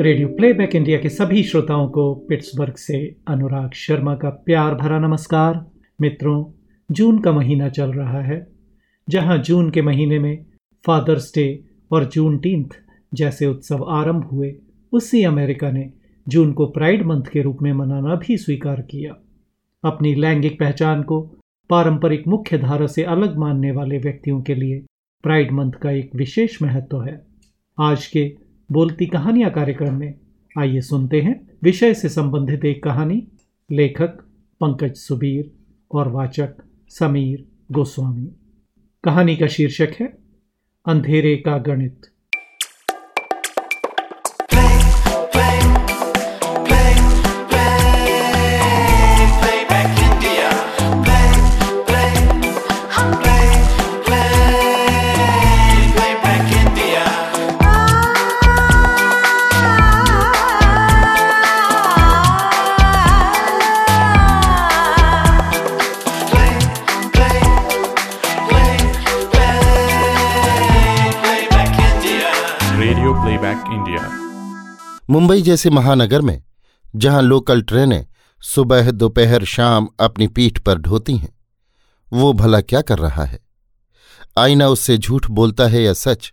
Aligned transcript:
Radio 0.00 0.28
playback 0.28 0.76
India 0.76 0.98
के 0.98 1.08
सभी 1.08 1.42
श्रोताओं 1.42 1.88
को 1.88 2.14
पिट्सबर्ग 2.14 2.74
से 2.74 3.16
अनुराग 3.28 3.72
शर्मा 3.72 4.14
का 4.14 4.28
प्यार 4.28 4.74
भरा 4.74 4.98
नमस्कार। 4.98 5.66
मित्रों, 6.00 6.44
जून 6.90 7.18
का 7.18 7.32
महीना 7.32 7.68
चल 7.68 7.92
रहा 7.92 8.22
है, 8.22 8.46
जहाँ 9.08 9.38
जून 9.38 9.70
के 9.70 9.82
महीने 9.82 10.18
में 10.18 10.46
फादर्स 10.86 11.34
डे 11.34 11.64
और 11.90 12.04
जून 12.04 12.38
टींथ 12.38 12.64
जैसे 13.14 13.46
उत्सव 13.46 13.84
आरंभ 13.84 14.24
हुए, 14.24 14.54
उसी 14.92 15.24
अमेरिका 15.24 15.70
ने 15.70 15.92
जून 16.28 16.52
को 16.52 16.66
प्राइड 16.66 17.06
मंथ 17.06 17.22
के 17.22 17.42
रूप 17.42 17.58
में 17.62 17.72
मनाना 17.72 18.14
भी 18.14 18.36
स्वीकार 18.36 18.80
किया। 18.80 19.12
अपनी 19.84 20.14
लैंगिक 20.14 20.60
पहचान 20.60 21.02
को 21.02 21.20
पारंपरिक 21.70 22.28
मुख्य 22.28 22.58
धारा 22.58 22.86
से 22.86 23.02
अलग 23.02 23.36
मानने 23.36 23.70
वाले 23.70 23.98
व्यक्तियों 23.98 24.42
के 24.42 24.54
लिए 24.54 24.84
प्राइड 25.22 25.52
मंथ 25.52 25.72
का 25.72 25.90
एक 25.90 26.10
विशेष 26.16 26.62
महत्व 26.62 27.02
है। 27.02 27.26
आज 27.80 28.06
के 28.06 28.36
बोलती 28.72 29.06
कहानियाँ 29.06 29.50
कार्यक्रम 29.50 29.94
में। 29.94 30.14
आइए 30.58 30.80
सुनते 30.80 31.20
हैं 31.20 31.48
विषय 31.62 31.94
से 31.94 32.08
संबंधित 32.08 32.64
एक 32.64 32.82
कहानी। 32.82 33.28
लेखक 33.70 34.08
पंकज 34.60 34.94
सुबीर 34.94 35.52
और 35.92 36.08
वाचक 36.08 36.54
समीर 36.88 37.48
गोस्वामी। 37.72 38.30
कहानी 39.04 39.36
का 39.36 39.46
शीर्षक 39.46 39.88
है, 40.00 40.18
अंधेरे 40.86 41.36
का 41.36 41.58
गणित। 41.58 42.09
मुंबई 75.10 75.42
जैसे 75.42 75.70
महानगर 75.70 76.20
में, 76.20 76.42
जहाँ 76.96 77.22
लोकल 77.22 77.62
ट्रेनें 77.62 78.06
सुबह, 78.42 78.90
दोपहर, 78.90 79.44
शाम 79.44 79.88
अपनी 80.00 80.26
पीठ 80.26 80.58
पर 80.58 80.78
ढोती 80.78 81.16
हैं, 81.16 81.38
वो 82.12 82.32
भला 82.32 82.60
क्या 82.60 82.80
कर 82.80 82.98
रहा 82.98 83.24
है? 83.24 83.40
आईना 84.38 84.68
उससे 84.68 84.98
झूठ 84.98 85.26
बोलता 85.26 85.66
है 85.66 85.82
या 85.82 85.92
सच? 85.92 86.32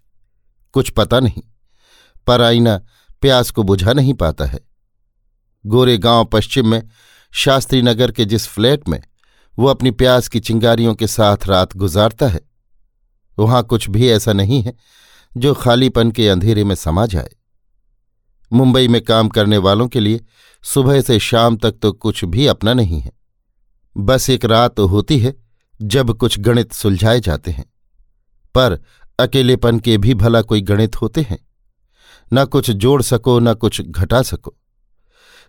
कुछ 0.74 0.90
पता 0.90 1.20
नहीं, 1.20 1.42
पर 2.28 2.42
आईना 2.42 2.78
प्यास 3.22 3.52
को 3.52 3.64
बुझा 3.64 3.94
नहीं 3.94 4.14
पाता 4.14 4.46
है। 4.46 4.60
गोरे 5.66 5.98
गाँव 5.98 6.26
पश्चिम 6.26 6.68
में, 6.68 6.84
शास्त्री 7.32 7.82
नगर 7.82 8.12
के 8.12 8.26
जिस 8.26 8.48
फ्लैट 8.48 8.90
में, 8.90 9.02
वो 9.60 9.68
अपनी 9.68 9.92
प्यास 9.92 10.28
की 10.28 10.40
चिंगारियों 10.40 10.96
के 10.96 11.08
साथ 11.08 11.38
रात 11.48 11.78
गुजारता 11.78 12.28
है। 12.28 12.42
वहाँ 13.40 13.64
कुछ 13.64 13.90
भी 13.90 14.10
ऐसा 14.10 14.34
नहीं 14.34 14.62
है, 14.62 14.74
जो 15.38 15.54
खालीपन 15.54 16.12
के 16.12 16.30
अंधेरे 16.30 16.64
में 16.64 16.76
समा 16.76 17.06
जाए। 17.06 17.30
मुंबई 18.54 18.88
में 18.88 19.02
काम 19.02 19.30
करने 19.30 19.58
वालों 19.58 19.88
के 19.88 20.00
लिए 20.00 20.26
सुबह 20.64 21.02
से 21.02 21.20
शाम 21.20 21.58
तक 21.58 21.72
तो 21.82 21.92
कुछ 21.92 22.26
भी 22.26 22.48
अपना 22.48 22.74
नहीं 22.74 23.00
है। 23.00 23.12
बस 23.98 24.30
एक 24.30 24.46
रात 24.46 24.80
होती 24.80 25.20
है 25.20 25.36
जब 25.82 26.14
कुछ 26.14 26.40
गणित 26.40 26.74
सुलझाए 26.74 27.20
जाते 27.20 27.52
हैं। 27.52 27.74
पर 28.56 28.80
अकेलेपन 29.20 29.80
के 29.80 29.98
भी 29.98 30.14
भला 30.14 30.42
कोई 30.42 30.62
गणित 30.62 30.96
होते 30.96 31.22
हैं। 31.22 31.48
न 32.34 32.46
कुछ 32.46 32.72
जोड़ 32.72 33.02
सको, 33.02 33.40
न 33.40 33.54
कुछ 33.54 33.82
घटा 33.82 34.22
सको। 34.22 34.56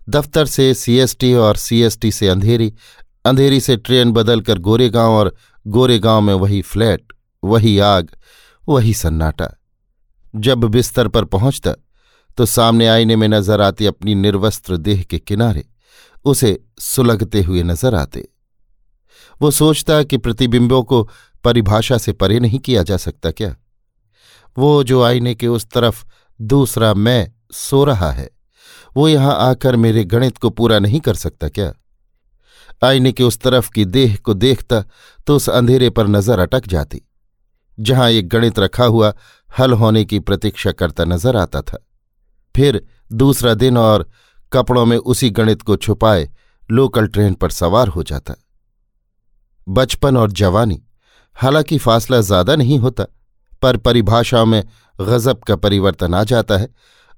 दफ्तर 0.09 0.47
से 0.47 0.75
सीएसटी 0.75 1.35
और 1.35 1.57
सीएसटी 1.57 2.13
से 2.13 2.29
अंधेरी 2.29 2.75
अंधेरी 3.25 3.61
से 3.61 3.77
ट्रेन 3.77 4.13
बदलकर 4.13 4.59
गोरेगांव 4.59 5.13
और 5.13 5.35
गोरेगांव 5.67 6.21
में 6.21 6.35
वही 6.35 6.63
फ्लैट, 6.63 7.13
वही 7.45 7.79
आग, 7.79 8.11
वही 8.69 8.95
सन्नाटा। 8.95 9.49
जब 10.37 10.59
बिस्तर 10.59 11.09
पर 11.09 11.25
पहुँचता 11.25 11.75
तो 12.39 12.47
सामने 12.47 12.87
आईने 12.87 13.15
में 13.17 13.27
नज़र 13.29 13.61
आती 13.61 13.87
अपनी 13.87 14.15
निर्वस्त्र 14.15 14.77
देह 14.79 15.03
के 15.03 15.19
किनारे, 15.21 15.65
उसे 16.25 16.59
सुलगते 16.81 17.41
हुए 17.43 17.63
नज़र 17.65 17.95
आते। 17.95 18.29
वो 19.41 19.51
सोचता 19.51 20.03
कि 20.03 20.17
प्रतिबिंबों 20.19 20.83
को 20.83 21.03
परिभाषा 21.45 21.99
से 21.99 22.13
परे 22.13 22.39
नहीं 22.41 22.59
किया 22.61 22.83
जा 22.83 22.97
सकता 22.97 23.31
क्या? 23.31 23.55
वो 24.57 24.83
जो 24.85 25.03
आईने 25.03 25.35
के 25.35 25.49
उस 25.49 25.67
तरफ़, 25.67 26.05
दूसरा 26.41 26.93
मैं 26.95 27.33
सो 27.55 27.83
रहा 27.85 28.11
है, 28.13 28.29
वो 28.97 29.09
यहाँ 29.09 29.35
आकर 29.41 29.77
मेरे 29.77 30.05
गणित 30.07 30.39
को 30.39 30.51
पूरा 30.51 30.79
नहीं 30.79 31.01
कर 31.01 31.15
सकता 31.17 31.49
क्या? 31.49 31.73
आईने 32.83 33.13
के 33.13 33.25
उस 33.25 33.39
तरफ़ 33.41 33.71
की 33.71 33.85
देह 33.87 34.17
को 34.17 34.35
देखता 34.37 34.83
तो 35.27 35.37
उस 35.37 35.49
अंधेरे 35.51 35.91
पर 35.91 36.07
नज़र 36.09 36.39
अटक 36.39 36.69
जाती, 36.69 37.03
जहाँ 37.79 38.09
एक 38.11 38.29
गणित 38.29 38.59
रखा 38.59 38.85
हुआ 38.87 39.13
हल 39.49 39.73
होने 39.75 40.05
की 40.05 40.19
प्रतीक्षा 40.21 40.73
करता 40.73 41.05
नज़र 41.07 41.37
आता 41.37 41.63
था। 41.63 41.85
फिर 42.59 42.81
दूसरा 43.13 43.55
दिन 43.55 43.79
और 43.79 44.09
कपड़ों 44.53 44.87
में 44.87 44.97
उसी 44.97 45.31
गणित 45.31 45.63
को 45.63 45.77
छुपाए, 45.77 46.29
लोकल 46.71 47.07
ट्रेन 47.07 47.35
पर 47.35 47.51
सवार 47.51 47.89
हो 47.89 48.03
जाता। 48.03 48.35
बचपन 49.69 50.17
और 50.17 50.33
जवानी, 50.33 50.83
हालाँकि 51.37 51.79
फासला 51.79 52.21
ज़्यादा 52.21 52.57
नहीं 52.57 52.79
होता, 52.79 53.05
पर 53.63 53.77
परिभाषाओं 53.77 54.47
में 54.47 54.63
गजब 55.01 55.39
का 55.39 55.57
परिवर्तन 55.57 56.15
आ 56.15 56.25
जाता 56.25 56.57
है, 56.57 56.69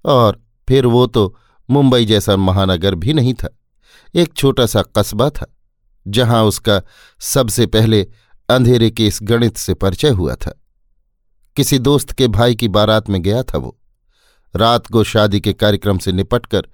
और 0.05 0.41
फिर 0.69 0.87
वो 0.87 1.07
तो 1.07 1.37
मुंबई 1.71 2.05
जैसा 2.05 2.37
महानगर 2.37 2.95
भी 2.95 3.15
नहीं 3.15 3.35
था। 3.35 3.49
एक 4.15 4.35
छोटा 4.35 4.67
सा 4.67 4.83
कस्बा 4.83 5.31
था, 5.31 5.47
जहाँ 6.09 6.45
उसका 6.45 6.83
सबसे 7.21 7.67
पहले 7.67 8.07
अंधेरे 8.49 8.91
के 8.91 9.07
इस 9.07 9.19
गणित 9.23 9.57
से 9.57 9.75
परिचय 9.75 10.11
हुआ 10.11 10.35
था। 10.35 10.61
किसी 11.57 11.79
दोस्त 11.79 12.13
के 12.13 12.29
भाई 12.29 12.55
की 12.55 12.69
बारात 12.69 13.11
में 13.11 13.23
गया 13.23 13.43
था 13.43 13.59
वो। 13.59 13.80
रात 14.55 14.87
को 14.87 15.05
शादी 15.05 15.41
के 15.41 15.53
कार्यक्रम 15.53 15.99
से 15.99 16.13
निपटकर 16.13 16.67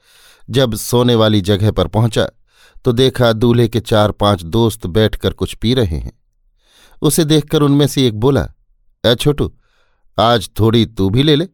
जब 0.50 0.74
सोने 0.74 1.14
वाली 1.14 1.40
जगह 1.40 1.70
पर 1.70 1.88
पहुँचा 1.88 2.28
तो 2.84 2.92
देखा 2.92 3.32
दूल्हे 3.32 3.68
के 3.68 3.80
चार 3.80 4.12
पाँच 4.12 4.42
दोस्त 4.42 4.86
बैठकर 4.86 5.32
कुछ 5.32 5.54
पी 5.54 5.74
रहे 5.74 5.96
हैं। 5.96 6.12
उसे 7.02 7.24
देखकर 7.24 7.62
उनमें 7.62 7.86
से 7.86 8.06
एक 8.06 8.14
बोला, 8.14 8.46
ए 9.04 9.14
छोटू, 9.14 9.52
आज 10.18 10.48
थोड़ी 10.60 10.84
तू 10.86 11.08
भी 11.10 11.22
ले 11.22 11.36
ले। 11.36 11.46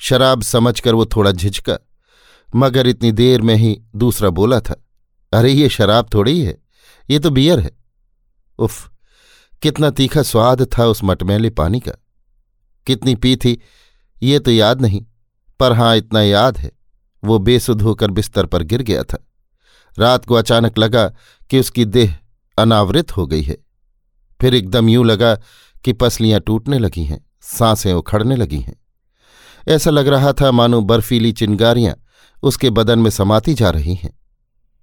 शराब 0.00 0.42
समझकर 0.42 0.94
वो 0.94 1.06
थोड़ा 1.06 1.32
झिझका, 1.32 1.78
मगर 2.48 2.86
इतनी 2.86 3.12
देर 3.12 3.42
में 3.42 3.54
ही 3.54 3.80
दूसरा 3.96 4.30
बोला 4.30 4.60
था, 4.60 4.74
अरे 5.32 5.52
ये 5.52 5.68
शराब 5.68 6.08
थोड़ी 6.14 6.40
है, 6.40 6.56
ये 7.08 7.18
तो 7.18 7.30
बियर 7.30 7.60
है। 7.60 7.70
उफ, 8.58 8.90
कितना 9.62 9.90
तीखा 9.90 10.22
स्वाद 10.22 10.66
था 10.78 10.86
उस 10.86 11.04
मटमैले 11.04 11.50
पानी 11.50 11.80
का। 11.80 11.92
कितनी 12.86 13.14
पी 13.14 13.36
थी, 13.36 13.60
ये 14.22 14.38
तो 14.38 14.50
याद 14.50 14.82
नहीं। 14.82 15.04
पर 15.60 15.72
हाँ, 15.72 15.96
इतना 15.96 16.22
याद 16.22 16.58
है। 16.58 16.72
वो 17.24 17.38
बेसुध 17.38 17.82
होकर 17.82 18.10
बिस्तर 18.10 18.46
पर 18.46 18.62
गिर 18.62 18.82
गया 18.82 19.02
था। 19.02 19.26
रात 19.98 20.24
को 20.24 20.34
अचानक 20.34 20.78
लगा 20.78 21.08
कि 21.50 21.60
उसकी 21.60 21.84
देह 21.84 22.18
अनावृत 22.58 23.16
हो 23.16 23.26
गई 23.26 23.42
है। 23.42 23.56
फिर 24.40 24.54
एकदम 24.54 24.88
यूँ 24.88 25.06
लगा 25.06 25.34
कि 25.84 25.92
पसलियाँ 25.92 26.40
टूटने 26.40 26.78
लगी 26.78 27.04
हैं, 27.04 27.30
साँसें 27.40 27.92
उखड़ने 27.94 28.36
लगी 28.36 28.58
हैं। 28.58 28.76
ऐसा 29.68 29.90
लग 29.90 30.08
रहा 30.08 30.32
था 30.32 30.50
मानो 30.50 30.80
बर्फीली 30.80 31.32
चिंगारियाँ 31.32 31.94
उसके 32.42 32.70
बदन 32.70 32.98
में 32.98 33.10
समाती 33.10 33.54
जा 33.54 33.70
रही 33.70 33.94
हैं। 33.94 34.18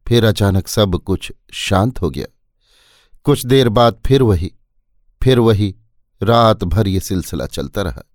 फिर 0.07 0.25
अचानक 0.25 0.67
सब 0.67 0.95
कुछ 0.95 1.31
शांत 1.53 2.01
हो 2.01 2.09
गया। 2.09 2.25
कुछ 3.23 3.45
देर 3.45 3.69
बाद 3.69 4.01
फिर 4.05 4.21
वही 4.21 4.51
फिर 5.23 5.39
वही 5.39 5.75
रात 6.23 6.63
भर 6.63 6.87
ये 6.87 6.99
सिलसिला 6.99 7.45
चलता 7.45 7.81
रहा। 7.81 8.06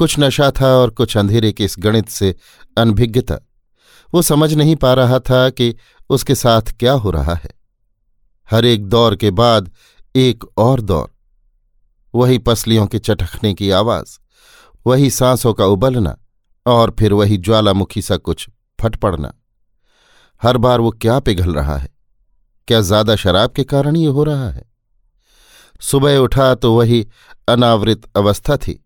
कुछ 0.00 0.18
नशा 0.18 0.50
था 0.50 0.66
और 0.76 0.90
कुछ 0.90 1.16
अंधेरे 1.16 1.52
के 1.52 1.64
इस 1.64 1.74
गणित 1.78 2.08
से 2.08 2.34
अनभिज्ञता। 2.76 3.38
वो 4.12 4.22
समझ 4.22 4.52
नहीं 4.54 4.76
पा 4.76 4.92
रहा 4.94 5.18
था 5.20 5.48
कि 5.50 5.74
उसके 6.10 6.34
साथ 6.34 6.72
क्या 6.78 6.92
हो 6.92 7.10
रहा 7.10 7.34
है। 7.34 7.50
हर 8.48 8.64
एक 8.64 8.86
दौर 8.86 9.16
के 9.16 9.30
बाद 9.30 9.70
एक 10.14 10.44
और 10.58 10.80
दौर। 10.80 11.10
वही 12.14 12.38
पसलियों 12.38 12.86
के 12.86 12.98
चटखने 12.98 13.54
की 13.54 13.70
आवाज़, 13.70 14.18
वही 14.86 15.10
सांसों 15.10 15.52
का 15.54 15.64
उबलना 15.66 16.16
और 16.66 16.94
फिर 16.98 17.12
वही 17.12 17.36
ज्वालामुखी 17.38 18.02
सा 18.02 18.16
कुछ 18.16 18.48
फट 18.80 18.96
पड़ना 18.96 19.32
हर 20.42 20.56
बार 20.56 20.80
वो 20.80 20.90
क्या 20.90 21.18
पिघल 21.20 21.54
रहा 21.54 21.76
है? 21.76 21.88
क्या 22.68 22.80
ज़्यादा 22.80 23.16
शराब 23.16 23.50
के 23.50 23.64
कारण 23.64 23.96
ये 23.96 24.06
हो 24.06 24.24
रहा 24.24 24.50
है? 24.50 24.62
सुबह 25.80 26.16
उठा 26.18 26.54
तो 26.54 26.74
वही 26.74 27.06
अनावृत 27.48 28.10
अवस्था 28.16 28.56
थी। 28.56 28.84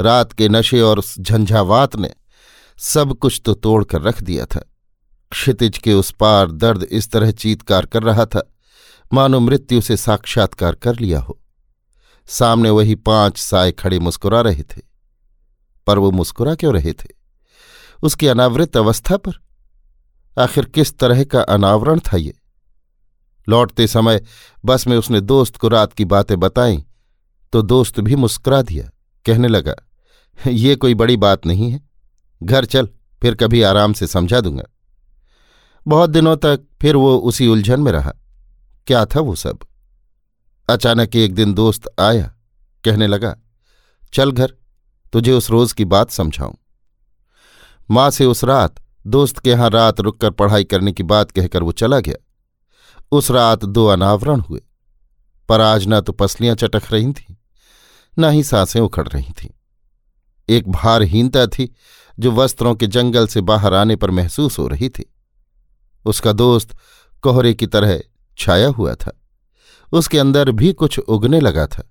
रात 0.00 0.32
के 0.32 0.48
नशे 0.48 0.80
और 0.80 1.02
झंझावात 1.18 1.96
ने 1.96 2.14
सब 2.78 3.14
कुछ 3.14 3.40
तो 3.44 3.54
तोड़कर 3.54 4.02
रख 4.02 4.22
दिया 4.22 4.46
था। 4.46 4.60
क्षितिज 5.32 5.78
के 5.78 5.94
उस 5.94 6.10
पार 6.10 6.50
दर्द 6.50 6.82
इस 6.82 7.10
तरह 7.10 7.30
चीतकार 7.30 7.86
कर 7.86 8.02
रहा 8.02 8.26
था, 8.26 8.42
मानो 9.12 9.40
मृत्यु 9.40 9.80
से 9.80 9.96
साक्षात्कार 9.96 10.74
कर 10.74 10.98
लिया 10.98 11.20
हो। 11.20 11.38
सामने 12.28 12.70
वही 12.70 12.94
पाँच 12.94 13.38
साय 13.38 13.72
खड़े 13.72 13.98
मुस्कुरा 13.98 14.40
रहे 14.40 14.62
थे। 14.62 14.82
पर 15.86 15.98
वो 15.98 16.10
मुस्कुरा 16.10 16.54
क्यों 16.54 16.74
रहे 16.74 16.92
थे? 16.92 17.08
उसकी 18.02 18.26
अनावृत 18.26 18.76
अवस्था 18.76 19.16
पर? 19.16 19.40
आखिर 20.38 20.64
किस 20.64 20.96
तरह 20.98 21.24
का 21.24 21.40
अनावरण 21.40 21.98
था 21.98 22.16
ये? 22.16 22.34
लौटते 23.48 23.86
समय 23.86 24.22
बस 24.64 24.86
में 24.86 24.96
उसने 24.96 25.20
दोस्त 25.20 25.56
को 25.56 25.68
रात 25.68 25.92
की 25.92 26.04
बातें 26.04 26.38
बताई 26.40 26.84
तो 27.52 27.62
दोस्त 27.62 28.00
भी 28.00 28.16
मुस्कुरा 28.16 28.62
दिया। 28.62 28.90
कहने 29.26 29.48
लगा, 29.48 29.74
ये 30.38 30.76
कोई 30.76 30.94
बड़ी 30.94 31.16
बात 31.16 31.46
नहीं 31.46 31.70
है। 31.70 31.80
घर 32.40 32.64
चल, 32.64 32.88
फिर 33.22 33.34
कभी 33.34 33.62
आराम 33.62 33.92
से 33.92 34.06
समझा 34.06 34.40
दूँगा। 34.40 34.64
बहुत 35.86 36.10
दिनों 36.10 36.36
तक 36.36 36.66
फिर 36.82 36.96
वो 36.96 37.16
उसी 37.18 37.46
उलझन 37.48 37.80
में 37.80 37.92
रहा। 37.92 38.12
क्या 38.86 39.04
था 39.06 39.20
वो 39.20 39.34
सब? 39.34 39.58
अचानक 40.68 41.16
एक 41.16 41.34
दिन 41.34 41.54
दोस्त 41.54 41.88
आया, 42.00 42.32
कहने 42.84 43.06
लगा, 43.06 43.34
चल 44.12 44.32
घर, 44.32 44.52
तुझे 45.12 45.32
उस 45.32 45.50
रोज 45.50 45.72
की 45.72 45.84
बात 45.84 46.10
समझाऊं। 46.10 46.54
माँ 47.90 48.10
से 48.10 48.24
उस 48.24 48.44
रात, 48.44 48.74
दोस्त 49.06 49.38
के 49.38 49.50
यहाँ 49.50 49.70
रात 49.70 50.00
रुककर 50.00 50.30
पढ़ाई 50.30 50.64
करने 50.64 50.92
की 50.92 51.02
बात 51.02 51.30
कहकर 51.30 51.62
वो 51.62 51.72
चला 51.72 52.00
गया। 52.00 52.16
उस 53.12 53.30
रात 53.30 53.64
दो 53.64 53.86
अनावरण 53.86 54.40
हुए, 54.40 54.60
पर 55.48 55.60
आज 55.60 55.84
न 55.88 56.00
तो 56.00 56.12
पसलियाँ 56.12 56.54
चटक 56.54 56.92
रही 56.92 57.12
थीं। 57.12 57.35
न 58.18 58.30
ही 58.30 58.42
साँसें 58.42 58.80
उखड़ 58.80 59.08
रही 59.08 59.32
थीं। 59.32 59.48
एक 60.48 60.68
भारहीनता 60.68 61.46
थी 61.46 61.74
जो 62.18 62.32
वस्त्रों 62.32 62.74
के 62.74 62.86
जंगल 62.86 63.26
से 63.26 63.40
बाहर 63.40 63.74
आने 63.74 63.96
पर 63.96 64.10
महसूस 64.10 64.58
हो 64.58 64.68
रही 64.68 64.88
थी। 64.88 65.14
उसका 66.04 66.32
दोस्त 66.32 66.76
कोहरे 67.22 67.54
की 67.54 67.66
तरह 67.66 68.00
छाया 68.38 68.68
हुआ 68.68 68.94
था। 68.94 69.20
उसके 69.92 70.18
अंदर 70.18 70.50
भी 70.50 70.72
कुछ 70.72 70.98
उगने 70.98 71.40
लगा 71.40 71.66
था। 71.66 71.90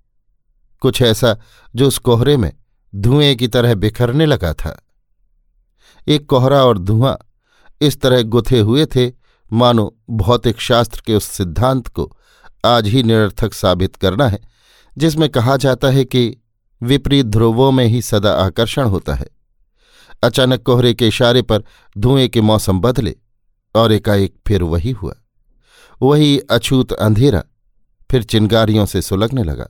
कुछ 0.79 1.01
ऐसा 1.01 1.37
जो 1.75 1.87
उस 1.87 1.97
कोहरे 1.97 2.37
में 2.37 2.53
धुएँ 2.95 3.35
की 3.35 3.47
तरह 3.47 3.75
बिखरने 3.75 4.25
लगा 4.25 4.53
था। 4.53 4.81
एक 6.07 6.25
कोहरा 6.25 6.65
और 6.65 6.77
धुआँ 6.77 7.17
इस 7.81 8.01
तरह 8.01 8.21
गुथे 8.21 8.59
हुए 8.59 8.85
थे, 8.85 9.11
मानो 9.53 9.97
भौतिक 10.09 10.59
शास्त्र 10.59 11.01
के 11.05 11.15
उस 11.15 11.23
सिद्धांत 11.23 11.87
को 11.87 12.17
आज 12.65 12.87
ही 12.87 13.03
निरर्थक 13.03 13.53
साबित 13.53 13.95
करना 13.95 14.27
है 14.27 14.54
जिसमें 14.97 15.29
कहा 15.29 15.57
जाता 15.57 15.87
है 15.87 16.05
कि 16.05 16.37
विपरीत 16.83 17.25
ध्रुवों 17.25 17.71
में 17.71 17.85
ही 17.85 18.01
सदा 18.01 18.31
आकर्षण 18.31 18.83
होता 18.83 19.13
है। 19.13 19.27
अचानक 20.23 20.61
कोहरे 20.61 20.93
के 20.93 21.07
इशारे 21.07 21.41
पर 21.41 21.63
धुएँ 21.97 22.27
के 22.27 22.41
मौसम 22.41 22.79
बदले 22.79 23.15
और 23.75 23.91
एकाएक 23.91 24.35
फिर 24.47 24.63
वही 24.63 24.91
हुआ। 24.91 25.15
वही 26.01 26.39
अछूत 26.39 26.93
अंधेरा 26.93 27.43
फिर 28.11 28.23
चिंगारियों 28.23 28.85
से 28.85 29.01
सुलगने 29.01 29.43
लगा। 29.43 29.67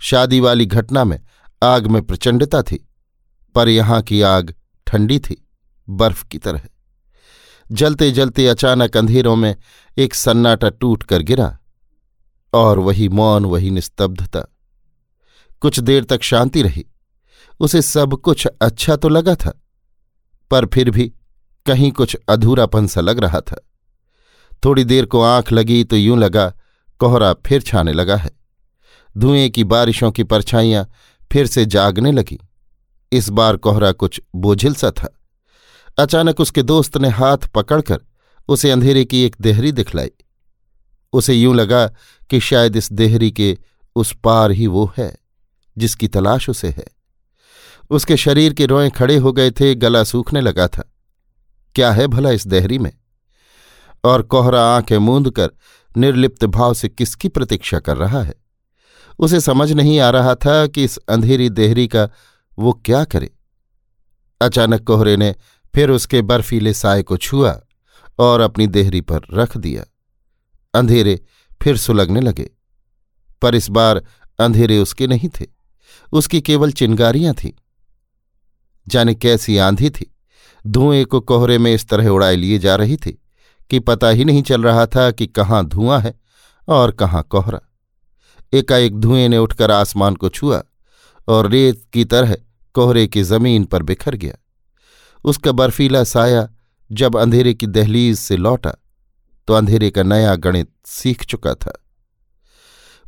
शादी 0.00 0.40
वाली 0.40 0.66
घटना 0.66 1.04
में 1.04 1.20
आग 1.62 1.86
में 1.86 2.02
प्रचंडता 2.02 2.62
थी, 2.62 2.88
पर 3.54 3.68
यहाँ 3.68 4.02
की 4.02 4.22
आग 4.22 4.54
ठंडी 4.86 5.18
थी, 5.18 5.48
बर्फ़ 5.88 6.26
की 6.26 6.38
तरह। 6.38 6.60
जलते 7.72 8.10
जलते 8.10 8.46
अचानक 8.46 8.96
अंधेरों 8.96 9.36
में 9.36 9.56
एक 9.98 10.14
सन्नाटा 10.14 10.68
टूट 10.70 11.02
कर 11.02 11.22
गिरा। 11.22 11.58
और 12.56 12.78
वही 12.78 13.08
मौन, 13.08 13.44
वही 13.44 13.70
निस्तब्धता। 13.70 14.40
कुछ 15.62 15.80
देर 15.80 16.04
तक 16.04 16.22
शांति 16.22 16.62
रही। 16.62 16.84
उसे 17.60 17.82
सब 17.82 18.14
कुछ 18.14 18.46
अच्छा 18.46 18.96
तो 18.96 19.08
लगा 19.08 19.34
था, 19.34 19.52
पर 20.50 20.66
फिर 20.66 20.90
भी 20.90 21.12
कहीं 21.66 21.90
कुछ 21.92 22.16
अधूरापन 22.28 22.86
सा 22.86 23.00
लग 23.00 23.18
रहा 23.18 23.40
था। 23.40 23.56
थोड़ी 24.64 24.84
देर 24.84 25.06
को 25.06 25.22
आँख 25.22 25.52
लगी 25.52 25.82
तो 25.84 25.96
यूँ 25.96 26.18
लगा, 26.18 26.52
कोहरा 27.00 27.32
फिर 27.46 27.62
छाने 27.62 27.92
लगा 27.92 28.16
है। 28.16 28.30
धुएँ 29.16 29.48
की 29.50 29.64
बारिशों 29.64 30.10
की 30.12 30.24
परछाइयाँ 30.24 30.88
फिर 31.32 31.46
से 31.46 31.64
जागने 31.66 32.12
लगी। 32.12 32.38
इस 33.12 33.28
बार 33.28 33.56
कोहरा 33.56 33.92
कुछ 33.92 34.20
बोझिल 34.34 34.74
सा 34.74 34.90
था। 34.90 35.12
अचानक 35.98 36.40
उसके 36.40 36.62
दोस्त 36.62 36.96
ने 36.96 37.08
हाथ 37.08 37.48
पकड़कर 37.54 38.00
उसे 38.48 38.70
अंधेरे 38.70 39.04
की 39.04 39.24
एक 39.24 39.36
देहरी 39.40 39.72
दिखलाई। 39.72 40.10
उसे 41.16 41.34
यूँ 41.34 41.54
लगा 41.54 41.86
कि 42.30 42.40
शायद 42.40 42.76
इस 42.76 42.92
देहरी 42.92 43.30
के 43.30 43.58
उस 43.96 44.16
पार 44.24 44.50
ही 44.50 44.66
वो 44.66 44.92
है, 44.98 45.16
जिसकी 45.78 46.08
तलाश 46.08 46.50
उसे 46.50 46.68
है। 46.68 46.86
उसके 47.90 48.16
शरीर 48.16 48.52
के 48.52 48.66
रोए 48.66 48.90
खड़े 48.90 49.16
हो 49.16 49.32
गए 49.32 49.50
थे, 49.50 49.74
गला 49.74 50.04
सूखने 50.04 50.40
लगा 50.40 50.68
था। 50.68 50.92
क्या 51.74 51.92
है 51.92 52.06
भला 52.06 52.30
इस 52.30 52.46
देहरी 52.46 52.78
में? 52.78 52.92
और 54.04 54.22
कोहरा 54.22 54.62
आँखें 54.62 54.98
मूंद 54.98 55.30
कर 55.30 55.50
निर्लिप्त 55.96 56.44
भाव 56.44 56.74
से 56.74 56.88
किसकी 56.88 57.28
प्रतीक्षा 57.28 57.78
कर 57.78 57.96
रहा 57.96 58.22
है? 58.22 58.34
उसे 59.18 59.40
समझ 59.40 59.72
नहीं 59.72 60.00
आ 60.00 60.10
रहा 60.10 60.34
था 60.34 60.66
कि 60.66 60.84
इस 60.84 60.96
अंधेरी 60.96 61.48
देहरी 61.48 61.88
का 61.88 62.08
वो 62.58 62.72
क्या 62.72 63.04
करे। 63.04 63.30
अचानक 64.40 64.82
कोहरे 64.82 65.16
ने 65.16 65.34
फिर 65.74 65.90
उसके 65.90 66.22
बर्फीले 66.22 66.74
साय 66.74 67.02
को 67.02 67.16
छुआ 67.16 67.60
और 68.18 68.40
अपनी 68.40 68.66
देहरी 68.66 69.00
पर 69.00 69.20
रख 69.32 69.56
दिया। 69.56 69.84
अंधेरे 70.76 71.20
फिर 71.60 71.76
सुलगने 71.76 72.20
लगे। 72.20 72.50
पर 73.42 73.54
इस 73.54 73.68
बार 73.70 74.02
अंधेरे 74.38 74.78
उसके 74.78 75.06
नहीं 75.06 75.28
थे, 75.30 75.46
उसकी 76.12 76.40
केवल 76.40 76.72
चिंगारियाँ 76.72 77.34
थीं। 77.34 77.52
जाने 78.86 79.14
कैसी 79.14 79.56
आंधी 79.58 79.90
थी, 79.90 80.14
धुएँ 80.64 81.04
को 81.04 81.20
कोहरे 81.20 81.58
में 81.58 81.72
इस 81.74 81.88
तरह 81.88 82.08
उड़ाए 82.08 82.36
लिए 82.36 82.58
जा 82.58 82.76
रही 82.76 82.96
थी 82.96 83.18
कि 83.70 83.78
पता 83.78 84.08
ही 84.08 84.24
नहीं 84.24 84.42
चल 84.42 84.62
रहा 84.62 84.86
था 84.86 85.10
कि 85.10 85.26
कहाँ 85.26 85.64
धुआँ 85.66 86.00
है 86.00 86.14
और 86.68 86.90
कहाँ 86.90 87.22
कोहरा। 87.22 87.60
एकाएक 88.52 88.96
धुएँ 88.96 89.28
ने 89.28 89.38
उठकर 89.38 89.70
आसमान 89.70 90.14
को 90.14 90.28
छुआ 90.28 90.62
और 91.28 91.48
रेत 91.50 91.82
की 91.92 92.04
तरह 92.04 92.36
कोहरे 92.74 93.06
की 93.06 93.22
ज़मीन 93.22 93.64
पर 93.64 93.82
बिखर 93.82 94.14
गया। 94.14 94.34
उसका 95.24 95.52
बर्फीला 95.52 96.04
साया 96.04 96.48
जब 96.90 97.16
अंधेरे 97.16 97.54
की 97.54 97.66
दहलीज 97.66 98.18
से 98.18 98.36
लौटा 98.36 98.74
तो 99.46 99.54
अंधेरे 99.54 99.90
का 99.90 100.02
नया 100.02 100.36
गणित 100.36 100.70
सीख 100.86 101.24
चुका 101.24 101.54
था। 101.54 101.84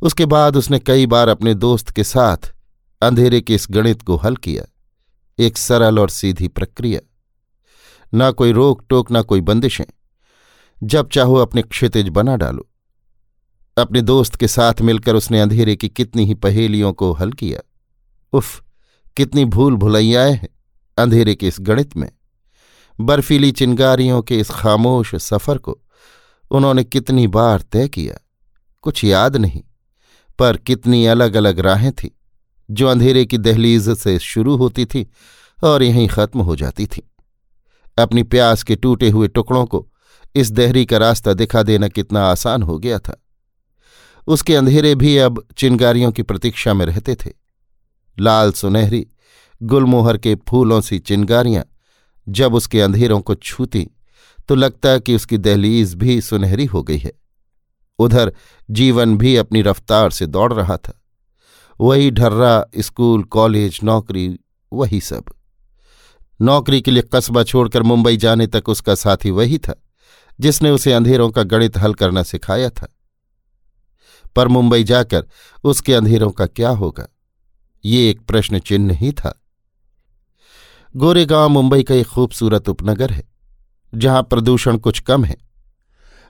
उसके 0.01 0.25
बाद 0.25 0.57
उसने 0.57 0.79
कई 0.79 1.05
बार 1.05 1.27
अपने 1.27 1.53
दोस्त 1.53 1.89
के 1.89 2.03
साथ 2.03 2.53
अंधेरे 3.01 3.41
के 3.41 3.55
इस 3.55 3.67
गणित 3.71 4.01
को 4.01 4.15
हल 4.15 4.35
किया। 4.35 4.63
एक 5.39 5.57
सरल 5.57 5.99
और 5.99 6.09
सीधी 6.09 6.47
प्रक्रिया। 6.47 6.99
ना 8.13 8.31
कोई 8.31 8.51
रोक 8.51 8.85
टोक 8.89 9.11
ना 9.11 9.21
कोई 9.21 9.41
बंदिशें। 9.41 9.85
जब 10.83 11.09
चाहो 11.09 11.35
अपने 11.35 11.61
क्षितिज 11.61 12.09
बना 12.09 12.35
डालो। 12.37 12.69
अपने 13.77 14.01
दोस्त 14.01 14.35
के 14.35 14.47
साथ 14.47 14.81
मिलकर 14.81 15.15
उसने 15.15 15.41
अंधेरे 15.41 15.75
की 15.75 15.89
कितनी 15.89 16.25
ही 16.25 16.33
पहेलियों 16.33 16.93
को 16.93 17.13
हल 17.13 17.31
किया। 17.31 17.59
उफ, 18.33 18.63
कितनी 19.17 19.45
भूल 19.45 19.75
भुलैयाएँ 19.75 20.33
हैं 20.33 20.49
अंधेरे 20.97 21.35
के 21.35 21.47
इस 21.47 21.57
गणित 21.59 21.97
में। 21.97 22.11
बर्फीली 23.01 23.51
चिंगारियों 23.51 24.21
के 24.21 24.39
इस 24.39 24.49
खामोश 24.49 25.15
सफ़र 25.15 25.57
को। 25.57 25.79
उन्होंने 26.51 26.83
कितनी 26.83 27.27
बार 27.27 27.61
तय 27.61 27.87
किया, 27.87 28.15
कुछ 28.81 29.03
याद 29.03 29.37
नहीं, 29.37 29.61
पर 30.39 30.57
कितनी 30.57 31.05
अलग 31.05 31.35
अलग 31.35 31.59
राहें 31.59 31.91
थीं, 31.91 32.09
जो 32.71 32.87
अंधेरे 32.87 33.25
की 33.25 33.37
दहलीज 33.37 33.89
से 33.89 34.19
शुरू 34.19 34.55
होती 34.57 34.85
थी 34.85 35.09
और 35.63 35.83
यहीं 35.83 36.07
खत्म 36.07 36.41
हो 36.41 36.55
जाती 36.55 36.85
थी। 36.85 37.11
अपनी 37.97 38.23
प्यास 38.23 38.63
के 38.63 38.75
टूटे 38.75 39.09
हुए 39.09 39.27
टुकड़ों 39.27 39.65
को 39.65 39.87
इस 40.35 40.51
दहरी 40.51 40.85
का 40.85 40.97
रास्ता 40.97 41.33
दिखा 41.33 41.63
देना 41.63 41.87
कितना 41.87 42.23
आसान 42.25 42.63
हो 42.63 42.77
गया 42.79 42.99
था। 42.99 43.23
उसके 44.27 44.55
अंधेरे 44.55 44.95
भी 44.95 45.17
अब 45.17 45.47
चिंगारियों 45.57 46.11
की 46.11 46.23
प्रतीक्षा 46.23 46.73
में 46.73 46.85
रहते 46.85 47.15
थे। 47.15 47.31
लाल 48.19 48.51
सुनहरी, 48.51 49.07
गुलमोहर 49.63 50.17
के 50.17 50.35
फूलों 50.47 50.81
सी 50.81 50.99
चिंगारियाँ 50.99 51.63
जब 52.29 52.53
उसके 52.53 52.81
अंधेरों 52.81 53.19
को 53.21 53.35
छूती 53.35 53.87
तो 54.49 54.55
लगता 54.55 54.97
कि 54.97 55.15
उसकी 55.15 55.37
दहलीज 55.37 55.95
भी 55.95 56.21
सुनहरी 56.21 56.65
हो 56.65 56.83
गई 56.83 56.97
है। 56.97 57.13
उधर 57.99 58.33
जीवन 58.71 59.17
भी 59.17 59.35
अपनी 59.35 59.61
रफ्तार 59.61 60.11
से 60.11 60.25
दौड़ 60.25 60.53
रहा 60.53 60.77
था। 60.77 61.01
वही 61.81 62.11
ढर्रा, 62.11 62.65
स्कूल, 62.79 63.23
कॉलेज, 63.23 63.79
नौकरी, 63.83 64.39
वही 64.73 65.01
सब। 65.01 65.23
नौकरी 66.41 66.81
के 66.81 66.91
लिए 66.91 67.03
कस्बा 67.13 67.43
छोड़कर 67.43 67.83
मुंबई 67.83 68.17
जाने 68.17 68.47
तक 68.47 68.69
उसका 68.69 68.95
साथी 68.95 69.31
वही 69.31 69.57
था, 69.57 69.83
जिसने 70.39 70.71
उसे 70.71 70.93
अंधेरों 70.93 71.29
का 71.29 71.43
गणित 71.43 71.77
हल 71.77 71.93
करना 71.93 72.23
सिखाया 72.23 72.69
था। 72.69 72.95
पर 74.35 74.47
मुंबई 74.47 74.83
जाकर 74.83 75.25
उसके 75.63 75.93
अंधेरों 75.93 76.31
का 76.31 76.45
क्या 76.45 76.69
होगा? 76.69 77.07
ये 77.85 78.09
एक 78.09 78.21
प्रश्न 78.21 78.59
चिन्ह 78.59 78.93
ही 78.93 79.11
था। 79.11 79.41
गोरेगांव 80.95 81.49
मुंबई 81.49 81.83
का 81.83 81.95
एक 81.95 82.07
खूबसूरत 82.07 82.69
उपनगर 82.69 83.11
है। 83.11 83.28
जहाँ 83.93 84.23
प्रदूषण 84.23 84.77
कुछ 84.77 84.99
कम 84.99 85.23
है। 85.25 85.37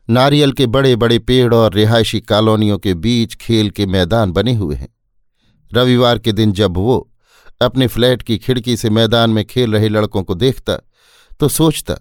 नारियल 0.07 0.51
के 0.51 0.65
बड़े 0.67 0.95
बड़े 0.95 1.19
पेड़ 1.19 1.53
और 1.53 1.73
रिहायशी 1.73 2.19
कॉलोनियों 2.21 2.77
के 2.77 2.93
बीच 2.93 3.35
खेल 3.35 3.69
के 3.69 3.85
मैदान 3.85 4.31
बने 4.31 4.53
हुए 4.53 4.75
हैं। 4.75 4.89
रविवार 5.71 6.19
के 6.19 6.31
दिन 6.31 6.51
जब 6.51 6.77
वो 6.77 7.09
अपने 7.61 7.87
फ्लैट 7.87 8.21
की 8.21 8.37
खिड़की 8.37 8.77
से 8.77 8.89
मैदान 8.89 9.29
में 9.29 9.43
खेल 9.45 9.73
रहे 9.73 9.89
लड़कों 9.89 10.23
को 10.23 10.35
देखता 10.35 10.75
तो 11.39 11.47
सोचता, 11.49 11.95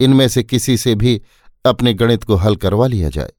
इनमें 0.00 0.26
से 0.28 0.42
किसी 0.42 0.76
से 0.76 0.94
भी 0.94 1.20
अपने 1.64 1.94
गणित 1.94 2.24
को 2.24 2.34
हल 2.34 2.56
करवा 2.56 2.86
लिया 2.86 3.08
जाए। 3.08 3.32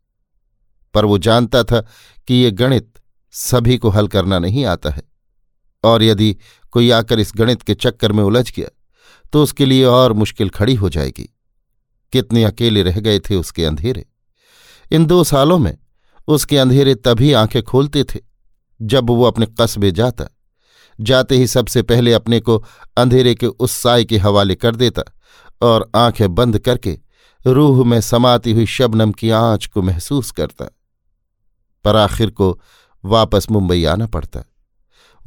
पर 0.93 1.05
वो 1.05 1.17
जानता 1.17 1.63
था 1.63 1.79
कि 2.27 2.33
ये 2.33 2.51
गणित 2.51 3.00
सभी 3.33 3.77
को 3.77 3.89
हल 3.89 4.07
करना 4.07 4.39
नहीं 4.39 4.65
आता 4.65 4.89
है। 4.89 5.03
और 5.83 6.03
यदि 6.03 6.36
कोई 6.72 6.89
आकर 6.91 7.19
इस 7.19 7.31
गणित 7.36 7.62
के 7.62 7.74
चक्कर 7.75 8.12
में 8.12 8.24
उलझ 8.24 8.51
गया 8.51 8.69
तो 9.33 9.43
उसके 9.43 9.65
लिए 9.65 9.86
और 9.86 10.13
मुश्किल 10.13 10.50
खड़ी 10.50 10.75
हो 10.75 10.89
जाएगी। 10.89 11.29
कितने 12.13 12.43
अकेले 12.43 12.84
रह 12.84 13.00
गए 13.00 13.20
थे 13.20 13.36
उसके 13.36 13.65
अंधेरे। 13.65 14.05
इन 14.91 15.05
दो 15.05 15.24
सालों 15.24 15.58
में 15.60 15.77
उसके 16.27 16.58
अंधेरे 16.58 16.96
तभी 16.96 17.34
आँखें 17.34 17.63
खोलते 17.63 18.03
थे, 18.03 18.20
जब 18.82 19.10
वो 19.10 19.24
अपने 19.24 19.48
कस्बे 19.62 19.91
जाता, 19.91 20.25
जाते 21.01 21.38
ही 21.38 21.48
सबसे 21.48 21.82
पहले 21.82 22.13
अपने 22.13 22.39
को 22.39 22.65
अंधेरे 22.98 23.36
के 23.36 23.48
उस 23.48 23.72
साय 23.72 24.05
के 24.05 24.17
हवाले 24.17 24.55
कर 24.55 24.75
देता 24.75 25.03
और 25.62 25.91
आँखें 25.96 26.36
बंद 26.36 26.60
करके 26.60 27.00
रूह 27.48 27.86
में 27.86 28.01
समाती 28.01 28.51
हुई 28.51 28.65
शबनम 28.65 29.12
की 29.12 29.29
आँच 29.29 29.65
को 29.65 29.82
महसूस 29.82 30.32
करता। 30.32 30.65
पर 31.84 31.96
आखिर 31.96 32.29
को 32.29 32.62
वापस 33.05 33.51
मुंबई 33.51 33.84
आना 33.86 34.08
पड़ता। 34.08 34.43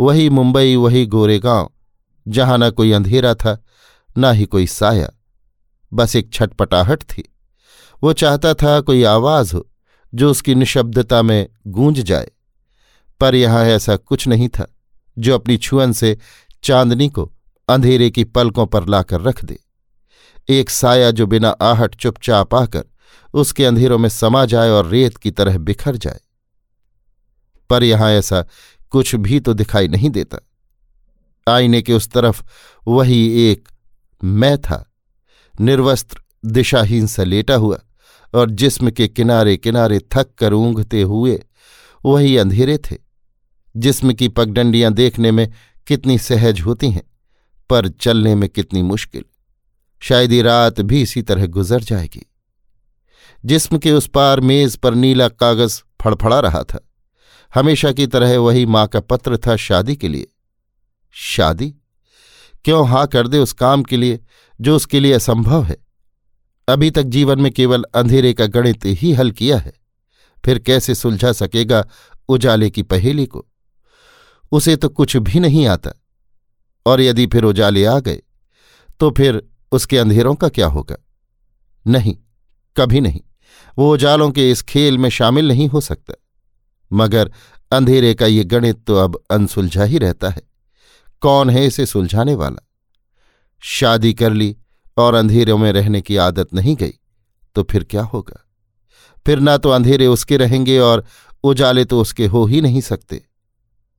वही 0.00 0.30
मुंबई, 0.30 0.76
वही 0.76 1.06
गोरेगांव, 1.06 1.70
जहाँ 2.28 2.58
न 2.58 2.70
कोई 2.70 2.92
अंधेरा 2.92 3.34
था, 3.34 3.64
न 4.18 4.32
ही 4.32 4.44
कोई 4.44 4.66
साया। 4.66 5.10
बस 5.92 6.16
एक 6.16 6.32
छटपटाहट 6.32 7.02
थी। 7.02 7.34
वो 8.02 8.12
चाहता 8.12 8.54
था 8.54 8.80
कोई 8.80 9.04
आवाज़ 9.04 9.54
हो, 9.54 9.70
जो 10.14 10.30
उसकी 10.30 10.54
निशब्दता 10.54 11.22
में 11.22 11.48
गूंज 11.66 12.00
जाए। 12.00 12.30
पर 13.20 13.34
यहाँ 13.34 13.64
ऐसा 13.64 13.96
कुछ 13.96 14.28
नहीं 14.28 14.48
था, 14.48 14.74
जो 15.18 15.34
अपनी 15.34 15.56
छुअन 15.56 15.92
से 15.92 16.18
चांदनी 16.62 17.08
को 17.08 17.32
अंधेरे 17.68 18.10
की 18.10 18.24
पलकों 18.24 18.66
पर 18.66 18.88
लाकर 18.88 19.20
रख 19.20 19.44
दे। 19.44 19.58
एक 20.48 20.70
साया 20.70 21.10
जो 21.10 21.26
बिना 21.26 21.48
आहट 21.48 21.94
चुपचाप 21.94 22.54
आकर 22.54 22.84
उसके 23.34 23.64
अंधेरों 23.64 23.98
में 23.98 24.08
समा 24.08 24.44
जाए 24.44 24.70
और 24.70 24.86
रेत 24.86 25.16
की 25.16 25.30
तरह 25.30 25.58
बिखर 25.58 25.96
जाए। 25.96 26.20
पर 27.70 27.84
यहाँ 27.84 28.10
ऐसा 28.10 28.44
कुछ 28.90 29.14
भी 29.14 29.40
तो 29.40 29.54
दिखाई 29.54 29.88
नहीं 29.88 30.10
देता। 30.10 30.38
आईने 31.48 31.82
के 31.82 31.92
उस 31.92 32.08
तरफ़ 32.08 32.42
वही 32.88 33.50
एक 33.50 33.68
मैं 34.24 34.58
था। 34.58 34.92
निर्वस्त्र 35.60 36.20
दिशाहीन 36.44 37.06
सा 37.06 37.24
लेटा 37.24 37.54
हुआ 37.54 37.78
और 38.34 38.50
जिस्म 38.50 38.90
के 38.90 39.08
किनारे 39.08 39.56
किनारे 39.56 39.98
थक 39.98 40.34
कर 40.38 40.52
ऊँघते 40.52 41.02
हुए 41.02 41.44
वही 42.04 42.36
अंधेरे 42.36 42.78
थे। 42.78 42.96
जिस्म 43.76 44.12
की 44.12 44.28
पगडंडियाँ 44.28 44.92
देखने 44.92 45.30
में 45.30 45.52
कितनी 45.86 46.18
सहज 46.18 46.60
होती 46.60 46.90
हैं, 46.90 47.02
पर 47.70 47.88
चलने 47.88 48.34
में 48.34 48.48
कितनी 48.48 48.82
मुश्किल। 48.82 49.24
शायद 50.00 50.32
ये 50.32 50.42
रात 50.42 50.80
भी 50.80 51.02
इसी 51.02 51.22
तरह 51.22 51.46
गुजर 51.46 51.80
जाएगी। 51.80 52.32
जिस्म 53.44 53.78
के 53.78 53.92
उस 53.92 54.06
पार 54.06 54.40
मेज 54.40 54.76
पर 54.76 54.94
नीला 54.94 55.28
कागज़ 55.28 55.82
फड़फड़ा 56.02 56.40
रहा 56.40 56.62
था। 56.62 56.88
हमेशा 57.54 57.92
की 57.92 58.06
तरह 58.06 58.38
वही 58.38 58.66
माँ 58.66 58.86
का 58.86 59.00
पत्र 59.00 59.36
था 59.36 59.56
शादी 59.56 59.96
के 59.96 60.08
लिए। 60.08 60.26
शादी? 61.12 61.74
क्यों 62.64 62.88
हाँ 62.88 63.06
कर 63.06 63.28
दे 63.28 63.38
उस 63.38 63.52
काम 63.52 63.82
के 63.82 63.96
लिए? 63.96 64.20
जो 64.60 64.76
उसके 64.76 65.00
लिए 65.00 65.12
असंभव 65.12 65.64
है। 65.64 65.76
अभी 66.68 66.90
तक 66.90 67.02
जीवन 67.02 67.40
में 67.40 67.52
केवल 67.52 67.84
अंधेरे 67.94 68.32
का 68.32 68.46
गणित 68.46 68.80
ही 68.84 69.12
हल 69.12 69.30
किया 69.30 69.58
है। 69.58 69.72
फिर 70.44 70.58
कैसे 70.58 70.94
सुलझा 70.94 71.32
सकेगा 71.32 71.86
उजाले 72.28 72.70
की 72.70 72.82
पहेली 72.82 73.26
को? 73.26 73.46
उसे 74.52 74.76
तो 74.76 74.88
कुछ 74.88 75.16
भी 75.16 75.40
नहीं 75.40 75.66
आता। 75.66 75.90
और 76.86 77.00
यदि 77.00 77.26
फिर 77.26 77.44
उजाले 77.44 77.84
आ 77.84 77.98
गए 77.98 78.22
तो 79.00 79.10
फिर 79.10 79.48
उसके 79.72 79.98
अंधेरों 79.98 80.34
का 80.34 80.48
क्या 80.48 80.66
होगा? 80.66 80.96
नहीं, 81.86 82.16
कभी 82.76 83.00
नहीं। 83.00 83.20
वो 83.78 83.94
उजालों 83.94 84.30
के 84.30 84.50
इस 84.50 84.62
खेल 84.62 84.98
में 84.98 85.10
शामिल 85.10 85.48
नहीं 85.48 85.68
हो 85.68 85.80
सकता। 85.80 86.14
मगर 86.92 87.32
अंधेरे 87.72 88.14
का 88.14 88.26
ये 88.26 88.44
गणित 88.44 88.84
तो 88.86 88.96
अब 88.96 89.22
अनसुलझा 89.30 89.84
ही 89.84 89.98
रहता 89.98 90.28
है। 90.28 90.42
कौन 91.20 91.50
है 91.50 91.66
इसे 91.66 91.86
सुलझाने 91.86 92.34
वाला? 92.34 92.65
शादी 93.62 94.12
कर 94.14 94.32
ली 94.32 94.56
और 94.96 95.14
अंधेरों 95.14 95.58
में 95.58 95.72
रहने 95.72 96.00
की 96.00 96.16
आदत 96.16 96.54
नहीं 96.54 96.74
गई 96.76 96.92
तो 97.56 97.62
फिर 97.62 97.84
क्या 97.84 98.02
होगा? 98.02 98.42
फिर 99.26 99.40
ना 99.40 99.56
तो 99.56 99.70
अंधेरे 99.70 100.06
उसके 100.06 100.36
रहेंगे 100.36 100.78
और 100.78 101.04
उजाले 101.44 101.84
तो 101.84 102.00
उसके 102.00 102.26
हो 102.26 102.44
ही 102.46 102.60
नहीं 102.60 102.80
सकते। 102.80 103.22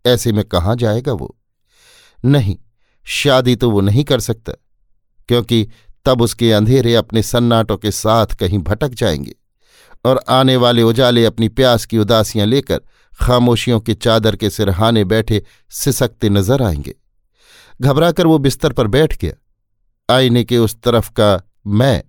ऐसे 0.06 0.32
में 0.32 0.44
कहाँ 0.46 0.76
जाएगा 0.76 1.14
वो? 1.14 1.36
नहीं, 2.26 2.58
शादी 3.06 3.56
तो 3.56 3.72
वो 3.72 3.82
नहीं 3.82 4.04
कर 4.04 4.20
सकता, 4.20 4.54
क्योंकि 5.30 5.68
तब 6.06 6.22
उसके 6.22 6.52
अंधेरे 6.52 6.96
अपने 6.96 7.24
सन्नाटों 7.24 7.78
के 7.78 7.92
साथ 7.92 8.36
कहीं 8.36 8.60
भटक 8.60 8.90
जाएँगे 8.90 9.36
और 10.06 10.24
आने 10.30 10.56
वाले 10.56 10.82
उजाले 10.82 11.26
अपनी 11.26 11.50
प्यास 11.50 11.86
की 11.86 11.98
उदासियाँ 11.98 12.46
लेकर 12.46 12.82
खामोशियों 13.22 13.80
की 13.80 13.94
चादर 13.94 14.36
के 14.36 14.50
सिरहाने 14.50 15.04
बैठे 15.04 15.44
सिसकते 15.70 16.30
नज़र 16.30 16.64
आएँगे। 16.64 16.96
घबराकर 17.82 18.28
वो 18.28 18.38
बिस्तर 18.38 18.74
पर 18.74 18.88
बैठ 18.88 19.18
गया। 19.18 19.34
आईने 20.10 20.44
के 20.44 20.58
उस 20.58 20.76
तरफ़ 20.82 21.10
का 21.12 21.42
मैं 21.68 22.04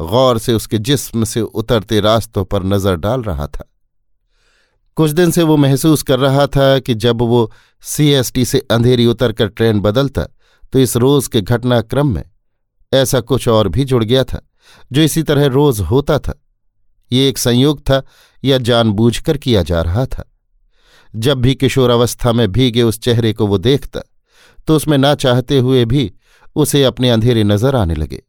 गौर 0.00 0.38
से 0.38 0.54
उसके 0.54 0.78
जिस्म 0.78 1.24
से 1.24 1.40
उतरते 1.40 2.00
रास्तों 2.00 2.44
पर 2.44 2.62
नज़र 2.64 2.96
डाल 2.96 3.22
रहा 3.22 3.46
था। 3.46 3.68
कुछ 4.96 5.10
दिन 5.10 5.30
से 5.30 5.42
वो 5.42 5.56
महसूस 5.56 6.02
कर 6.02 6.18
रहा 6.18 6.46
था 6.46 6.78
कि 6.78 6.94
जब 6.94 7.22
वो 7.22 7.50
सीएसटी 7.82 8.44
से 8.44 8.58
अंधेरी 8.70 9.06
उतरकर 9.06 9.48
ट्रेन 9.48 9.80
बदलता 9.80 10.26
तो 10.72 10.78
इस 10.78 10.96
रोज 10.96 11.26
के 11.28 11.40
घटनाक्रम 11.40 12.14
में 12.14 12.24
ऐसा 12.92 13.20
कुछ 13.20 13.48
और 13.48 13.68
भी 13.68 13.84
जुड़ 13.84 14.02
गया 14.04 14.24
था, 14.24 14.40
जो 14.92 15.02
इसी 15.02 15.22
तरह 15.22 15.46
रोज 15.46 15.80
होता 15.80 16.18
था। 16.18 16.34
ये 17.10 17.28
एक 17.28 17.38
संयोग 17.38 17.80
था 17.80 18.02
या 18.44 18.58
जानबूझकर 18.58 19.36
किया 19.36 19.62
जा 19.62 19.80
रहा 19.82 20.04
था। 20.06 20.24
जब 21.14 21.40
भी 21.40 21.54
किशोरावस्था 21.54 22.32
में 22.32 22.50
भीगे 22.52 22.82
उस 22.82 23.00
चेहरे 23.00 23.32
को 23.32 23.46
वो 23.46 23.58
देखता 23.58 24.00
तो 24.66 24.76
उसमें 24.76 24.96
ना 24.98 25.14
चाहते 25.14 25.58
हुए 25.58 25.84
भी 25.84 26.12
उसे 26.56 26.82
अपने 26.84 27.10
अंधेरे 27.10 27.44
नज़र 27.44 27.76
आने 27.76 27.94
लगे। 27.94 28.22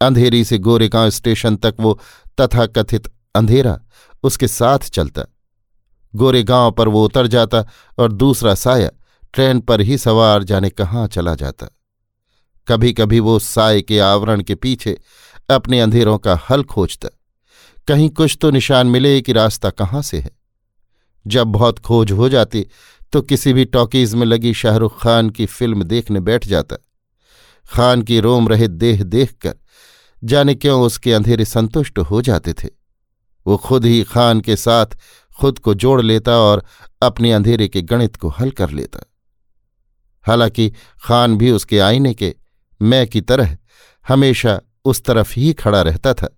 अंधेरी 0.00 0.44
से 0.44 0.58
गोरेगांव 0.58 1.10
स्टेशन 1.10 1.56
तक 1.56 1.74
वो 1.80 1.98
तथाकथित 2.38 3.10
अंधेरा 3.34 3.78
उसके 4.24 4.48
साथ 4.48 4.90
चलता। 4.90 5.24
गोरेगांव 6.14 6.70
पर 6.72 6.88
वो 6.88 7.04
उतर 7.04 7.26
जाता 7.26 7.64
और 7.98 8.12
दूसरा 8.12 8.54
साया 8.56 8.90
ट्रेन 9.34 9.60
पर 9.60 9.80
ही 9.80 9.98
सवार 9.98 10.42
जाने 10.44 10.70
कहाँ 10.70 11.06
चला 11.08 11.34
जाता। 11.34 11.66
कभी 12.68 12.92
कभी 12.92 13.20
वो 13.20 13.38
साय 13.38 13.80
के 13.82 13.98
आवरण 14.00 14.42
के 14.42 14.54
पीछे 14.54 14.96
अपने 15.50 15.80
अंधेरों 15.80 16.16
का 16.18 16.38
हल 16.50 16.62
खोजता। 16.64 17.08
कहीं 17.88 18.08
कुछ 18.10 18.36
तो 18.40 18.50
निशान 18.50 18.86
मिले 18.86 19.20
कि 19.20 19.32
रास्ता 19.32 19.70
कहाँ 19.72 20.02
से 20.02 20.18
है। 20.18 20.30
जब 21.26 21.46
बहुत 21.46 21.78
खोज 21.78 22.12
हो 22.12 22.28
जाती 22.28 22.66
तो 23.12 23.22
किसी 23.22 23.52
भी 23.52 23.64
टॉकीज 23.66 24.14
में 24.14 24.26
लगी 24.26 24.52
शाहरुख 24.54 25.00
खान 25.02 25.30
की 25.30 25.46
फ़िल्म 25.46 25.82
देखने 25.84 26.20
बैठ 26.20 26.46
जाता। 26.46 26.76
खान 27.70 28.02
की 28.02 28.20
रोम 28.20 28.48
रहित 28.48 28.70
देह 28.70 29.02
देखकर 29.02 29.54
जाने 30.22 30.54
क्यों 30.54 30.80
उसके 30.82 31.12
अंधेरे 31.12 31.44
संतुष्ट 31.44 31.98
हो 31.98 32.22
जाते 32.22 32.52
थे? 32.52 32.68
वो 33.46 33.56
खुद 33.56 33.84
ही 33.84 34.02
खान 34.04 34.40
के 34.40 34.56
साथ 34.56 34.86
खुद 35.40 35.58
को 35.58 35.74
जोड़ 35.74 36.00
लेता 36.02 36.32
और 36.32 36.64
अपने 37.02 37.32
अंधेरे 37.32 37.68
के 37.68 37.82
गणित 37.82 38.16
को 38.16 38.28
हल 38.28 38.50
कर 38.50 38.70
लेता। 38.70 39.00
हालाँकि 40.26 40.72
खान 41.04 41.36
भी 41.36 41.50
उसके 41.50 41.78
आईने 41.78 42.14
के 42.14 42.34
मैं 42.80 43.06
की 43.06 43.20
तरह 43.20 43.56
हमेशा 44.08 44.60
उस 44.84 45.02
तरफ़ 45.04 45.32
ही 45.36 45.52
खड़ा 45.52 45.82
रहता 45.82 46.14
था, 46.14 46.28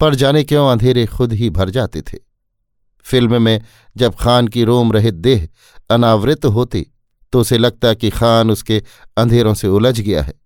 पर 0.00 0.14
जाने 0.14 0.44
क्यों 0.44 0.68
अंधेरे 0.68 1.06
खुद 1.06 1.32
ही 1.32 1.50
भर 1.50 1.70
जाते 1.70 2.02
थे। 2.02 2.18
फ़िल्म 3.06 3.42
में 3.42 3.60
जब 3.96 4.14
खान 4.14 4.48
की 4.48 4.64
रोम 4.64 4.92
रहित 4.92 5.14
देह 5.14 5.48
अनावृत 5.90 6.44
होती 6.44 6.86
तो 7.32 7.40
उसे 7.40 7.58
लगता 7.58 7.92
कि 7.94 8.10
खान 8.10 8.50
उसके 8.50 8.82
अंधेरों 9.16 9.54
से 9.54 9.68
उलझ 9.68 10.00
गया 10.00 10.22
है। 10.22 10.41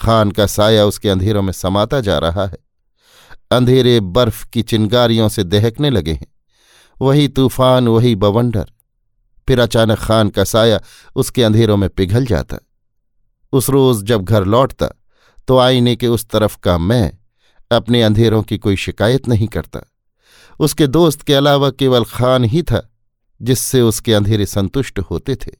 खान 0.00 0.30
का 0.30 0.46
साया 0.46 0.84
उसके 0.86 1.08
अंधेरों 1.08 1.42
में 1.42 1.52
समाता 1.52 2.00
जा 2.00 2.18
रहा 2.18 2.46
है। 2.46 2.58
अंधेरे 3.50 4.00
बर्फ़ 4.00 4.46
की 4.48 4.62
चिंगारियों 4.62 5.28
से 5.28 5.44
दहकने 5.44 5.90
लगे 5.90 6.12
हैं। 6.12 6.26
वही 7.00 7.28
तूफ़ान, 7.28 7.88
वही 7.88 8.14
बवंडर। 8.16 8.72
फिर 9.48 9.58
अचानक 9.58 9.98
खान 9.98 10.28
का 10.28 10.44
साया 10.44 10.80
उसके 11.16 11.42
अंधेरों 11.42 11.76
में 11.76 11.88
पिघल 11.90 12.26
जाता। 12.26 12.56
उस 13.52 13.70
रोज 13.70 14.02
जब 14.02 14.24
घर 14.24 14.44
लौटता 14.44 14.88
तो 15.48 15.58
आईने 15.58 15.96
के 15.96 16.08
उस 16.08 16.26
तरफ़ 16.26 16.58
का 16.58 16.78
मैं 16.78 17.12
अपने 17.70 18.02
अंधेरों 18.02 18.42
की 18.42 18.58
कोई 18.58 18.76
शिकायत 18.76 19.28
नहीं 19.28 19.48
करता। 19.48 19.80
उसके 20.60 20.86
दोस्त 20.86 21.22
के 21.22 21.34
अलावा 21.34 21.70
केवल 21.70 22.04
खान 22.04 22.44
ही 22.44 22.62
था, 22.62 22.94
जिससे 23.42 23.80
उसके 23.80 24.14
अंधेरे 24.14 24.46
संतुष्ट 24.46 24.98
होते 24.98 25.36
थे। 25.36 25.50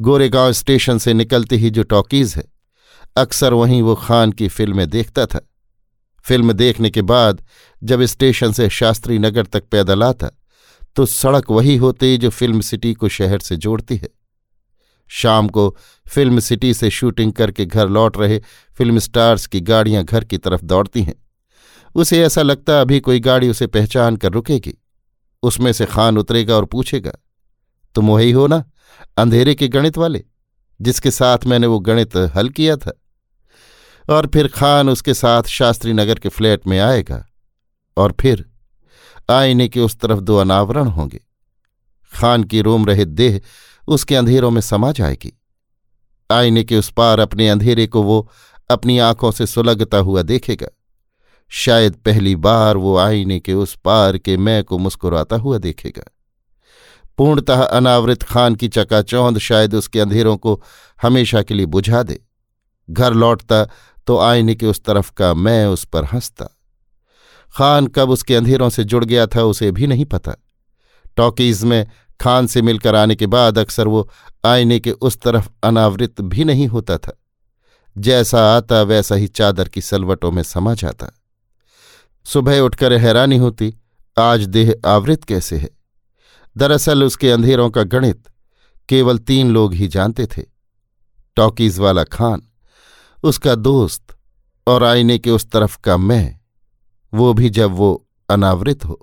गोरेगांव 0.00 0.52
स्टेशन 0.52 0.98
से 0.98 1.14
निकलते 1.14 1.56
ही 1.56 1.70
जो 1.70 1.82
टॉकीज 1.82 2.34
है 2.36 2.53
अक्सर 3.16 3.52
वहीं 3.52 3.80
वो 3.82 3.94
खान 3.94 4.32
की 4.32 4.48
फ़िल्में 4.48 4.88
देखता 4.90 5.26
था। 5.26 5.40
फ़िल्म 6.24 6.52
देखने 6.52 6.90
के 6.90 7.02
बाद 7.02 7.42
जब 7.82 8.02
स्टेशन 8.04 8.52
से 8.52 8.68
शास्त्री 8.70 9.18
नगर 9.18 9.46
तक 9.46 9.64
पैदल 9.64 10.02
आता 10.02 10.30
तो 10.96 11.06
सड़क 11.06 11.50
वही 11.50 11.76
होती 11.76 12.16
जो 12.16 12.30
फ़िल्म 12.30 12.60
सिटी 12.60 12.92
को 12.94 13.08
शहर 13.08 13.38
से 13.38 13.56
जोड़ती 13.56 13.96
है। 13.96 14.08
शाम 15.10 15.48
को 15.48 15.68
फ़िल्म 16.06 16.40
सिटी 16.40 16.72
से 16.74 16.90
शूटिंग 16.90 17.32
करके 17.32 17.64
घर 17.66 17.88
लौट 17.88 18.18
रहे 18.18 18.38
फ़िल्म 18.78 18.98
स्टार्स 18.98 19.46
की 19.46 19.60
गाड़ियाँ 19.60 20.04
घर 20.04 20.24
की 20.24 20.38
तरफ़ 20.38 20.64
दौड़ती 20.64 21.02
हैं। 21.02 21.14
उसे 21.94 22.22
ऐसा 22.22 22.42
लगता 22.42 22.80
अभी 22.80 23.00
कोई 23.00 23.20
गाड़ी 23.20 23.48
उसे 23.48 23.66
पहचान 23.66 24.16
कर 24.16 24.32
रुकेगी। 24.32 24.74
उसमें 25.42 25.72
से 25.72 25.86
खान 25.86 26.18
उतरेगा 26.18 26.56
और 26.56 26.64
पूछेगा, 26.64 27.12
तुम 27.94 28.10
वही 28.10 28.30
हो 28.30 28.46
ना, 28.46 28.64
अंधेरे 29.16 29.54
के 29.54 29.68
गणित 29.68 29.98
वाले, 29.98 30.24
जिसके 30.80 31.10
साथ 31.10 31.46
मैंने 31.46 31.66
वो 31.66 31.78
गणित 31.80 32.16
हल 32.36 32.48
किया 32.48 32.76
था? 32.76 32.92
और 34.10 34.26
फिर 34.26 34.48
खान 34.48 34.88
उसके 34.88 35.14
साथ 35.14 35.42
शास्त्री 35.42 35.92
नगर 35.92 36.18
के 36.18 36.28
फ्लैट 36.28 36.66
में 36.66 36.80
आएगा 36.80 37.26
और 37.96 38.14
फिर 38.20 38.44
आईने 39.30 39.68
के 39.68 39.80
उस 39.80 39.96
तरफ़ 39.96 40.20
दो 40.20 40.36
अनावरण 40.36 40.86
होंगे। 40.86 41.20
खान 42.14 42.44
की 42.44 42.60
रोम 42.60 42.86
रहित 42.86 43.08
देह 43.08 43.40
उसके 43.88 44.16
अंधेरों 44.16 44.50
में 44.50 44.60
समा 44.60 44.92
जाएगी। 44.92 45.40
आईने 46.30 46.64
के 46.64 46.76
उस 46.76 46.90
पार 46.90 47.18
अपने 47.18 47.48
अंधेरे 47.48 47.86
को 47.86 48.02
वो 48.02 48.30
अपनी 48.70 48.98
आँखों 48.98 49.30
से 49.30 49.46
सुलगता 49.46 49.98
हुआ 49.98 50.22
देखेगा। 50.22 50.68
शायद 51.48 51.94
पहली 51.94 52.36
बार 52.36 52.76
वो 52.76 52.96
आईने 52.96 53.40
के 53.40 53.54
उस 53.54 53.76
पार 53.84 54.18
के 54.18 54.36
मैं 54.36 54.64
को 54.64 54.78
मुस्कुराता 54.78 55.36
हुआ 55.36 55.58
देखेगा। 55.58 56.04
पूर्णतः 57.18 57.62
अनावृत 57.62 58.22
खान 58.22 58.54
की 58.54 58.68
चकाचौंध 58.68 59.38
शायद 59.38 59.74
उसके 59.74 60.00
अंधेरों 60.00 60.36
को 60.36 60.62
हमेशा 61.02 61.42
के 61.42 61.54
लिए 61.54 61.66
बुझा 61.66 62.02
दे। 62.02 62.24
घर 62.90 63.12
लौटता 63.12 63.68
तो 64.06 64.18
आईने 64.18 64.54
के 64.54 64.66
उस 64.66 64.84
तरफ़ 64.84 65.12
का 65.12 65.34
मैं 65.34 65.66
उस 65.66 65.84
पर 65.84 66.04
हंसता। 66.04 66.44
खान 67.56 67.86
कब 67.86 68.10
उसके 68.10 68.36
अंधेरों 68.36 68.70
से 68.70 68.84
जुड़ 68.84 69.04
गया 69.04 69.26
था 69.26 69.42
उसे 69.42 69.70
भी 69.70 69.86
नहीं 69.86 70.04
पता। 70.04 70.34
टॉकीज 71.16 71.64
में 71.64 71.86
खान 72.20 72.46
से 72.46 72.62
मिलकर 72.62 72.94
आने 72.94 73.14
के 73.14 73.26
बाद 73.26 73.58
अक्सर 73.58 73.88
वो 73.88 74.10
आईने 74.44 74.80
के 74.80 74.90
उस 74.90 75.20
तरफ़ 75.20 75.48
अनावृत 75.62 76.20
भी 76.20 76.44
नहीं 76.44 76.66
होता 76.66 76.98
था। 76.98 77.20
जैसा 77.98 78.56
आता 78.56 78.82
वैसा 78.82 79.14
ही 79.14 79.26
चादर 79.26 79.68
की 79.68 79.80
सलवटों 79.80 80.30
में 80.30 80.42
समा 80.42 80.74
जाता। 80.74 81.10
सुबह 82.24 82.60
उठकर 82.60 82.92
हैरानी 82.92 83.36
होती, 83.36 83.74
आज 84.18 84.40
देह 84.40 84.74
आवृत 84.86 85.24
कैसे 85.24 85.56
है? 85.56 85.70
दरअसल 86.56 87.04
उसके 87.04 87.30
अंधेरों 87.30 87.70
का 87.70 87.82
गणित 87.82 88.28
केवल 88.88 89.18
तीन 89.18 89.50
लोग 89.50 89.74
ही 89.74 89.88
जानते 89.88 90.26
थे। 90.26 90.42
टॉकीज 91.36 91.78
वाला 91.78 92.04
खान 92.04 92.42
उसका 93.24 93.54
दोस्त 93.54 94.16
और 94.66 94.84
आईने 94.84 95.18
के 95.18 95.30
उस 95.30 95.50
तरफ़ 95.50 95.78
का 95.84 95.96
मैं, 95.96 96.38
वो 97.12 97.32
भी 97.34 97.50
जब 97.50 97.70
वो 97.70 98.06
अनावृत 98.28 98.84
हो। 98.84 98.98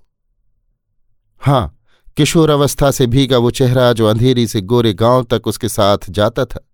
हाँ, 1.42 1.78
किशोर 2.18 2.50
अवस्था 2.50 2.92
से 2.92 3.08
भीगा 3.08 3.38
वो 3.38 3.52
चेहरा 3.52 3.92
जो 3.94 4.08
अंधेरी 4.08 4.46
से 4.48 4.62
गोरे 4.62 4.94
गाँव 4.94 5.24
तक 5.24 5.48
उसके 5.48 5.70
साथ 5.70 6.10
जाता 6.10 6.46
था, 6.46 6.68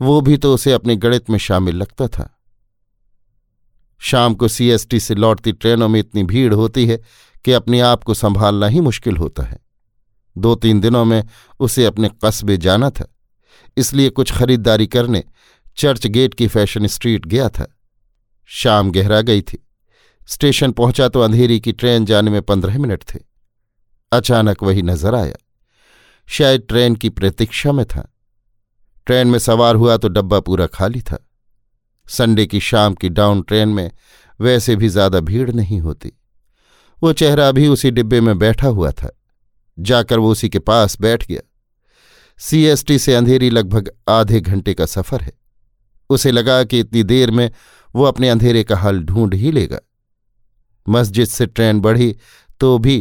वो 0.00 0.20
भी 0.20 0.36
तो 0.36 0.54
उसे 0.54 0.72
अपने 0.72 0.96
गणित 0.96 1.30
में 1.30 1.38
शामिल 1.38 1.76
लगता 1.76 2.08
था। 2.08 2.28
शाम 4.00 4.34
को 4.34 4.48
सीएसटी 4.48 5.00
से 5.00 5.14
लौटती 5.14 5.52
ट्रेनों 5.52 5.88
में 5.88 6.00
इतनी 6.00 6.22
भीड़ 6.24 6.54
होती 6.54 6.86
है 6.86 7.00
कि 7.44 7.52
अपने 7.52 7.80
आप 7.80 8.04
को 8.04 8.14
संभालना 8.14 8.66
ही 8.66 8.80
मुश्किल 8.80 9.16
होता 9.16 9.42
है। 9.42 9.58
दो 10.36 10.54
तीन 10.54 10.80
दिनों 10.80 11.04
में 11.04 11.22
उसे 11.60 11.84
अपने 11.84 12.10
कस्बे 12.24 12.56
जाना 12.56 12.90
था, 12.90 13.06
इसलिए 13.76 14.10
कुछ 14.10 14.32
खरीदारी 14.32 14.86
करने 14.86 15.24
चर्च 15.76 16.06
गेट 16.06 16.34
की 16.34 16.46
फ़ैशन 16.48 16.86
स्ट्रीट 16.86 17.26
गया 17.26 17.48
था। 17.48 17.66
शाम 18.50 18.90
गहरा 18.92 19.20
गई 19.20 19.42
थी। 19.42 19.64
स्टेशन 20.28 20.72
पहुँचा 20.72 21.08
तो 21.08 21.20
अंधेरी 21.20 21.58
की 21.60 21.72
ट्रेन 21.72 22.04
जाने 22.04 22.30
में 22.30 22.42
पंद्रह 22.42 22.78
मिनट 22.78 23.04
थे। 23.04 23.18
अचानक 24.12 24.62
वही 24.62 24.82
नज़र 24.82 25.14
आया। 25.14 25.36
शायद 26.28 26.64
ट्रेन 26.68 26.94
की 26.94 27.08
प्रतीक्षा 27.08 27.72
में 27.72 27.84
था। 27.86 28.06
ट्रेन 29.06 29.28
में 29.28 29.38
सवार 29.38 29.74
हुआ 29.74 29.96
तो 29.96 30.08
डब्बा 30.08 30.40
पूरा 30.40 30.66
खाली 30.66 31.00
था। 31.00 31.18
संडे 32.06 32.46
की 32.46 32.60
शाम 32.60 32.94
की 32.94 33.08
डाउन 33.08 33.42
ट्रेन 33.42 33.68
में 33.68 33.90
वैसे 34.40 34.76
भी 34.76 34.88
ज़्यादा 34.88 35.20
भीड़ 35.20 35.50
नहीं 35.50 35.80
होती। 35.80 36.12
वो 37.02 37.12
चेहरा 37.12 37.48
अभी 37.48 37.66
उसी 37.68 37.90
डिब्बे 37.90 38.20
में 38.20 38.38
बैठा 38.38 38.68
हुआ 38.68 38.90
था। 38.92 39.10
जाकर 39.78 40.18
वो 40.18 40.30
उसी 40.30 40.48
के 40.48 40.58
पास 40.58 41.00
बैठ 41.00 41.26
गया। 41.28 41.40
सीएसटी 42.40 42.98
से 42.98 43.14
अंधेरी 43.14 43.50
लगभग 43.50 43.90
आधे 44.08 44.40
घंटे 44.40 44.74
का 44.74 44.86
सफ़र 44.86 45.20
है। 45.20 45.32
उसे 46.10 46.30
लगा 46.30 46.62
कि 46.64 46.80
इतनी 46.80 47.02
देर 47.02 47.30
में 47.30 47.50
वो 47.94 48.04
अपने 48.04 48.28
अंधेरे 48.28 48.64
का 48.64 48.76
हल 48.76 49.02
ढूंढ 49.02 49.34
ही 49.34 49.52
लेगा। 49.52 49.78
मस्जिद 50.86 51.26
से 51.26 51.46
ट्रेन 51.46 51.80
बढ़ी 51.80 52.14
तो 52.60 52.76
भी 52.78 52.98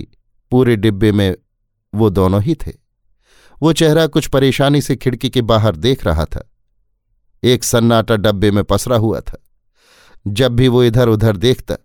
पूरे 0.52 0.76
डिब्बे 0.76 1.12
में 1.12 1.36
वो 1.94 2.10
दोनों 2.10 2.42
ही 2.44 2.56
थे। 2.56 2.72
वो 3.62 3.74
चेहरा 3.74 4.06
कुछ 4.08 4.28
परेशानी 4.28 4.82
से 4.82 4.96
खिड़की 4.96 5.30
के 5.30 5.42
बाहर 5.42 5.76
देख 5.76 6.06
रहा 6.06 6.26
था। 6.26 6.50
एक 7.44 7.64
सन्नाटा 7.64 8.16
डब्बे 8.16 8.52
में 8.52 8.64
पसरा 8.64 8.98
हुआ 8.98 9.20
था। 9.20 9.38
जब 10.28 10.52
भी 10.52 10.68
वो 10.68 10.84
इधर 10.84 11.08
उधर 11.08 11.38
देखता 11.38 11.76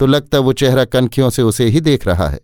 तो 0.00 0.06
लगता 0.06 0.38
वो 0.38 0.52
चेहरा 0.52 0.84
कनखियों 0.84 1.30
से 1.30 1.42
उसे 1.42 1.64
ही 1.64 1.80
देख 1.80 2.06
रहा 2.06 2.28
है। 2.28 2.40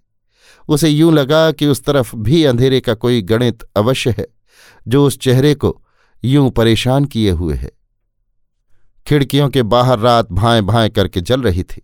उसे 0.68 0.88
यूँ 0.88 1.12
लगा 1.12 1.50
कि 1.52 1.66
उस 1.66 1.82
तरफ़ 1.84 2.14
भी 2.16 2.44
अंधेरे 2.44 2.80
का 2.80 2.94
कोई 2.94 3.22
गणित 3.22 3.62
अवश्य 3.76 4.14
है, 4.18 4.26
जो 4.88 5.04
उस 5.06 5.18
चेहरे 5.18 5.54
को 5.54 5.76
यूँ 6.22 6.50
परेशान 6.50 7.04
किए 7.04 7.30
हुए 7.30 7.54
है। 7.54 7.70
खिड़कियों 9.06 9.48
के 9.48 9.62
बाहर 9.62 9.98
रात 9.98 10.32
भाएँ 10.32 10.62
भाएँ 10.62 10.90
करके 10.90 11.20
जल 11.20 11.42
रही 11.42 11.62
थी। 11.62 11.82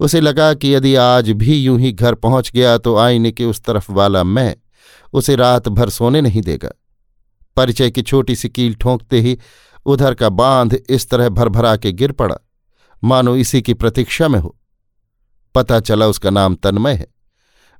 उसे 0.00 0.20
लगा 0.20 0.54
कि 0.54 0.74
यदि 0.74 0.94
आज 0.94 1.30
भी 1.30 1.54
यूँ 1.54 1.78
ही 1.80 1.92
घर 1.92 2.14
पहुँच 2.14 2.50
गया 2.52 2.78
तो 2.78 2.96
आईने 2.96 3.32
के 3.32 3.44
उस 3.44 3.60
तरफ़ 3.60 3.92
वाला 3.92 4.24
मैं 4.24 4.56
उसे 5.12 5.36
रात 5.36 5.68
भर 5.68 5.90
सोने 5.90 6.20
नहीं 6.20 6.42
देगा। 6.42 6.70
परिचय 7.56 7.90
की 7.90 8.02
छोटी 8.02 8.36
सी 8.36 8.48
कील 8.48 8.74
ठोंकते 8.74 9.20
ही 9.20 9.38
उधर 9.86 10.14
का 10.14 10.28
बाँध 10.28 10.82
इस 10.88 11.08
तरह 11.10 11.28
भरभरा 11.28 11.76
के 11.76 11.92
गिर 11.92 12.12
पड़ा। 12.12 12.36
मानो 13.04 13.36
इसी 13.36 13.62
की 13.62 13.74
प्रतीक्षा 13.74 14.28
में 14.28 14.38
हो। 14.40 14.56
पता 15.54 15.80
चला 15.80 16.06
उसका 16.06 16.30
नाम 16.30 16.54
तन्मय 16.54 16.94
है। 16.94 17.06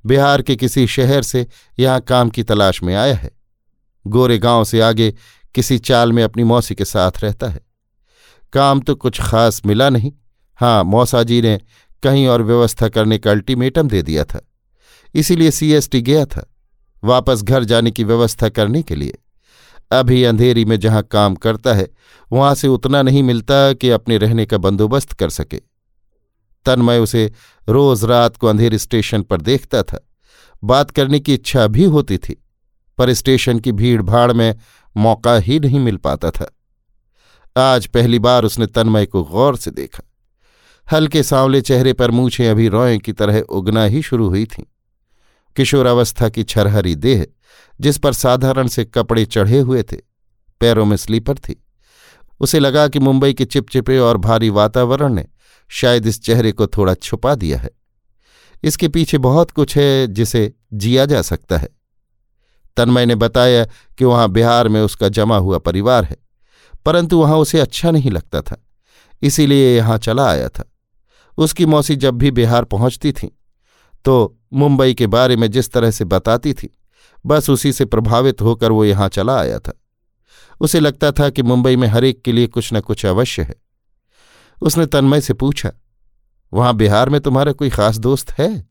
बिहार 0.04 0.42
के 0.42 0.56
किसी 0.56 0.86
शहर 0.86 1.22
से 1.22 1.46
यहाँ 1.78 2.00
काम 2.00 2.30
की 2.30 2.42
तलाश 2.42 2.82
में 2.82 2.94
आया 2.94 3.14
है। 3.14 3.30
गोरे 4.06 4.38
गाँव 4.38 4.64
से 4.64 4.80
आगे 4.80 5.14
किसी 5.54 5.78
चाल 5.78 6.12
में 6.12 6.22
अपनी 6.24 6.44
मौसी 6.44 6.74
के 6.74 6.84
साथ 6.84 7.12
रहता 7.22 7.48
है। 7.48 7.60
काम 8.54 8.80
तो 8.80 8.94
कुछ 8.94 9.20
खास 9.20 9.60
मिला 9.66 9.88
नहीं। 9.90 10.12
हाँ 10.58 10.84
मौसाजी 10.84 11.40
ने 11.42 11.58
कहीं 12.02 12.26
और 12.26 12.42
व्यवस्था 12.42 12.88
करने 12.88 13.18
का 13.18 13.30
अल्टीमेटम 13.30 13.88
दे 13.88 14.02
दिया 14.02 14.24
था। 14.24 14.40
इसीलिए 15.14 15.50
सीएसटी 15.50 16.00
गया 16.02 16.24
था, 16.26 16.44
वापस 17.02 17.42
घर 17.42 17.64
जाने 17.64 17.90
की 17.90 18.04
व्यवस्था 18.04 18.48
करने 18.48 18.82
के 18.82 18.94
लिए। 18.94 19.18
अभी 19.92 20.22
अंधेरी 20.24 20.64
में 20.64 20.78
जहाँ 20.80 21.02
काम 21.02 21.34
करता 21.34 21.74
है, 21.74 21.88
वहाँ 22.30 22.54
से 22.54 22.68
उतना 22.68 23.02
नहीं 23.02 23.22
मिलता 23.22 23.72
कि 23.72 23.90
अपने 23.90 24.18
रहने 24.18 24.46
का 24.46 24.58
बंदोबस्त 24.58 25.12
कर 25.12 25.30
सके। 25.30 25.60
तन्मय 26.66 26.98
उसे 26.98 27.30
रोज 27.68 28.04
रात 28.04 28.36
को 28.36 28.46
अंधेरी 28.46 28.78
स्टेशन 28.78 29.22
पर 29.22 29.40
देखता 29.40 29.82
था। 29.82 29.98
बात 30.62 30.90
करने 30.90 31.20
की 31.20 31.34
इच्छा 31.34 31.66
भी 31.66 31.84
होती 31.84 32.18
थी, 32.18 32.36
पर 32.98 33.12
स्टेशन 33.12 33.58
की 33.58 33.72
भीड़ 33.72 34.02
भाड़ 34.02 34.32
में 34.32 34.54
मौका 34.96 35.34
ही 35.36 35.58
नहीं 35.60 35.80
मिल 35.80 35.96
पाता 35.96 36.30
था। 36.30 36.50
आज 37.56 37.86
पहली 37.86 38.18
बार 38.18 38.44
उसने 38.44 38.66
तन्मय 38.66 39.06
को 39.06 39.24
गौर 39.24 39.56
से 39.56 39.70
देखा। 39.70 40.02
हल्के 40.92 41.22
सांवले 41.22 41.60
चेहरे 41.60 41.92
पर 41.92 42.10
मूछें 42.10 42.48
अभी 42.48 42.68
रोए 42.68 42.98
की 42.98 43.12
तरह 43.12 43.40
उगना 43.40 43.84
ही 43.84 44.02
शुरू 44.02 44.28
हुई 44.28 44.44
थीं। 44.44 44.64
किशोरावस्था 45.56 46.28
की 46.28 46.42
छरहरी 46.42 46.94
देह, 46.94 47.26
जिस 47.80 47.98
पर 47.98 48.12
साधारण 48.12 48.66
से 48.66 48.84
कपड़े 48.84 49.24
चढ़े 49.24 49.58
हुए 49.58 49.82
थे, 49.82 49.96
पैरों 50.60 50.84
में 50.84 50.96
स्लीपर 50.96 51.34
थी। 51.34 51.64
उसे 52.40 52.58
लगा 52.58 52.88
कि 52.88 52.98
मुंबई 52.98 53.34
के 53.34 53.44
चिपचिपे 53.44 53.98
और 53.98 54.16
भारी 54.16 54.50
वातावरण 54.50 55.14
ने 55.14 55.26
शायद 55.68 56.06
इस 56.06 56.22
चेहरे 56.22 56.52
को 56.52 56.66
थोड़ा 56.66 56.94
छुपा 56.94 57.34
दिया 57.34 57.58
है। 57.58 57.70
इसके 58.64 58.88
पीछे 58.88 59.18
बहुत 59.18 59.50
कुछ 59.50 59.76
है 59.76 60.06
जिसे 60.06 60.54
जिया 60.72 61.06
जा 61.06 61.22
सकता 61.22 61.56
है। 61.56 61.68
तन्मय 62.76 63.06
ने 63.06 63.14
बताया 63.14 63.64
कि 63.98 64.04
वहाँ 64.04 64.28
बिहार 64.28 64.68
में 64.68 64.80
उसका 64.80 65.08
जमा 65.08 65.36
हुआ 65.36 65.58
परिवार 65.58 66.04
है। 66.04 66.24
परंतु 66.86 67.18
वहाँ 67.18 67.36
उसे 67.36 67.60
अच्छा 67.60 67.90
नहीं 67.90 68.10
लगता 68.10 68.40
था। 68.40 68.56
इसीलिए 69.22 69.76
यहाँ 69.76 69.98
चला 69.98 70.28
आया 70.30 70.48
था। 70.48 70.64
उसकी 71.38 71.66
मौसी 71.66 71.96
जब 71.96 72.14
भी 72.14 72.30
बिहार 72.30 72.64
पहुँचती 72.64 73.12
थी 73.12 73.26
तो 74.04 74.36
मुंबई 74.52 74.94
के 74.94 75.06
बारे 75.06 75.36
में 75.36 75.50
जिस 75.50 75.70
तरह 75.72 75.90
से 75.90 76.04
बताती 76.04 76.52
थी, 76.54 76.68
बस 77.24 77.48
उसी 77.50 77.72
से 77.72 77.84
प्रभावित 77.84 78.40
होकर 78.40 78.72
वो 78.72 78.84
यहाँ 78.84 79.08
चला 79.08 79.38
आया 79.40 79.58
था। 79.58 79.72
उसे 80.60 80.80
लगता 80.80 81.10
था 81.12 81.28
कि 81.30 81.42
मुंबई 81.42 81.76
में 81.76 81.86
हरेक 81.88 82.22
के 82.22 82.32
लिए 82.32 82.46
कुछ 82.46 82.72
न 82.74 82.80
कुछ 82.80 83.06
अवश्य 83.06 83.42
है। 83.42 83.54
उसने 84.58 84.86
तन्मय 84.86 85.20
से 85.20 85.34
पूछा, 85.34 85.72
वहाँ 86.52 86.74
बिहार 86.76 87.08
में 87.08 87.20
तुम्हारा 87.20 87.52
कोई 87.52 87.70
खास 87.70 87.98
दोस्त 87.98 88.30
है? 88.32 88.66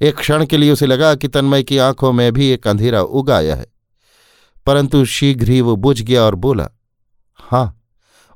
एक 0.00 0.16
क्षण 0.16 0.44
के 0.46 0.56
लिए 0.56 0.70
उसे 0.70 0.86
लगा 0.86 1.14
कि 1.14 1.28
तन्मय 1.28 1.62
की 1.62 1.78
आँखों 1.78 2.12
में 2.12 2.32
भी 2.32 2.48
एक 2.48 2.66
अंधेरा 2.68 3.02
उग 3.02 3.30
आया 3.30 3.54
है। 3.56 3.66
परंतु 4.66 5.04
शीघ्र 5.04 5.50
ही 5.50 5.60
वो 5.60 5.76
बुझ 5.76 6.00
गया 6.02 6.22
और 6.22 6.34
बोला 6.34 6.68
हाँ 7.46 7.72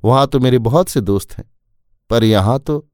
वहाँ 0.03 0.27
तो 0.27 0.41
मेरे 0.41 0.59
बहुत 0.61 0.89
से 0.89 1.01
दोस्त 1.03 1.33
हैं, 1.33 1.45
पर 2.11 2.25
यहाँ 2.25 2.59
तो 2.59 2.87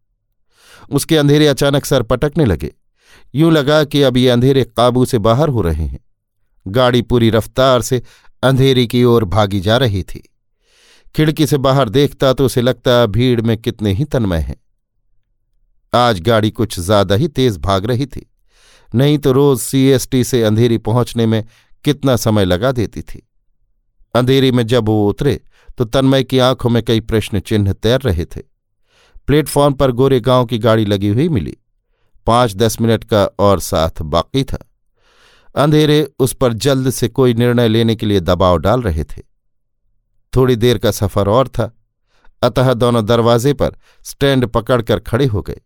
उसके 0.91 1.17
अंधेरे 1.17 1.47
अचानक 1.47 1.85
सर 1.85 2.03
पटकने 2.05 2.45
लगे। 2.45 2.73
यूँ 3.35 3.51
लगा 3.53 3.83
कि 3.85 4.03
अब 4.03 4.17
ये 4.17 4.29
अंधेरे 4.29 4.65
काबू 4.67 5.05
से 5.05 5.19
बाहर 5.21 5.49
हो 5.49 5.63
रहे 5.63 5.85
हैं। 5.85 5.99
गाड़ी 6.67 7.03
पूरी 7.03 7.31
रफ्तार 7.31 7.83
से 7.83 8.03
अंधेरी 8.43 8.87
की 8.87 9.03
ओर 9.05 9.25
भागी 9.27 9.61
जा 9.61 9.77
रही 9.77 10.03
थी। 10.05 10.23
खिड़की 11.15 11.47
से 11.47 11.59
बाहर 11.59 11.89
देखता 11.89 12.33
तो 12.33 12.45
उसे 12.47 12.63
लगता 12.63 13.05
भीड़ 13.07 13.41
में 13.41 13.57
कितने 13.59 13.93
ही 13.93 14.05
तन्मय 14.05 14.39
हैं। 14.39 14.57
आज 15.93 16.21
गाड़ी 16.21 16.51
कुछ 16.51 16.79
ज़्यादा 16.81 17.15
ही 17.15 17.29
तेज 17.29 17.57
भाग 17.59 17.87
रही 17.87 18.07
थी। 18.07 18.27
नहीं 18.93 19.19
तो 19.19 19.33
रोज 19.33 19.59
सीएसटी 19.61 20.23
से 20.25 20.43
अंधेरी 20.45 20.79
पहुँचने 20.81 21.27
में 21.27 21.45
कितना 21.85 22.17
समय 22.17 22.45
लगा 22.45 22.73
देती 22.73 23.03
थी। 23.03 23.23
अंधेरी 24.15 24.51
में 24.53 24.67
जब 24.67 24.87
वो 24.87 25.09
उतरे 25.09 25.41
तो 25.79 25.85
तन्मय 25.85 26.25
की 26.25 26.39
आँखों 26.39 26.71
में 26.71 26.83
कई 26.83 27.01
प्रश्न 27.01 27.41
चिन्ह 27.41 27.73
तैर 27.73 28.01
रहे 28.01 28.25
थे। 28.25 28.41
प्लेटफॉर्म 29.27 29.75
पर 29.75 29.91
गोरे 29.91 30.21
गाँव 30.21 30.47
की 30.47 30.59
गाड़ी 30.59 30.85
लगी 30.85 31.09
हुई 31.09 31.29
मिली। 31.29 31.57
पाँच 32.27 32.55
दस 32.57 32.81
मिनट 32.81 33.05
का 33.05 33.25
और 33.25 33.61
साथ 33.61 34.03
बाकी 34.03 34.45
था। 34.45 34.59
अंधेरे 35.57 36.13
उस 36.19 36.33
पर 36.33 36.53
जल्द 36.53 36.91
से 36.91 37.09
कोई 37.09 37.35
निर्णय 37.35 37.69
लेने 37.69 37.97
के 37.97 38.07
लिए 38.07 38.21
दबाव 38.21 38.59
डाल 38.59 38.83
रहे 38.83 39.05
थे। 39.05 39.23
थोड़ी 40.37 40.57
देर 40.57 40.79
का 40.79 40.91
सफ़र 40.91 41.29
और 41.29 41.49
था। 41.49 41.77
अतः 42.43 42.73
दोनों 42.75 43.07
दरवाजे 43.07 43.53
पर 43.53 43.77
स्टैंड 44.03 44.47
पकड़कर 44.47 44.99
खड़े 44.99 45.27
हो 45.27 45.43
गए। 45.43 45.61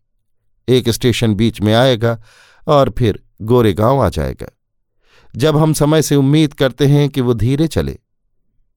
एक 0.68 0.88
स्टेशन 0.88 1.34
बीच 1.34 1.60
में 1.60 1.74
आएगा 1.74 2.22
और 2.68 2.94
फिर 2.98 3.22
गोरे 3.42 3.72
गाँव 3.72 4.00
आ 4.02 4.08
जाएगा। 4.08 4.46
जब 5.36 5.56
हम 5.56 5.72
समय 5.72 6.02
से 6.02 6.16
उम्मीद 6.16 6.54
करते 6.54 6.86
हैं 6.86 7.08
कि 7.08 7.20
वो 7.20 7.34
धीरे 7.34 7.66
चले 7.66 7.98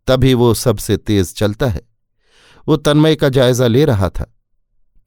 तभी 0.07 0.33
वो 0.33 0.53
सबसे 0.53 0.97
तेज 0.97 1.33
चलता 1.35 1.67
है। 1.67 1.81
वो 2.67 2.77
तन्मय 2.77 3.15
का 3.15 3.29
जायजा 3.29 3.67
ले 3.67 3.85
रहा 3.85 4.09
था। 4.09 4.25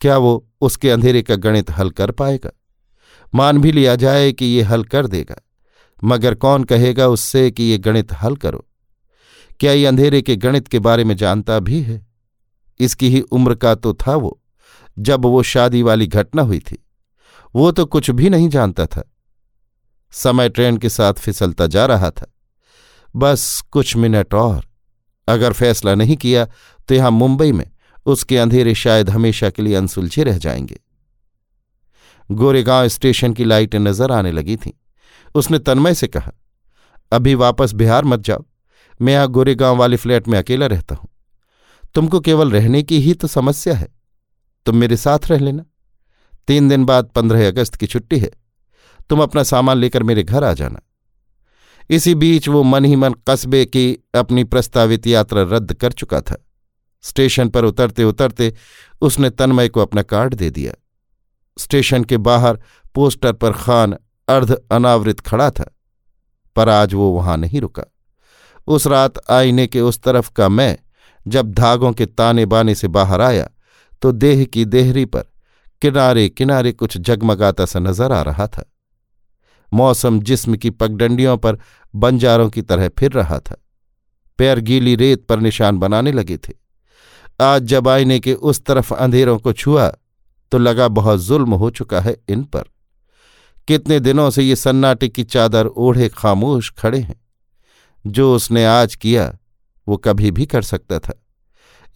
क्या 0.01 0.17
वो 0.19 0.49
उसके 0.61 0.91
अंधेरे 0.91 1.23
का 1.23 1.35
गणित 1.37 1.71
हल 1.71 1.91
कर 1.91 2.11
पाएगा? 2.11 2.51
मान 3.35 3.59
भी 3.59 3.73
लिया 3.73 3.95
जाए 3.97 4.33
कि 4.33 4.47
ये 4.47 4.63
हल 4.63 4.85
कर 4.85 5.07
देगा, 5.07 5.37
मगर 6.05 6.35
कौन 6.35 6.65
कहेगा 6.65 7.07
उससे 7.09 7.51
कि 7.51 7.63
ये 7.63 7.79
गणित 7.79 8.13
हल 8.13 8.37
करो? 8.37 8.67
क्या 9.61 9.73
ये 9.73 9.87
अंधेरे 9.87 10.23
के 10.23 10.37
गणित 10.37 10.69
के 10.69 10.79
बारे 10.79 11.05
में 11.05 11.17
जानता 11.17 11.59
भी 11.59 11.81
है? 11.83 12.07
इसकी 12.81 13.09
ही 13.09 13.21
उम्र 13.21 13.55
का 13.55 13.75
तो 13.75 13.95
था 13.95 14.15
वो, 14.15 14.41
जब 14.99 15.25
वो 15.25 15.43
शादी 15.43 15.83
वाली 15.83 16.07
घटना 16.07 16.43
हुई 16.43 16.59
थी। 16.59 16.85
वो 17.55 17.71
तो 17.73 17.85
कुछ 17.87 18.11
भी 18.11 18.31
नहीं 18.31 18.49
जानता 18.49 18.87
था। 18.87 19.11
समय 20.13 20.49
ट्रेन 20.49 20.77
के 20.77 20.89
साथ 20.89 21.15
फिसलता 21.15 21.67
जा 21.67 21.87
रहा 21.87 22.11
था। 22.11 22.27
बस 23.17 23.61
कुछ 23.71 23.97
मिनट 23.97 24.35
और। 24.35 24.65
अगर 25.29 25.53
फैसला 25.53 25.95
नहीं 25.95 26.17
किया 26.17 26.45
तो 26.89 26.95
यहाँ 26.95 27.11
मुंबई 27.11 27.53
में 27.53 27.71
उसके 28.07 28.39
अंधेरे 28.39 28.75
शायद 28.75 29.11
हमेशा 29.11 29.51
के 29.51 29.63
लिए 29.63 29.75
अनसुलझे 29.75 30.25
रह 30.25 30.39
जाएँगे। 30.39 30.81
गोरेगांव 32.29 32.89
स्टेशन 32.89 33.33
की 33.33 33.45
लाइटें 33.45 33.79
नज़र 33.79 34.13
आने 34.13 34.33
लगी 34.33 34.57
थीं। 34.57 34.73
उसने 35.35 35.59
तन्मय 35.59 35.95
से 35.95 36.07
कहा, 36.07 36.33
अभी 37.13 37.35
वापस 37.35 37.73
बिहार 37.73 38.05
मत 38.05 38.21
जाओ। 38.21 38.45
मैं 39.01 39.13
यहाँ 39.13 39.29
गोरेगांव 39.29 39.77
वाले 39.77 39.97
फ्लैट 39.97 40.29
में 40.29 40.39
अकेला 40.39 40.67
रहता 40.67 40.95
हूँ। 40.95 41.09
तुमको 41.95 42.21
केवल 42.21 42.51
रहने 42.51 42.83
की 42.83 43.01
ही 43.01 43.15
तो 43.15 43.29
समस्या 43.29 43.75
है। 43.75 43.89
तुम 44.67 44.77
मेरे 44.77 44.97
साथ 44.97 45.31
रह 45.31 45.39
लेना। 45.39 45.65
तीन 46.49 46.69
दिन 46.69 46.85
बाद 46.85 47.11
पंद्रह 47.15 47.47
अगस्त 47.49 47.77
की 47.77 47.87
छुट्टी 47.87 48.19
है। 48.19 48.31
तुम 49.11 49.23
अपना 49.23 49.43
सामान 49.43 49.79
लेकर 49.79 50.03
मेरे 50.03 50.23
घर 50.23 50.45
आ 50.45 50.53
जाना। 50.53 50.81
इसी 51.91 52.15
बीच 52.15 52.49
वो 52.49 52.63
मन 52.63 52.85
ही 52.85 52.97
मन 52.97 53.15
कस्बे 53.29 53.65
की 53.67 53.87
अपनी 54.15 54.45
प्रस्तावित 54.45 55.07
यात्रा 55.07 55.43
रद्द 55.47 55.73
कर 55.75 55.93
चुका 55.93 56.21
था। 56.21 56.37
स्टेशन 57.05 57.49
पर 57.49 57.65
उतरते 57.65 58.05
उतरते 58.05 58.53
उसने 59.03 59.31
तन्मय 59.31 59.69
को 59.69 59.81
अपना 59.81 60.03
कार्ड 60.05 60.35
दे 60.35 60.51
दिया। 60.51 60.73
स्टेशन 61.57 62.05
के 62.05 62.17
बाहर 62.19 62.59
पोस्टर 62.95 63.33
पर 63.33 63.53
खान 63.55 63.97
अर्ध 64.29 64.53
अनावृत 64.73 65.21
खड़ा 65.21 65.51
था, 65.51 65.65
पर 66.57 66.69
आज 66.69 66.95
वो 66.95 67.11
वहाँ 67.11 67.37
नहीं 67.37 67.61
रुका। 67.61 67.85
उस 68.69 68.87
रात 68.87 69.19
आईने 69.31 69.67
के 69.67 69.81
उस 69.81 70.01
तरफ़ 70.01 70.31
का 70.31 70.49
मैं 70.49 70.77
जब 71.27 71.53
धागों 71.53 71.93
के 71.93 72.07
ताने 72.07 72.47
बाने 72.47 72.75
से 72.75 72.89
बाहर 72.91 73.21
आया 73.21 73.49
तो 74.03 74.13
देह 74.13 74.45
की 74.45 74.65
देहरी 74.67 75.05
पर 75.07 75.25
किनारे 75.83 76.29
किनारे 76.29 76.73
कुछ 76.73 76.97
जगमगाता 76.99 77.65
सा 77.67 77.79
नज़र 77.79 78.13
आ 78.13 78.21
रहा 78.23 78.47
था। 78.47 78.65
मौसम 79.73 80.21
जिस्म 80.21 80.57
की 80.57 80.71
पगडंडियों 80.71 81.37
पर 81.37 81.59
बंजारों 81.95 82.51
की 82.51 82.63
तरह 82.63 82.89
फिर 82.89 83.13
रहा 83.13 83.39
था। 83.39 83.57
पैर 84.39 84.61
गीली 84.61 84.97
रेत 84.97 85.27
पर 85.27 85.41
निशान 85.41 85.79
बनाने 85.79 86.13
लगे 86.13 86.37
थे। 86.37 86.53
आज 87.41 87.63
जब 87.63 87.89
आईने 87.89 88.21
के 88.21 88.35
उस 88.35 88.65
तरफ़ 88.65 88.95
अंधेरों 88.95 89.39
को 89.39 89.53
छुआ 89.53 89.89
तो 90.53 90.59
लगा 90.59 90.89
बहुत 90.89 91.21
जुल्म 91.21 91.55
हो 91.55 91.71
चुका 91.71 92.01
है 92.01 92.17
इन 92.29 92.45
पर। 92.45 92.65
कितने 93.69 94.01
दिनों 94.01 94.31
से 94.31 94.43
ये 94.43 94.57
सन्नाटे 94.57 95.09
की 95.09 95.25
चादर 95.25 95.67
ओढ़े 95.67 96.09
खामोश 96.09 96.73
खड़े 96.79 97.01
हैं। 97.01 97.21
जो 98.07 98.35
उसने 98.35 98.65
आज 98.67 98.95
किया, 98.95 99.39
वो 99.89 99.97
कभी 99.97 100.31
भी 100.31 100.47
कर 100.47 100.63
सकता 100.63 100.99
था। 100.99 101.23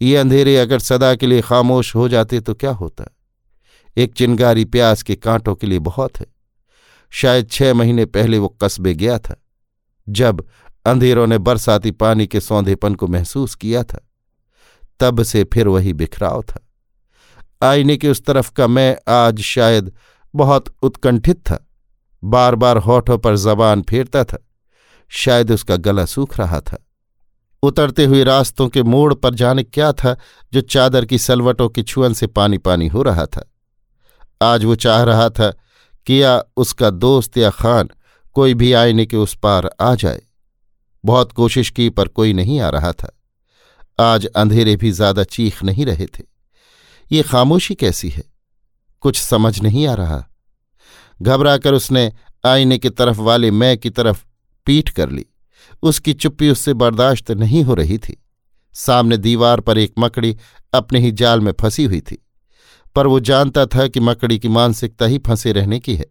ये 0.01 0.17
अंधेरे 0.17 0.57
अगर 0.57 0.79
सदा 0.79 1.15
के 1.15 1.27
लिए 1.27 1.41
खामोश 1.41 1.95
हो 1.95 2.09
जाते 2.09 2.39
तो 2.39 2.53
क्या 2.53 2.71
होता? 2.71 3.05
एक 3.97 4.13
चिंगारी 4.13 4.65
प्यास 4.65 5.03
के 5.03 5.15
कांटों 5.15 5.55
के 5.55 5.67
लिए 5.67 5.79
बहुत 5.79 6.19
है। 6.19 6.30
शायद 7.11 7.49
छह 7.49 7.73
महीने 7.73 8.05
पहले 8.05 8.37
वो 8.37 8.47
कस्बे 8.47 8.93
गया 8.93 9.19
था, 9.19 9.43
जब 10.09 10.45
अंधेरों 10.85 11.27
ने 11.27 11.37
बरसाती 11.37 11.91
पानी 11.91 12.27
के 12.27 12.39
सौंधेपन 12.39 12.95
को 12.95 13.07
महसूस 13.07 13.55
किया 13.55 13.83
था। 13.83 14.07
तब 14.99 15.23
से 15.23 15.43
फिर 15.43 15.67
वही 15.67 15.93
बिखराव 15.93 16.41
था। 16.41 16.67
आईने 17.67 17.97
के 17.97 18.09
उस 18.09 18.25
तरफ़ 18.25 18.51
का 18.51 18.67
मैं 18.67 18.97
आज 19.07 19.39
शायद 19.41 19.91
बहुत 20.35 20.75
उत्कंठित 20.81 21.37
था। 21.37 21.67
बार 22.23 22.55
बार 22.55 22.77
होठों 22.77 23.17
पर 23.17 23.37
जबान 23.37 23.81
फेरता 23.81 24.23
था। 24.23 24.47
शायद 25.09 25.51
उसका 25.51 25.75
गला 25.75 26.05
सूख 26.05 26.37
रहा 26.37 26.59
था। 26.61 26.87
उतरते 27.63 28.05
हुए 28.05 28.23
रास्तों 28.23 28.67
के 28.67 28.83
मोड़ 28.83 29.13
पर 29.13 29.33
जाने 29.33 29.63
क्या 29.63 29.91
था 29.93 30.17
जो 30.53 30.61
चादर 30.61 31.05
की 31.05 31.17
सलवटों 31.17 31.69
की 31.69 31.83
छुअन 31.83 32.13
से 32.13 32.27
पानी 32.27 32.57
पानी 32.57 32.87
हो 32.87 33.03
रहा 33.03 33.25
था? 33.25 33.51
आज 34.41 34.65
वो 34.65 34.75
चाह 34.75 35.03
रहा 35.03 35.29
था 35.29 35.55
कि 36.07 36.23
या 36.23 36.43
उसका 36.57 36.89
दोस्त 36.89 37.37
या 37.37 37.49
खान 37.49 37.89
कोई 38.33 38.53
भी 38.53 38.73
आईने 38.73 39.05
के 39.05 39.17
उस 39.17 39.35
पार 39.35 39.69
आ 39.81 39.95
जाए। 39.95 40.21
बहुत 41.05 41.31
कोशिश 41.31 41.69
की 41.69 41.89
पर 41.89 42.07
कोई 42.07 42.33
नहीं 42.33 42.59
आ 42.59 42.69
रहा 42.69 42.91
था। 42.91 43.17
आज 43.99 44.25
अंधेरे 44.25 44.75
भी 44.75 44.91
ज़्यादा 44.91 45.23
चीख 45.23 45.63
नहीं 45.63 45.85
रहे 45.85 46.05
थे। 46.05 46.23
ये 47.11 47.23
खामोशी 47.23 47.75
कैसी 47.75 48.09
है? 48.09 48.23
कुछ 49.01 49.17
समझ 49.17 49.61
नहीं 49.61 49.87
आ 49.87 49.93
रहा। 49.93 50.25
घबराकर 51.21 51.73
उसने 51.73 52.11
आईने 52.45 52.77
की 52.77 52.89
तरफ़ 52.89 53.19
वाले 53.19 53.51
मैं 53.51 53.77
की 53.77 53.89
तरफ़ 53.89 54.23
पीठ 54.65 54.89
कर 54.89 55.09
ली। 55.09 55.25
उसकी 55.83 56.13
चुप्पी 56.13 56.49
उससे 56.49 56.73
बर्दाश्त 56.73 57.31
नहीं 57.31 57.63
हो 57.63 57.73
रही 57.73 57.97
थी। 57.97 58.17
सामने 58.73 59.17
दीवार 59.17 59.59
पर 59.59 59.77
एक 59.77 59.93
मकड़ी 59.99 60.37
अपने 60.73 60.99
ही 60.99 61.11
जाल 61.11 61.39
में 61.39 61.51
फंसी 61.61 61.83
हुई 61.83 62.01
थी। 62.01 62.25
पर 62.95 63.07
वो 63.07 63.19
जानता 63.19 63.65
था 63.65 63.87
कि 63.87 63.99
मकड़ी 63.99 64.39
की 64.39 64.47
मानसिकता 64.49 65.05
ही 65.05 65.17
फंसे 65.17 65.51
रहने 65.51 65.79
की 65.79 65.95
है, 65.95 66.05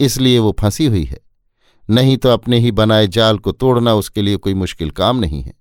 इसलिए 0.00 0.38
वो 0.38 0.54
फंसी 0.60 0.86
हुई 0.86 1.04
है। 1.04 1.20
नहीं 1.88 2.16
तो 2.16 2.28
अपने 2.28 2.58
ही 2.58 2.70
बनाए 2.72 3.06
जाल 3.08 3.38
को 3.38 3.52
तोड़ना 3.52 3.94
उसके 3.94 4.22
लिए 4.22 4.36
कोई 4.36 4.54
मुश्किल 4.54 4.90
काम 4.90 5.18
नहीं 5.18 5.42
है। 5.42 5.54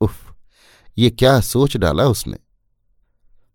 उफ, 0.00 0.34
ये 0.96 1.10
क्या 1.10 1.40
सोच 1.40 1.76
डाला 1.76 2.06
उसने। 2.06 2.36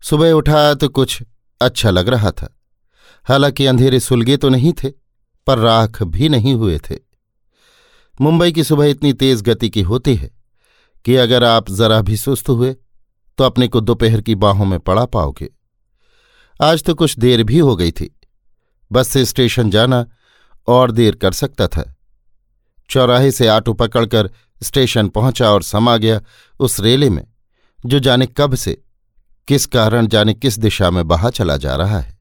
सुबह 0.02 0.32
उठा 0.32 0.74
तो 0.74 0.88
कुछ 0.88 1.22
अच्छा 1.60 1.90
लग 1.90 2.08
रहा 2.08 2.30
था। 2.30 2.48
हालाँकि 3.26 3.66
अंधेरे 3.66 4.00
सुलगे 4.00 4.36
तो 4.36 4.48
नहीं 4.48 4.72
थे, 4.72 4.90
पर 5.46 5.58
राख 5.58 6.02
भी 6.02 6.28
नहीं 6.28 6.54
हुए 6.54 6.78
थे। 6.80 6.98
मुंबई 8.20 8.52
की 8.52 8.64
सुबह 8.64 8.86
इतनी 8.86 9.12
तेज 9.12 9.42
गति 9.42 9.68
की 9.70 9.82
होती 9.82 10.14
है 10.14 10.30
कि 11.04 11.16
अगर 11.16 11.44
आप 11.44 11.70
जरा 11.70 12.00
भी 12.00 12.16
सुस्त 12.16 12.48
हुए 12.48 12.72
तो 13.38 13.44
अपने 13.44 13.68
को 13.68 13.80
दोपहर 13.80 14.20
की 14.20 14.34
बाहों 14.34 14.64
में 14.64 14.78
पड़ा 14.80 15.04
पाओगे। 15.06 15.48
आज 16.62 16.82
तो 16.82 16.94
कुछ 16.94 17.18
देर 17.18 17.42
भी 17.42 17.58
हो 17.58 17.76
गई 17.76 17.92
थी। 17.92 18.20
बस 18.92 19.08
से 19.08 19.24
स्टेशन 19.24 19.70
जाना 19.70 20.06
और 20.66 20.90
देर 20.90 21.14
कर 21.14 21.32
सकता 21.32 21.66
था। 21.66 21.96
चौराहे 22.90 23.30
से 23.30 23.46
आटो 23.46 23.72
पकड़कर 23.72 24.30
स्टेशन 24.62 25.08
पहुँचा 25.08 25.50
और 25.50 25.62
समा 25.62 25.96
गया 25.96 26.20
उस 26.60 26.80
रेले 26.80 27.10
में, 27.10 27.26
जो 27.86 27.98
जाने 27.98 28.26
कब 28.26 28.54
से, 28.54 28.82
किस 29.48 29.66
कारण 29.66 30.06
जाने 30.06 30.34
किस 30.34 30.58
दिशा 30.58 30.90
में 30.90 31.08
बहा 31.08 31.30
चला 31.30 31.56
जा 31.56 31.76
रहा 31.76 31.98
है। 31.98 32.18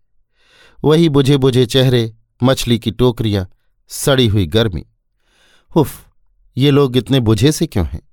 वही 0.84 1.10
बुझे 1.10 1.38
बुझे 1.38 1.66
चेहरे, 1.66 2.16
मछली 2.44 2.80
की 2.80 2.92
टोकरियाँ, 2.92 3.50
सड़ी 3.88 4.28
हुई 4.28 4.46
गर्मी। 4.46 4.86
उफ 5.76 6.08
ये 6.58 6.72
लोग 6.72 6.98
इतने 6.98 7.20
बुझे 7.20 7.52
से 7.52 7.68
क्यों 7.68 7.86
हैं? 7.86 8.10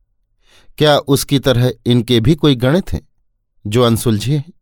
क्या 0.79 0.99
उसकी 0.99 1.39
तरह 1.39 1.73
इनके 1.87 2.21
भी 2.21 2.35
कोई 2.35 2.55
गणित 2.55 2.93
हैं, 2.93 3.09
जो 3.67 3.83
अनसुलझे 3.83 4.37
हैं? 4.37 4.53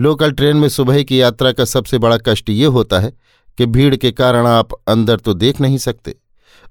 लोकल 0.00 0.32
ट्रेन 0.32 0.56
में 0.56 0.68
सुबह 0.68 1.02
की 1.02 1.20
यात्रा 1.20 1.52
का 1.52 1.64
सबसे 1.64 1.98
बड़ा 1.98 2.18
कष्ट 2.26 2.50
ये 2.50 2.66
होता 2.66 3.00
है 3.00 3.12
कि 3.58 3.66
भीड़ 3.66 3.96
के 3.96 4.12
कारण 4.12 4.46
आप 4.46 4.68
अंदर 4.88 5.16
तो 5.16 5.34
देख 5.34 5.60
नहीं 5.60 5.78
सकते। 5.78 6.14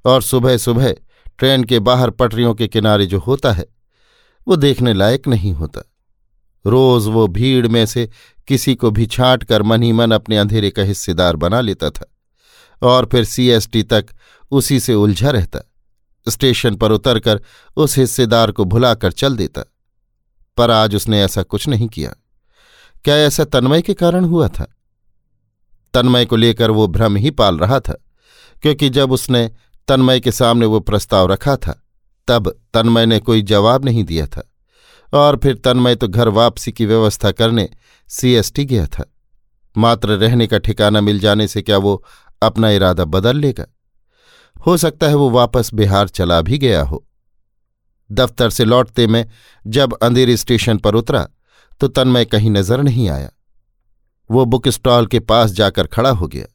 और 0.05 0.21
सुबह 0.21 0.57
सुबह 0.57 0.95
ट्रेन 1.37 1.63
के 1.63 1.79
बाहर 1.79 2.09
पटरियों 2.09 2.53
के 2.53 2.67
किनारे 2.67 3.05
जो 3.05 3.19
होता 3.19 3.51
है, 3.51 3.65
वो 4.47 4.55
देखने 4.55 4.93
लायक 4.93 5.27
नहीं 5.27 5.53
होता। 5.53 5.91
रोज 6.65 7.07
वो 7.07 7.27
भीड़ 7.27 7.67
में 7.67 7.85
से 7.85 8.09
किसी 8.47 8.75
को 8.75 8.91
भी 8.91 9.05
छांट 9.05 9.43
कर 9.43 9.61
मन 9.61 9.83
ही 9.83 9.91
मन 9.91 10.11
अपने 10.11 10.37
अंधेरे 10.37 10.69
का 10.69 10.81
हिस्सेदार 10.81 11.35
बना 11.35 11.61
लेता 11.61 11.89
था। 11.89 12.15
और 12.81 13.05
फिर 13.05 13.23
सीएसटी 13.23 13.83
तक 13.83 14.05
उसी 14.51 14.79
से 14.79 14.93
उलझा 14.93 15.29
रहता। 15.29 15.71
स्टेशन 16.29 16.75
पर 16.75 16.91
उतरकर 16.91 17.41
उस 17.77 17.97
हिस्सेदार 17.97 18.51
को 18.51 18.65
भुलाकर 18.65 19.11
चल 19.11 19.37
देता। 19.37 19.73
पर 20.57 20.71
आज 20.71 20.95
उसने 20.95 21.23
ऐसा 21.23 21.43
कुछ 21.43 21.67
नहीं 21.67 21.87
किया। 21.87 22.15
क्या 23.03 23.15
ऐसा 23.15 23.43
तन्मय 23.43 23.81
के 23.81 23.93
कारण 23.93 24.25
हुआ 24.25 24.47
था? 24.47 24.75
तन्मय 25.93 26.25
को 26.25 26.35
लेकर 26.35 26.71
वो 26.71 26.87
भ्रम 26.87 27.15
ही 27.15 27.31
पाल 27.31 27.57
रहा 27.57 27.79
था, 27.79 27.93
क्योंकि 28.61 28.89
जब 28.89 29.11
उसने 29.11 29.51
तन्मय 29.87 30.19
के 30.19 30.31
सामने 30.31 30.65
वो 30.65 30.79
प्रस्ताव 30.79 31.31
रखा 31.31 31.55
था, 31.55 31.83
तब 32.27 32.49
तन्मय 32.73 33.05
ने 33.05 33.19
कोई 33.19 33.41
जवाब 33.41 33.85
नहीं 33.85 34.03
दिया 34.03 34.27
था, 34.27 34.43
और 35.13 35.37
फिर 35.37 35.55
तन्मय 35.55 35.95
तो 35.95 36.07
घर 36.07 36.27
वापसी 36.27 36.71
की 36.71 36.85
व्यवस्था 36.85 37.31
करने 37.31 37.69
सीएसटी 38.09 38.65
गया 38.65 38.85
था। 38.87 39.05
मात्र 39.75 40.09
रहने 40.09 40.47
का 40.47 40.57
ठिकाना 40.57 41.01
मिल 41.01 41.19
जाने 41.19 41.47
से 41.47 41.61
क्या 41.61 41.77
वो 41.77 42.03
अपना 42.41 42.69
इरादा 42.69 43.05
बदल 43.05 43.37
लेगा? 43.37 43.65
हो 44.67 44.77
सकता 44.77 45.07
है 45.07 45.15
वो 45.15 45.29
वापस 45.29 45.73
बिहार 45.73 46.07
चला 46.07 46.41
भी 46.41 46.57
गया 46.57 46.81
हो। 46.81 47.05
दफ्तर 48.09 48.49
से 48.49 48.65
लौटते 48.65 49.07
में 49.07 49.25
जब 49.67 49.93
अंधेरी 49.93 50.37
स्टेशन 50.37 50.77
पर 50.77 50.95
उतरा 50.95 51.27
तो 51.81 51.87
तन्मय 51.87 52.25
कहीं 52.25 52.49
नज़र 52.51 52.81
नहीं 52.81 53.09
आया। 53.09 53.29
वो 54.29 54.45
बुक 54.45 54.67
स्टॉल 54.69 55.05
के 55.07 55.19
पास 55.21 55.51
जाकर 55.51 55.87
खड़ा 55.87 56.09
हो 56.11 56.27
गया। 56.27 56.45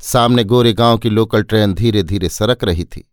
सामने 0.00 0.44
गोरे 0.44 0.72
गाँव 0.72 0.98
की 0.98 1.10
लोकल 1.10 1.42
ट्रेन 1.42 1.74
धीरे 1.74 2.02
धीरे 2.02 2.28
सरक 2.28 2.64
रही 2.64 2.84
थी। 2.84 3.08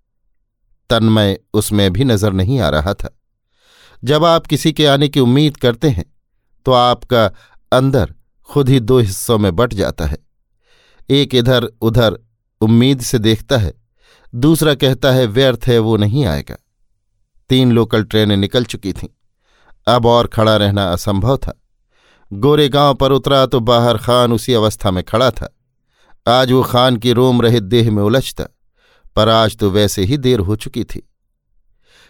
तन्मय 0.90 1.40
उसमें 1.54 1.92
भी 1.94 2.04
नज़र 2.04 2.34
नहीं 2.34 2.60
आ 2.60 2.70
रहा 2.70 2.94
था। 2.94 3.10
जब 4.04 4.26
आप 4.26 4.48
किसी 4.48 4.72
के 4.74 4.86
आने 4.86 5.08
की 5.08 5.20
उम्मीद 5.20 5.58
करते 5.58 5.90
हैं 5.90 6.06
तो 6.66 6.72
आपका 6.72 7.26
अंदर 7.72 8.14
खुद 8.50 8.70
ही 8.70 8.80
दो 8.80 9.00
हिस्सों 9.00 9.38
में 9.38 9.56
बट 9.56 9.74
जाता 9.74 10.06
है। 10.06 10.18
एक 11.10 11.36
इधर 11.36 11.64
उधर 11.82 12.18
उम्मीद 12.62 13.02
से 13.02 13.20
देखता 13.20 13.58
है, 13.58 13.74
दूसरा 14.34 14.74
कहता 14.76 15.12
है, 15.12 15.26
व्यर्थ 15.28 15.66
है, 15.68 15.78
वो 15.80 15.96
नहीं 15.98 16.26
आएगा। 16.26 16.58
तीन 17.50 17.72
लोकल 17.72 18.04
ट्रेनें 18.04 18.36
निकल 18.38 18.66
चुकी 18.66 18.94
थीं। 18.94 19.08
अब 19.88 20.06
और 20.06 20.28
खड़ा 20.28 20.56
रहना 20.58 20.92
असंभव 20.92 21.38
था। 21.38 21.60
गोरे 22.32 22.68
गाँव 22.70 22.94
पर 22.94 23.12
उतरा 23.12 23.46
तो 23.46 23.60
बाहर 23.60 23.98
खान 23.98 24.34
उसी 24.34 24.54
अवस्था 24.54 24.92
में 24.92 25.04
खड़ा 25.04 25.30
था। 25.32 25.50
आज 26.28 26.52
वो 26.52 26.62
खान 26.64 26.98
की 26.98 27.14
रोम 27.14 27.42
रहित 27.42 27.64
देह 27.64 27.92
में 27.92 28.02
उलझता, 28.04 28.46
पर 29.16 29.30
आज 29.30 29.58
तो 29.58 29.70
वैसे 29.70 30.04
ही 30.04 30.18
देर 30.18 30.40
हो 30.40 30.56
चुकी 30.56 30.84
थी। 30.84 31.08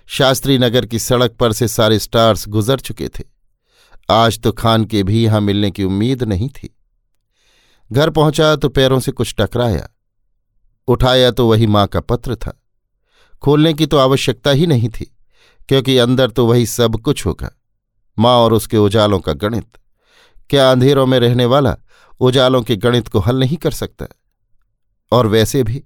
शास्त्री 0.07 0.57
नगर 0.57 0.85
की 0.85 0.99
सड़क 0.99 1.31
पर 1.31 1.53
से 1.53 1.67
सारे 1.67 1.99
स्टार्स 1.99 2.47
गुजर 2.47 2.79
चुके 2.79 3.07
थे। 3.09 3.23
आज 4.09 4.39
तो 4.39 4.51
खान 4.51 4.85
के 4.85 5.03
भी 5.03 5.23
यहाँ 5.23 5.41
मिलने 5.41 5.71
की 5.71 5.83
उम्मीद 5.83 6.23
नहीं 6.23 6.49
थी। 6.49 6.69
घर 7.89 8.09
पहुँचा 8.09 8.55
तो 8.55 8.69
पैरों 8.69 8.99
से 8.99 9.11
कुछ 9.11 9.33
टकराया। 9.37 9.87
उठाया 10.87 11.31
तो 11.31 11.47
वही 11.47 11.67
माँ 11.67 11.85
का 11.87 11.99
पत्र 11.99 12.35
था। 12.35 12.57
खोलने 13.41 13.73
की 13.73 13.85
तो 13.85 13.97
आवश्यकता 13.97 14.51
ही 14.51 14.67
नहीं 14.67 14.89
थी, 14.89 15.05
क्योंकि 15.69 15.97
अंदर 15.97 16.29
तो 16.29 16.45
वही 16.45 16.65
सब 16.65 16.95
कुछ 16.95 17.25
होगा। 17.25 17.49
माँ 18.17 18.35
और 18.37 18.53
उसके 18.53 18.77
उजालों 18.77 19.19
का 19.19 19.33
गणित। 19.33 19.67
क्या 20.49 20.71
अंधेरों 20.71 21.05
में 21.05 21.19
रहने 21.19 21.45
वाला 21.45 21.75
उजालों 22.21 22.61
के 22.61 22.75
गणित 22.75 23.07
को 23.07 23.19
हल 23.19 23.39
नहीं 23.39 23.57
कर 23.57 23.71
सकता? 23.71 24.07
और 25.11 25.27
वैसे 25.27 25.63
भी, 25.63 25.83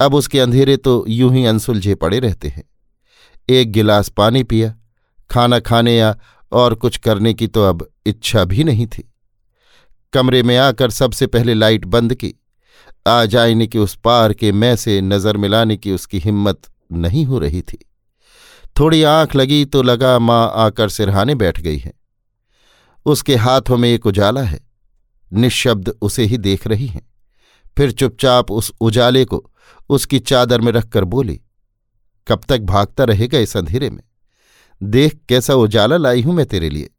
अब 0.00 0.14
उसके 0.14 0.40
अंधेरे 0.40 0.76
तो 0.76 1.04
यूँ 1.08 1.34
ही 1.34 1.44
अनसुलझे 1.44 1.94
पड़े 1.94 2.18
रहते 2.18 2.48
हैं। 2.48 2.64
एक 3.48 3.72
गिलास 3.72 4.08
पानी 4.08 4.42
पिया, 4.42 4.74
खाना 5.30 5.58
खाने 5.58 5.96
या 5.96 6.16
और 6.52 6.74
कुछ 6.74 6.96
करने 6.96 7.34
की 7.34 7.46
तो 7.46 7.64
अब 7.64 7.88
इच्छा 8.06 8.44
भी 8.44 8.64
नहीं 8.64 8.86
थी। 8.86 9.12
कमरे 10.12 10.42
में 10.42 10.56
आकर 10.56 10.90
सबसे 10.90 11.26
पहले 11.26 11.54
लाइट 11.54 11.84
बंद 11.84 12.14
की। 12.14 12.34
आ 13.06 13.24
जाने 13.24 13.66
की 13.66 13.78
उस 13.78 13.94
पार 13.94 14.32
के 14.32 14.52
मैं 14.52 14.76
से 14.76 15.00
नज़र 15.00 15.36
मिलाने 15.36 15.76
की 15.76 15.92
उसकी 15.92 16.18
हिम्मत 16.18 16.60
नहीं 16.92 17.24
हो 17.24 17.38
रही 17.38 17.62
थी। 17.62 17.78
थोड़ी 18.80 19.02
आँख 19.02 19.34
लगी 19.36 19.64
तो 19.64 19.82
लगा 19.82 20.18
माँ 20.18 20.52
आकर 20.54 20.88
सिरहाने 20.88 21.34
बैठ 21.34 21.60
गई 21.60 21.78
है। 21.78 21.92
उसके 23.06 23.36
हाथों 23.36 23.76
में 23.76 23.88
एक 23.88 24.06
उजाला 24.06 24.42
है। 24.42 24.60
निशब्द 25.32 25.88
उसे 26.02 26.24
ही 26.24 26.38
देख 26.38 26.66
रही 26.66 26.86
हैं। 26.86 27.06
फिर 27.76 27.90
चुपचाप 27.90 28.50
उस 28.50 28.72
उजाले 28.80 29.24
को 29.24 29.50
उसकी 29.88 30.18
चादर 30.18 30.60
में 30.60 30.72
रखकर 30.72 31.04
बोली, 31.04 31.40
कब 32.28 32.40
तक 32.48 32.60
भागता 32.60 33.04
रहेगा 33.04 33.38
इस 33.38 33.56
अंधेरे 33.56 33.90
में? 33.90 34.02
देख 34.82 35.18
कैसा 35.28 35.54
उजाला 35.54 35.96
लाई 35.96 36.22
हूँ 36.22 36.34
मैं 36.34 36.46
तेरे 36.46 36.70
लिए। 36.70 36.90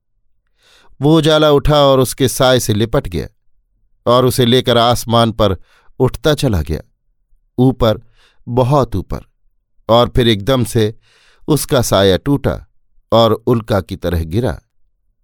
वो 1.01 1.17
उजाला 1.17 1.51
उठा 1.51 1.79
और 1.81 1.99
उसके 1.99 2.27
साय 2.27 2.59
से 2.59 2.73
लिपट 2.73 3.07
गया 3.07 3.27
और 4.05 4.25
उसे 4.25 4.45
लेकर 4.45 4.77
आसमान 4.77 5.31
पर 5.31 5.57
उठता 5.99 6.33
चला 6.33 6.61
गया। 6.61 6.81
ऊपर, 7.57 7.99
बहुत 8.47 8.95
ऊपर 8.95 9.25
और 9.89 10.09
फिर 10.09 10.27
एकदम 10.27 10.63
से 10.63 10.93
उसका 11.47 11.81
साया 11.81 12.17
टूटा 12.17 12.59
और 13.11 13.33
उल्का 13.33 13.81
की 13.81 13.95
तरह 13.95 14.23
गिरा। 14.23 14.59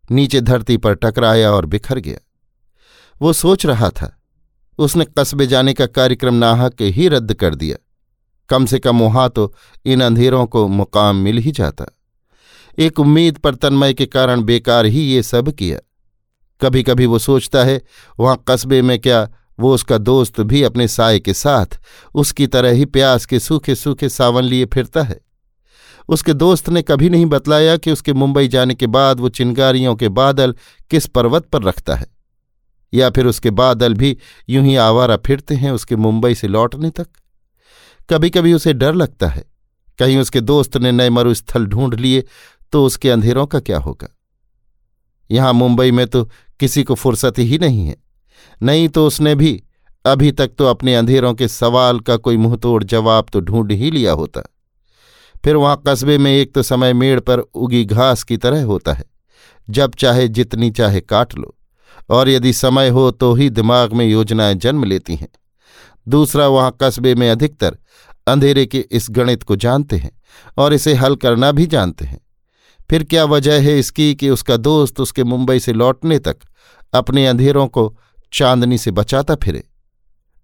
नीचे 0.06 0.42
धरती 0.42 0.78
पर 0.78 0.94
टकराया 0.94 1.52
और 1.52 1.66
बिखर 1.66 2.00
गया। 2.00 2.18
वो 3.22 3.34
सोच 3.34 3.66
रहा 3.66 3.90
था, 3.90 4.18
उसने 4.80 5.06
कस्बे 5.20 5.48
जाने 5.48 5.74
का 5.74 5.86
कार्यक्रम 5.86 6.36
नाहक 6.36 6.82
ही 6.82 7.08
रद्द 7.08 7.34
कर 7.34 7.56
दिया। 7.56 7.78
कम 8.50 8.66
से 8.66 8.80
कम 8.80 9.00
वहाँ 9.00 9.30
तो 9.30 9.54
इन 9.86 10.02
अंधेरों 10.02 10.46
को 10.46 10.68
मुकाम 10.68 11.16
मिल 11.16 11.38
ही 11.38 11.52
जाता। 11.52 11.86
एक 12.78 13.00
उम्मीद 13.00 13.38
पर 13.38 13.56
तन्मय 13.56 13.94
के 13.94 14.06
कारण 14.06 14.42
बेकार 14.42 14.86
ही 14.86 15.02
ये 15.02 15.24
सब 15.24 15.52
किया। 15.52 15.80
कभी 16.62 16.84
कभी 16.84 17.06
वो 17.06 17.20
सोचता 17.20 17.64
है, 17.64 17.82
वहाँ 18.20 18.44
कस्बे 18.48 18.82
में 18.82 19.00
क्या 19.00 19.28
वो 19.60 19.74
उसका 19.74 19.98
दोस्त 19.98 20.40
भी 20.42 20.62
अपने 20.64 20.88
साय 20.88 21.20
के 21.20 21.34
साथ 21.34 21.80
उसकी 22.16 22.48
तरह 22.48 22.72
ही 22.72 22.86
प्यास 22.86 23.26
के 23.26 23.40
सूखे 23.40 23.76
सूखे 23.76 24.10
सावन 24.10 24.44
लिए 24.44 24.66
फिरता 24.66 25.02
है? 25.04 25.20
उसके 26.12 26.34
दोस्त 26.34 26.70
ने 26.70 26.82
कभी 26.82 27.10
नहीं 27.10 27.26
बतलाया 27.26 27.78
कि 27.78 27.92
उसके 27.92 28.14
मुंबई 28.14 28.48
जाने 28.48 28.76
के 28.76 28.88
बाद 28.88 29.20
वो 29.20 29.30
चिंगारियों 29.30 29.96
के 29.96 30.10
बादल 30.10 30.56
किस 30.90 31.08
पर्वत 31.08 31.46
पर 31.46 31.64
रखता 31.64 31.96
है। 31.96 32.08
या 32.94 33.10
फिर 33.10 33.26
उसके 33.26 33.50
बादल 33.50 33.94
भी 33.94 34.18
यूँ 34.50 34.66
ही 34.66 34.76
आवारा 34.76 35.18
फिरते 35.18 35.56
हैं 35.56 35.72
उसके 35.72 35.96
मुंबई 35.96 36.36
से 36.36 36.48
लौटने 36.48 36.90
तक। 36.90 37.08
कभी 38.10 38.30
कभी 38.30 38.54
उसे 38.54 38.74
डर 38.74 38.94
लगता 38.94 39.28
है। 39.28 39.46
कहीं 40.00 40.18
उसके 40.18 40.42
दोस्त 40.42 40.78
ने 40.78 40.92
नए 40.92 41.10
मरुस्थल 41.10 41.66
ढूंढ 41.66 41.94
लिए 41.94 42.24
तो 42.72 42.86
उसके 42.86 43.10
अंधेरों 43.10 43.46
का 43.46 43.60
क्या 43.60 43.78
होगा? 43.78 44.08
यहाँ 45.32 45.54
मुंबई 45.54 45.92
में 45.92 46.08
तो 46.08 46.30
किसी 46.60 46.84
को 46.84 46.96
फुर्सत 46.96 47.40
ही 47.40 47.58
नहीं 47.60 47.88
है। 47.88 47.98
नहीं 48.64 48.88
तो 48.90 49.08
उसने 49.08 49.36
भी 49.36 49.64
अभी 50.06 50.32
तक 50.32 50.52
तो 50.58 50.66
अपने 50.66 50.96
अंधेरों 50.96 51.34
के 51.34 51.48
सवाल 51.48 52.00
का 52.00 52.18
कोई 52.18 52.38
मुंहतोड़ 52.38 52.84
जवाब 52.84 53.26
तो 53.34 53.42
ढूंढ 53.42 53.72
ही 53.72 53.92
लिया 53.92 54.12
होता। 54.12 54.42
फिर 55.46 55.56
वहाँ 55.56 55.82
कस्बे 55.88 56.18
में 56.18 56.32
एक 56.32 56.54
तो 56.54 56.64
समय 56.64 56.94
मेड़ 56.94 57.20
पर 57.20 57.40
उगी 57.40 57.84
घास 57.86 58.24
की 58.24 58.38
तरह 58.38 58.64
होता 58.64 58.94
है। 58.94 59.04
जब 59.70 59.94
चाहे 60.00 60.28
जितनी 60.28 60.72
चाहे 60.72 61.02
काट 61.02 61.36
लो, 61.36 61.56
और 62.10 62.30
यदि 62.30 62.54
समय 62.54 62.90
हो 62.90 63.12
तो 63.12 63.34
ही 63.34 63.50
दिमाग 63.50 63.94
में 63.94 64.06
योजनाएँ 64.06 64.56
जन्म 64.56 64.84
लेती 64.84 65.16
हैं। 65.16 65.28
दूसरा, 66.08 66.48
वहाँ 66.48 66.78
कस्बे 66.82 67.16
में 67.16 67.30
अधिकतर 67.30 67.78
अंधेरे 68.28 68.66
के 68.66 68.80
इस 68.92 69.08
गणित 69.10 69.44
को 69.44 69.56
जानते 69.56 69.98
हैं 69.98 70.12
और 70.58 70.74
इसे 70.74 70.94
हल 70.94 71.16
करना 71.16 71.52
भी 71.52 71.68
जानते 71.68 72.06
हैं। 72.06 72.20
फिर 72.90 73.04
क्या 73.04 73.26
वजह 73.26 73.62
है 73.62 73.80
इसकी 73.80 74.16
कि 74.16 74.30
उसका 74.30 74.58
दोस्त 74.58 75.00
उसके 75.00 75.24
मुंबई 75.24 75.60
से 75.60 75.74
लौटने 75.74 76.20
तक 76.20 76.38
अपने 76.94 77.28
अंधेरों 77.28 77.68
को 77.68 77.98
चांदनी 78.34 78.78
से 78.78 78.92
बचाता 78.92 79.36
फिरे? 79.36 79.64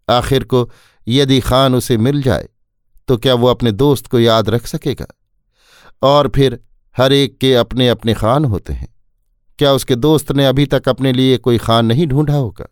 आखिर 0.10 0.44
को 0.44 0.70
यदि 1.08 1.40
खान 1.40 1.76
उसे 1.76 1.98
मिल 1.98 2.22
जाए 2.22 2.48
तो 3.08 3.18
क्या 3.18 3.34
वो 3.34 3.48
अपने 3.48 3.72
दोस्त 3.72 4.08
को 4.08 4.20
याद 4.20 4.50
रख 4.50 4.68
सकेगा? 4.68 5.06
और 6.02 6.32
फिर 6.36 6.60
हर 6.98 7.14
एक 7.14 7.38
के 7.38 7.54
अपने 7.56 7.90
अपने 7.90 8.14
खान 8.14 8.46
होते 8.46 8.74
हैं। 8.74 8.96
क्या 9.60 9.74
उसके 9.74 9.96
दोस्त 9.96 10.32
ने 10.32 10.46
अभी 10.46 10.66
तक 10.66 10.90
अपने 10.90 11.14
लिए 11.14 11.38
कोई 11.38 11.58
खान 11.58 11.86
नहीं 11.86 12.08
ढूंढा 12.08 12.36
होगा? 12.36 12.66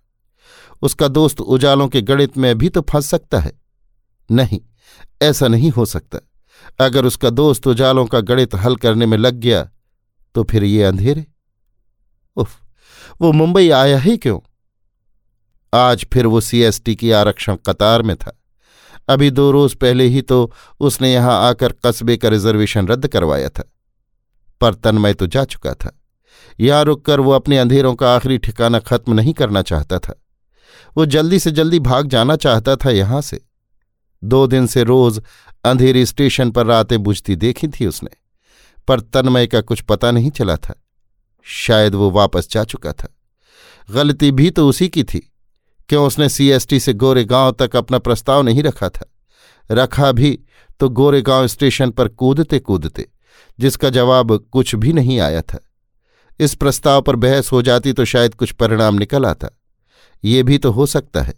उसका 0.81 1.07
दोस्त 1.07 1.41
उजालों 1.41 1.87
के 1.87 2.01
गणित 2.01 2.37
में 2.37 2.57
भी 2.57 2.69
तो 2.69 2.81
फंस 2.81 3.05
सकता 3.05 3.39
है। 3.39 3.51
नहीं, 4.31 4.61
ऐसा 5.21 5.47
नहीं 5.47 5.71
हो 5.71 5.85
सकता। 5.85 6.19
अगर 6.85 7.05
उसका 7.05 7.29
दोस्त 7.29 7.67
उजालों 7.67 8.05
का 8.05 8.19
गणित 8.19 8.55
हल 8.55 8.75
करने 8.75 9.05
में 9.05 9.17
लग 9.17 9.33
गया 9.33 9.69
तो 10.35 10.43
फिर 10.43 10.63
ये 10.63 10.83
अंधेरे? 10.83 11.25
उफ, 12.35 12.61
वो 13.21 13.31
मुंबई 13.31 13.69
आया 13.69 13.97
ही 13.97 14.17
क्यों? 14.17 14.39
आज 15.73 16.05
फिर 16.13 16.25
वो 16.25 16.41
सीएसटी 16.41 16.95
की 16.95 17.11
आरक्षण 17.11 17.55
कतार 17.55 18.01
में 18.01 18.15
था। 18.15 18.41
अभी 19.07 19.31
दो 19.31 19.51
रोज 19.51 19.75
पहले 19.75 20.03
ही 20.03 20.21
तो 20.21 20.53
उसने 20.79 21.13
यहाँ 21.13 21.49
आकर 21.49 21.73
कस्बे 21.85 22.17
का 22.17 22.29
रिजर्वेशन 22.29 22.87
रद्द 22.87 23.07
करवाया 23.07 23.49
था। 23.49 23.71
पर 24.61 24.73
तन्मय 24.73 25.13
तो 25.13 25.27
जा 25.27 25.43
चुका 25.43 25.73
था। 25.73 26.01
यहाँ 26.59 26.83
रुककर 26.83 27.19
वो 27.19 27.31
अपने 27.31 27.57
अंधेरों 27.57 27.95
का 27.95 28.15
आखिरी 28.15 28.37
ठिकाना 28.37 28.79
खत्म 28.79 29.13
नहीं 29.13 29.33
करना 29.33 29.61
चाहता 29.61 29.99
था। 29.99 30.21
वो 30.97 31.05
जल्दी 31.05 31.39
से 31.39 31.51
जल्दी 31.51 31.79
भाग 31.79 32.07
जाना 32.07 32.35
चाहता 32.35 32.75
था 32.75 32.89
यहाँ 32.89 33.21
से। 33.21 33.41
दो 34.23 34.47
दिन 34.47 34.67
से 34.67 34.83
रोज 34.83 35.21
अंधेरी 35.63 36.05
स्टेशन 36.05 36.51
पर 36.51 36.65
रातें 36.65 37.03
बुझती 37.03 37.35
देखी 37.35 37.67
थी 37.67 37.85
उसने। 37.85 38.09
पर 38.87 38.99
तन्मय 38.99 39.47
का 39.47 39.61
कुछ 39.61 39.81
पता 39.81 40.11
नहीं 40.11 40.29
चला 40.29 40.55
था। 40.57 40.83
शायद 41.41 41.95
वो 41.95 42.11
वापस 42.11 42.49
जा 42.51 42.63
चुका 42.63 42.91
था। 42.91 43.07
गलती 43.91 44.31
भी 44.31 44.49
तो 44.49 44.69
उसी 44.69 44.89
की 44.89 45.03
थी। 45.03 45.34
क्यों 45.89 46.07
उसने 46.07 46.29
सीएसटी 46.29 46.79
से 46.79 46.93
गोरेगांव 46.93 47.51
तक 47.51 47.75
अपना 47.75 47.99
प्रस्ताव 47.99 48.41
नहीं 48.41 48.63
रखा 48.63 48.89
था? 48.89 49.05
रखा 49.71 50.11
भी 50.11 50.39
तो 50.79 50.89
गोरेगांव 50.89 51.47
स्टेशन 51.47 51.91
पर 51.91 52.07
कूदते 52.07 52.59
कूदते 52.59 53.07
जिसका 53.59 53.89
जवाब 53.89 54.37
कुछ 54.51 54.75
भी 54.75 54.93
नहीं 54.93 55.19
आया 55.19 55.41
था। 55.41 55.59
इस 56.39 56.55
प्रस्ताव 56.55 57.01
पर 57.01 57.15
बहस 57.15 57.51
हो 57.51 57.61
जाती 57.61 57.93
तो 57.93 58.05
शायद 58.05 58.35
कुछ 58.35 58.51
परिणाम 58.51 58.95
निकल 58.95 59.25
आता। 59.25 59.49
ये 60.23 60.43
भी 60.43 60.57
तो 60.57 60.71
हो 60.71 60.85
सकता 60.85 61.21
है। 61.21 61.33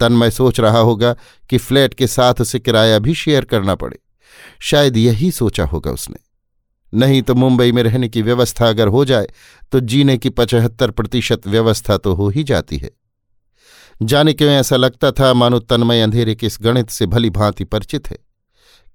तन्मय 0.00 0.30
सोच 0.30 0.60
रहा 0.60 0.78
होगा 0.78 1.16
कि 1.50 1.58
फ्लैट 1.58 1.94
के 1.94 2.06
साथ 2.06 2.40
उसे 2.40 2.58
किराया 2.58 2.98
भी 2.98 3.14
शेयर 3.14 3.44
करना 3.44 3.74
पड़े। 3.74 3.98
शायद 4.60 4.96
यही 4.96 5.30
सोचा 5.30 5.64
होगा 5.64 5.90
उसने। 5.90 6.16
नहीं 6.92 7.22
तो 7.22 7.34
मुंबई 7.34 7.72
में 7.72 7.82
रहने 7.82 8.08
की 8.08 8.22
व्यवस्था 8.22 8.68
अगर 8.68 8.88
हो 8.88 9.04
जाए 9.04 9.28
तो 9.72 9.80
जीने 9.80 10.16
की 10.18 10.30
पचहत्तर 10.30 10.90
प्रतिशत 10.90 11.46
व्यवस्था 11.46 11.96
तो 11.98 12.14
हो 12.14 12.28
ही 12.28 12.44
जाती 12.44 12.78
है। 12.78 12.90
जाने 14.06 14.32
क्यों 14.32 14.50
ऐसा 14.50 14.76
लगता 14.76 15.12
था 15.12 15.34
मानो 15.34 15.58
तन्मय 15.58 16.00
अंधेरे 16.00 16.34
के 16.34 16.46
इस 16.46 16.58
गणित 16.62 16.90
से 16.90 17.06
भली 17.06 17.30
भांति 17.30 17.64
परिचित 17.64 18.10
है? 18.10 18.18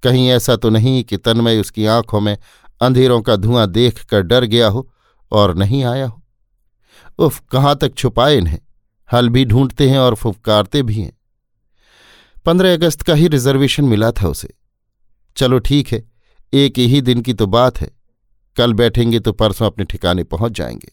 कहीं 0.03 0.29
ऐसा 0.29 0.55
तो 0.55 0.69
नहीं 0.69 1.03
कि 1.03 1.17
तन्मय 1.17 1.59
उसकी 1.59 1.85
आँखों 1.85 2.19
में 2.19 2.37
अंधेरों 2.81 3.21
का 3.21 3.35
धुआँ 3.35 3.67
देख 3.67 4.05
कर 4.05 4.21
डर 4.21 4.45
गया 4.45 4.67
हो 4.67 4.93
और 5.31 5.55
नहीं 5.55 5.83
आया 5.83 6.07
हो? 6.07 6.23
उफ, 7.19 7.41
कहाँ 7.51 7.75
तक 7.75 7.95
छुपाए 7.95 8.37
इन्हें? 8.37 8.59
हल 9.13 9.29
भी 9.29 9.45
ढूंढते 9.45 9.89
हैं 9.89 9.99
और 9.99 10.15
फुफकारते 10.15 10.83
भी 10.83 10.95
हैं। 10.95 11.17
पंद्रह 12.45 12.73
अगस्त 12.73 13.01
का 13.01 13.13
ही 13.13 13.27
रिजर्वेशन 13.27 13.83
मिला 13.83 14.11
था 14.11 14.27
उसे। 14.27 14.53
चलो 15.37 15.59
ठीक 15.59 15.87
है, 15.87 16.11
एक 16.53 16.77
ही 16.77 17.01
दिन 17.01 17.21
की 17.21 17.33
तो 17.33 17.47
बात 17.47 17.81
है। 17.81 17.91
कल 18.55 18.73
बैठेंगे 18.73 19.19
तो 19.19 19.31
परसों 19.31 19.65
अपने 19.65 19.85
ठिकाने 19.85 20.23
पहुँच 20.23 20.51
जाएँगे। 20.51 20.91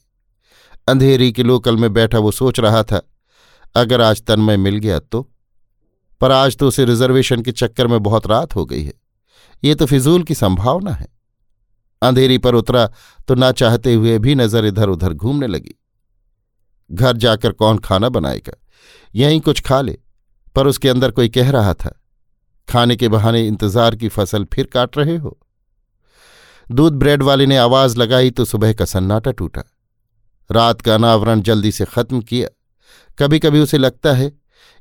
अंधेरी 0.88 1.32
के 1.32 1.42
लोकल 1.42 1.76
में 1.76 1.92
बैठा 1.92 2.18
वो 2.18 2.30
सोच 2.30 2.60
रहा 2.60 2.82
था 2.82 3.10
अगर 3.74 4.00
आज 4.00 4.22
तन्मय 4.22 4.56
मिल 4.58 4.76
गया 4.78 4.98
तो। 5.00 5.22
पर 6.20 6.32
आज 6.32 6.56
तो 6.56 6.68
उसे 6.68 6.84
रिजर्वेशन 6.84 7.42
के 7.42 7.52
चक्कर 7.52 7.86
में 7.86 8.02
बहुत 8.02 8.26
रात 8.26 8.54
हो 8.56 8.64
गई 8.64 8.82
है। 8.82 8.92
ये 9.62 9.74
तो 9.74 9.86
फिजूल 9.86 10.22
की 10.22 10.34
संभावना 10.34 10.92
है। 10.92 11.06
अंधेरी 12.02 12.38
पर 12.38 12.54
उतरा 12.54 12.86
तो 13.28 13.34
ना 13.34 13.50
चाहते 13.52 13.94
हुए 13.94 14.18
भी 14.18 14.34
नज़र 14.34 14.64
इधर 14.64 14.88
उधर 14.88 15.12
घूमने 15.12 15.46
लगी। 15.46 15.74
घर 16.90 17.16
जाकर 17.16 17.52
कौन 17.52 17.78
खाना 17.78 18.08
बनाएगा? 18.10 18.52
यहीं 19.14 19.40
कुछ 19.40 19.60
खा 19.60 19.80
ले, 19.80 19.98
पर 20.56 20.66
उसके 20.66 20.88
अंदर 20.88 21.10
कोई 21.10 21.28
कह 21.28 21.50
रहा 21.50 21.74
था, 21.74 21.90
खाने 22.68 22.96
के 22.96 23.08
बहाने 23.08 23.46
इंतज़ार 23.46 23.96
की 23.96 24.08
फ़सल 24.08 24.44
फिर 24.44 24.66
काट 24.66 24.98
रहे 24.98 25.16
हो? 25.16 25.38
दूध 26.66 26.92
ब्रेड 26.92 27.22
वाले 27.22 27.46
ने 27.46 27.56
आवाज़ 27.56 27.96
लगाई 27.98 28.30
तो 28.30 28.44
सुबह 28.44 28.72
का 28.72 28.84
सन्नाटा 28.84 29.32
टूटा। 29.32 29.62
रात 30.50 30.80
का 30.80 30.94
अनावरण 30.94 31.40
जल्दी 31.40 31.72
से 31.72 31.84
खत्म 31.84 32.20
किया। 32.22 32.48
कभी 33.18 33.38
कभी 33.38 33.60
उसे 33.60 33.78
लगता 33.78 34.12
है, 34.12 34.32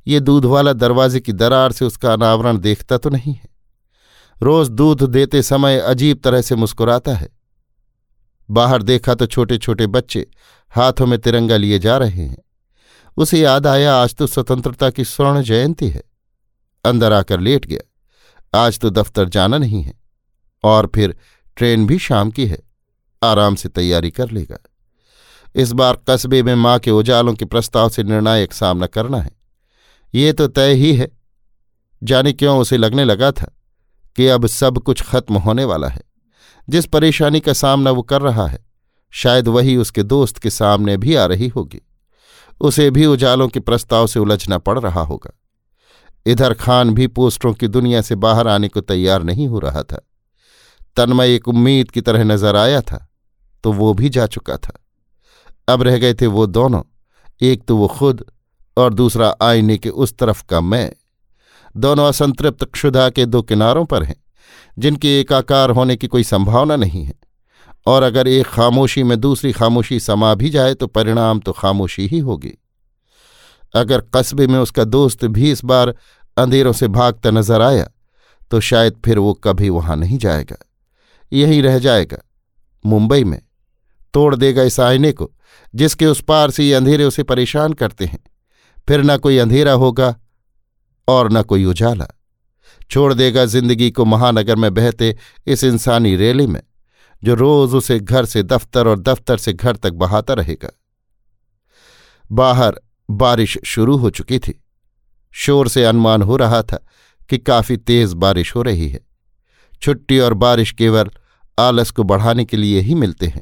ये 0.07 0.19
दूध 0.19 0.45
वाला 0.45 0.73
दरवाजे 0.73 1.19
की 1.19 1.31
दरार 1.31 1.71
से 1.71 1.85
उसका 1.85 2.13
अनावरण 2.13 2.57
देखता 2.57 2.97
तो 2.97 3.09
नहीं 3.09 3.33
है। 3.33 3.49
रोज 4.41 4.69
दूध 4.69 5.03
देते 5.03 5.41
समय 5.41 5.79
अजीब 5.79 6.21
तरह 6.23 6.41
से 6.41 6.55
मुस्कुराता 6.55 7.15
है। 7.15 7.29
बाहर 8.49 8.83
देखा 8.83 9.15
तो 9.15 9.25
छोटे 9.25 9.57
छोटे 9.57 9.87
बच्चे 9.87 10.27
हाथों 10.69 11.05
में 11.05 11.19
तिरंगा 11.19 11.57
लिए 11.57 11.79
जा 11.79 11.97
रहे 11.97 12.25
हैं। 12.25 12.37
उसे 13.17 13.39
याद 13.39 13.67
आया, 13.67 13.95
आज 13.95 14.15
तो 14.15 14.27
स्वतंत्रता 14.27 14.89
की 14.89 15.03
स्वर्ण 15.03 15.41
जयंती 15.41 15.89
है। 15.89 16.03
अंदर 16.85 17.13
आकर 17.13 17.39
लेट 17.39 17.65
गया। 17.65 18.59
आज 18.65 18.79
तो 18.79 18.89
दफ्तर 18.89 19.29
जाना 19.29 19.57
नहीं 19.57 19.81
है 19.83 19.93
और 20.63 20.91
फिर 20.95 21.15
ट्रेन 21.55 21.87
भी 21.87 21.99
शाम 21.99 22.31
की 22.31 22.45
है। 22.45 22.59
आराम 23.23 23.55
से 23.55 23.69
तैयारी 23.69 24.11
कर 24.11 24.29
लेगा। 24.29 24.57
इस 25.55 25.71
बार 25.71 25.97
कस्बे 26.09 26.43
में 26.43 26.55
माँ 26.55 26.77
के 26.79 26.91
उजालों 26.91 27.33
के 27.33 27.45
प्रस्ताव 27.45 27.89
से 27.89 28.03
निर्णायक 28.03 28.53
सामना 28.53 28.87
करना 28.87 29.21
है। 29.21 29.31
ये 30.13 30.33
तो 30.33 30.47
तय 30.47 30.73
ही 30.73 30.93
है। 30.95 31.11
जाने 32.03 32.33
क्यों 32.33 32.57
उसे 32.59 32.77
लगने 32.77 33.05
लगा 33.05 33.31
था 33.31 33.51
कि 34.15 34.27
अब 34.27 34.45
सब 34.47 34.77
कुछ 34.77 35.01
खत्म 35.01 35.37
होने 35.37 35.65
वाला 35.65 35.87
है। 35.87 36.01
जिस 36.67 36.85
परेशानी 36.85 37.39
का 37.39 37.53
सामना 37.53 37.91
वो 37.91 38.01
कर 38.01 38.21
रहा 38.21 38.47
है, 38.47 38.59
शायद 39.13 39.47
वही 39.47 39.75
उसके 39.77 40.03
दोस्त 40.03 40.37
के 40.37 40.49
सामने 40.49 40.97
भी 40.97 41.15
आ 41.15 41.25
रही 41.25 41.47
होगी। 41.47 41.81
उसे 42.61 42.89
भी 42.91 43.05
उजालों 43.05 43.47
के 43.47 43.59
प्रस्ताव 43.59 44.07
से 44.07 44.19
उलझना 44.19 44.57
पड़ 44.57 44.79
रहा 44.79 45.01
होगा। 45.01 45.31
इधर 46.25 46.53
खान 46.53 46.93
भी 46.93 47.07
पोस्टरों 47.07 47.53
की 47.53 47.67
दुनिया 47.67 48.01
से 48.01 48.15
बाहर 48.15 48.47
आने 48.47 48.67
को 48.67 48.81
तैयार 48.81 49.23
नहीं 49.23 49.47
हो 49.47 49.59
रहा 49.59 49.83
था। 49.83 50.01
तन्मय 50.97 51.35
एक 51.35 51.47
उम्मीद 51.47 51.91
की 51.91 52.01
तरह 52.01 52.23
नज़र 52.23 52.55
आया 52.55 52.81
था 52.81 53.07
तो 53.63 53.71
वो 53.73 53.93
भी 53.93 54.09
जा 54.09 54.27
चुका 54.27 54.57
था। 54.57 54.82
अब 55.67 55.81
रह 55.81 55.97
गए 55.97 56.13
थे 56.13 56.27
वो 56.27 56.45
दोनों। 56.47 56.81
एक 57.41 57.63
तो 57.63 57.77
वो 57.77 57.87
खुद 57.89 58.25
और 58.77 58.93
दूसरा 58.93 59.33
आईने 59.41 59.77
के 59.77 59.89
उस 59.89 60.17
तरफ़ 60.17 60.43
का 60.49 60.61
मैं। 60.61 60.91
दोनों 61.75 62.07
असंतृप्त 62.07 62.63
क्षुधा 62.65 63.09
के 63.09 63.25
दो 63.25 63.41
किनारों 63.41 63.85
पर 63.85 64.03
हैं, 64.03 64.15
जिनके 64.77 65.19
एकाकार 65.19 65.69
होने 65.69 65.95
की 65.95 66.07
कोई 66.07 66.23
संभावना 66.23 66.75
नहीं 66.75 67.03
है। 67.03 67.13
और 67.85 68.03
अगर 68.03 68.27
एक 68.27 68.47
खामोशी 68.47 69.03
में 69.03 69.19
दूसरी 69.19 69.51
खामोशी 69.51 69.99
समा 69.99 70.33
भी 70.35 70.49
जाए 70.49 70.73
तो 70.73 70.87
परिणाम 70.87 71.39
तो 71.39 71.51
खामोशी 71.51 72.07
ही 72.07 72.19
होगी। 72.19 72.57
अगर 73.73 74.01
कस्बे 74.15 74.47
में 74.47 74.59
उसका 74.59 74.83
दोस्त 74.83 75.25
भी 75.27 75.51
इस 75.51 75.63
बार 75.65 75.93
अंधेरों 76.37 76.73
से 76.73 76.87
भागता 76.89 77.31
नज़र 77.31 77.61
आया 77.61 77.87
तो 78.51 78.59
शायद 78.61 79.01
फिर 79.05 79.19
वो 79.19 79.33
कभी 79.43 79.69
वहाँ 79.69 79.95
नहीं 79.95 80.17
जाएगा। 80.17 80.55
यहीं 81.31 81.61
रह 81.63 81.77
जाएगा, 81.79 82.17
मुंबई 82.85 83.23
में। 83.23 83.41
तोड़ 84.13 84.35
देगा 84.35 84.63
इस 84.63 84.79
आईने 84.79 85.11
को, 85.11 85.31
जिसके 85.73 86.05
उस 86.05 86.21
पार 86.21 86.51
से 86.51 86.63
ये 86.63 86.73
अंधेरे 86.73 87.03
उसे 87.03 87.23
परेशान 87.23 87.73
करते 87.73 88.05
हैं। 88.05 88.19
फिर 88.87 89.03
न 89.03 89.17
कोई 89.17 89.37
अंधेरा 89.37 89.73
होगा 89.73 90.15
और 91.07 91.31
न 91.31 91.41
कोई 91.41 91.65
उजाला। 91.65 92.07
छोड़ 92.91 93.13
देगा 93.13 93.45
ज़िंदगी 93.45 93.89
को 93.91 94.05
महानगर 94.05 94.55
में 94.55 94.73
बहते 94.73 95.15
इस 95.47 95.63
इंसानी 95.63 96.15
रैली 96.15 96.47
में, 96.47 96.61
जो 97.21 97.35
रोज 97.35 97.73
उसे 97.73 97.99
घर 97.99 98.25
से 98.25 98.43
दफ्तर 98.43 98.87
और 98.87 98.99
दफ्तर 98.99 99.37
से 99.37 99.53
घर 99.53 99.75
तक 99.75 99.93
बहाता 99.93 100.33
रहेगा। 100.33 100.69
बाहर 102.25 102.79
बारिश 103.09 103.57
शुरू 103.65 103.97
हो 103.97 104.09
चुकी 104.09 104.39
थी। 104.39 104.59
शोर 105.33 105.67
से 105.67 105.83
अनुमान 105.83 106.21
हो 106.21 106.37
रहा 106.37 106.61
था 106.61 106.77
कि 107.29 107.37
काफ़ी 107.37 107.77
तेज 107.77 108.13
बारिश 108.13 108.55
हो 108.55 108.61
रही 108.61 108.89
है। 108.89 108.99
छुट्टी 109.81 110.19
और 110.19 110.33
बारिश 110.33 110.71
केवल 110.71 111.09
आलस 111.57 111.91
को 111.91 112.03
बढ़ाने 112.03 112.45
के 112.45 112.57
लिए 112.57 112.79
ही 112.79 112.95
मिलते 112.95 113.27
हैं। 113.27 113.41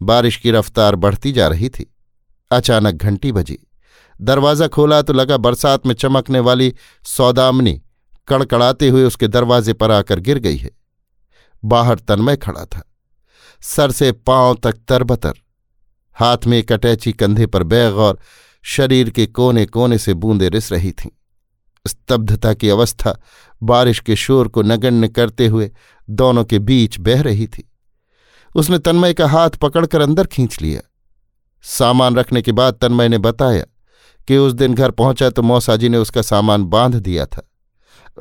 बारिश 0.00 0.36
की 0.36 0.50
रफ्तार 0.50 0.96
बढ़ती 0.96 1.32
जा 1.32 1.48
रही 1.48 1.68
थी। 1.68 1.92
अचानक 2.50 2.94
घंटी 2.94 3.32
बजी। 3.32 3.58
दरवाज़ा 4.20 4.66
खोला 4.68 5.00
तो 5.02 5.12
लगा 5.12 5.36
बरसात 5.36 5.86
में 5.86 5.94
चमकने 5.94 6.40
वाली 6.40 6.72
सौदामनी 7.04 7.80
कड़कड़ाते 8.28 8.88
हुए 8.88 9.04
उसके 9.04 9.28
दरवाजे 9.28 9.72
पर 9.72 9.90
आकर 9.90 10.20
गिर 10.20 10.38
गई 10.38 10.56
है। 10.56 10.70
बाहर 11.64 11.98
तन्मय 11.98 12.36
खड़ा 12.36 12.64
था। 12.64 12.82
सर 13.62 13.90
से 13.90 14.12
पाँव 14.12 14.56
तक 14.62 14.78
तरबतर। 14.88 15.34
हाथ 16.16 16.46
में 16.46 16.58
एक 16.58 16.72
अटैची 16.72 17.12
कंधे 17.12 17.46
पर 17.46 17.62
बैग 17.62 17.96
और 17.96 18.18
शरीर 18.64 19.10
के 19.10 19.26
कोने 19.26 19.66
कोने 19.66 19.98
से 19.98 20.14
बूंदे 20.14 20.48
रिस 20.48 20.72
रही 20.72 20.92
थीं। 20.92 21.10
स्तब्धता 21.86 22.52
की 22.54 22.68
अवस्था 22.68 23.18
बारिश 23.62 24.00
के 24.00 24.16
शोर 24.16 24.48
को 24.48 24.62
नगण्य 24.62 25.08
करते 25.08 25.46
हुए 25.46 25.70
दोनों 26.08 26.44
के 26.44 26.58
बीच 26.58 26.98
बह 26.98 27.22
रही 27.22 27.46
थी। 27.46 27.68
उसने 28.56 28.78
तन्मय 28.78 29.14
का 29.14 29.26
हाथ 29.28 29.50
पकड़कर 29.50 30.00
अंदर 30.00 30.26
खींच 30.26 30.60
लिया। 30.62 30.80
सामान 31.64 32.16
रखने 32.16 32.42
के 32.42 32.52
बाद 32.52 32.74
तन्मय 32.74 33.08
ने 33.08 33.18
बताया 33.18 33.64
कि 34.28 34.36
उस 34.36 34.52
दिन 34.52 34.74
घर 34.74 34.90
पहुँचा 34.90 35.30
तो 35.30 35.42
मौसाजी 35.42 35.88
ने 35.88 35.98
उसका 35.98 36.22
सामान 36.22 36.64
बाँध 36.64 36.94
दिया 36.94 37.26
था। 37.26 37.42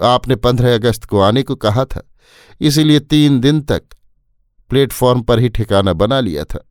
आपने 0.04 0.36
पंद्रह 0.36 0.74
अगस्त 0.76 1.06
को 1.06 1.20
आने 1.20 1.44
को 1.44 1.56
कहा 1.56 1.86
था, 1.86 2.02
इसीलिए 2.62 3.00
तीन 3.00 3.40
दिन 3.40 3.62
तक 3.62 3.84
प्लेटफॉर्म 4.70 5.22
पर 5.22 5.40
ही 5.40 5.50
ठिकाना 5.50 5.94
बना 5.94 6.20
लिया 6.20 6.44
था। 6.44 6.64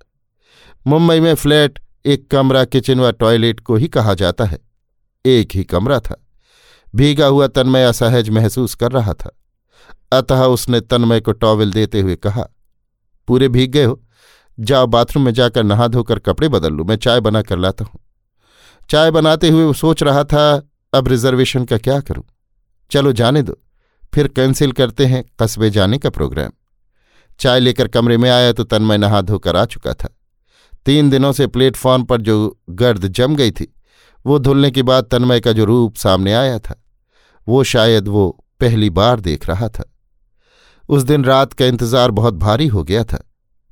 मुंबई 0.86 1.20
में 1.20 1.34
फ्लैट, 1.34 1.78
एक 2.06 2.30
कमरा, 2.30 2.64
किचन 2.64 3.00
व 3.00 3.10
टॉयलेट 3.10 3.60
को 3.60 3.76
ही 3.76 3.88
कहा 3.88 4.14
जाता 4.14 4.44
है। 4.44 4.58
एक 5.24 5.54
ही 5.54 5.64
कमरा 5.64 6.00
था। 6.00 6.16
भीगा 6.94 7.26
हुआ 7.26 7.46
तन्मय 7.46 7.84
असहज 7.84 8.28
महसूस 8.30 8.74
कर 8.74 8.92
रहा 8.92 9.14
था। 9.14 9.30
अतः 10.12 10.44
उसने 10.44 10.80
तन्मय 10.80 11.20
को 11.20 11.32
टॉवल 11.32 11.72
देते 11.72 12.00
हुए 12.00 12.16
कहा 12.16 12.48
पूरे 13.28 13.48
भीग 13.48 13.72
गए 13.72 13.84
हो। 13.84 14.00
जाओ 14.58 14.86
बाथरूम 14.86 15.24
में 15.24 15.32
जाकर 15.34 15.64
नहा 15.64 15.86
धोकर 15.88 16.18
कपड़े 16.18 16.48
बदल 16.48 16.72
लूँ, 16.72 16.86
मैं 16.86 16.96
चाय 16.96 17.20
बना 17.20 17.42
कर 17.42 17.58
लाता 17.58 17.84
हूँ। 17.84 18.00
चाय 18.90 19.10
बनाते 19.10 19.48
हुए 19.48 19.64
वो 19.64 19.72
सोच 19.72 20.02
रहा 20.02 20.24
था, 20.24 20.70
अब 20.92 21.08
रिजर्वेशन 21.08 21.64
का 21.64 21.78
क्या 21.78 22.00
करूँ? 22.00 22.24
चलो 22.90 23.12
जाने 23.12 23.42
दो, 23.42 23.58
फिर 24.12 24.28
कैंसिल 24.28 24.72
करते 24.72 25.06
हैं 25.06 25.24
कस्बे 25.40 25.70
जाने 25.70 25.98
का 25.98 26.10
प्रोग्राम। 26.10 26.50
चाय 27.40 27.60
लेकर 27.60 27.88
कमरे 27.88 28.16
में 28.16 28.28
आया 28.30 28.52
तो 28.52 28.64
तन्मय 28.64 28.98
नहा 28.98 29.20
धोकर 29.20 29.56
आ 29.56 29.64
चुका 29.64 29.94
था। 29.94 30.08
तीन 30.86 31.08
दिनों 31.10 31.32
से 31.32 31.46
प्लेटफॉर्म 31.46 32.04
पर 32.04 32.20
जो 32.20 32.36
गर्द 32.70 33.06
जम 33.08 33.34
गई 33.36 33.50
थी, 33.50 33.72
वो 34.24 34.38
धुलने 34.38 34.70
के 34.70 34.82
बाद 34.82 35.04
तन्मय 35.04 35.40
का 35.40 35.52
जो 35.52 35.64
रूप 35.64 35.96
सामने 35.96 36.34
आया 36.34 36.58
था, 36.58 36.82
वो 37.46 37.62
शायद 37.64 38.08
वो 38.08 38.28
पहली 38.60 38.90
बार 38.90 39.20
देख 39.20 39.48
रहा 39.48 39.68
था। 39.68 39.84
उस 40.88 41.02
दिन 41.02 41.24
रात 41.24 41.52
का 41.52 41.66
इंतज़ार 41.66 42.10
बहुत 42.10 42.34
भारी 42.34 42.66
हो 42.66 42.82
गया 42.84 43.04
था। 43.04 43.22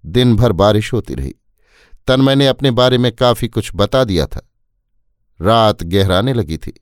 दिन 0.05 0.37
भर 0.37 0.53
बारिश 0.53 0.93
होती 0.93 1.15
रही। 1.15 1.35
तन्मय 2.09 2.35
ने 2.35 2.47
अपने 2.47 2.71
बारे 2.71 2.99
में 2.99 3.11
काफ़ी 3.13 3.49
कुछ 3.49 3.71
बता 3.75 4.05
दिया 4.05 4.27
था। 4.27 4.41
रात 5.41 5.83
गहराने 5.83 6.33
लगी 6.33 6.57
थी। 6.57 6.73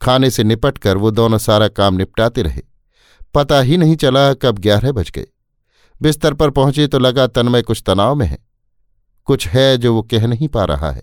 खाने 0.00 0.30
से 0.30 0.44
निपट 0.44 0.78
कर 0.78 0.96
वो 0.96 1.10
दोनों 1.10 1.38
सारा 1.38 1.68
काम 1.68 1.94
निपटाते 1.94 2.42
रहे। 2.42 2.62
पता 3.34 3.60
ही 3.60 3.76
नहीं 3.76 3.96
चला 3.96 4.32
कब 4.34 4.58
ग्यारह 4.58 4.92
बज 4.92 5.10
गए। 5.10 5.26
बिस्तर 6.00 6.34
पर 6.34 6.50
पहुँचे 6.50 6.86
तो 6.86 6.98
लगा 6.98 7.26
तन्मय 7.26 7.62
कुछ 7.62 7.82
तनाव 7.86 8.14
में 8.14 8.26
है। 8.26 8.38
कुछ 9.28 9.46
है 9.48 9.76
जो 9.78 9.94
वो 9.94 10.02
कह 10.02 10.26
नहीं 10.26 10.48
पा 10.48 10.64
रहा 10.64 10.90
है। 10.90 11.02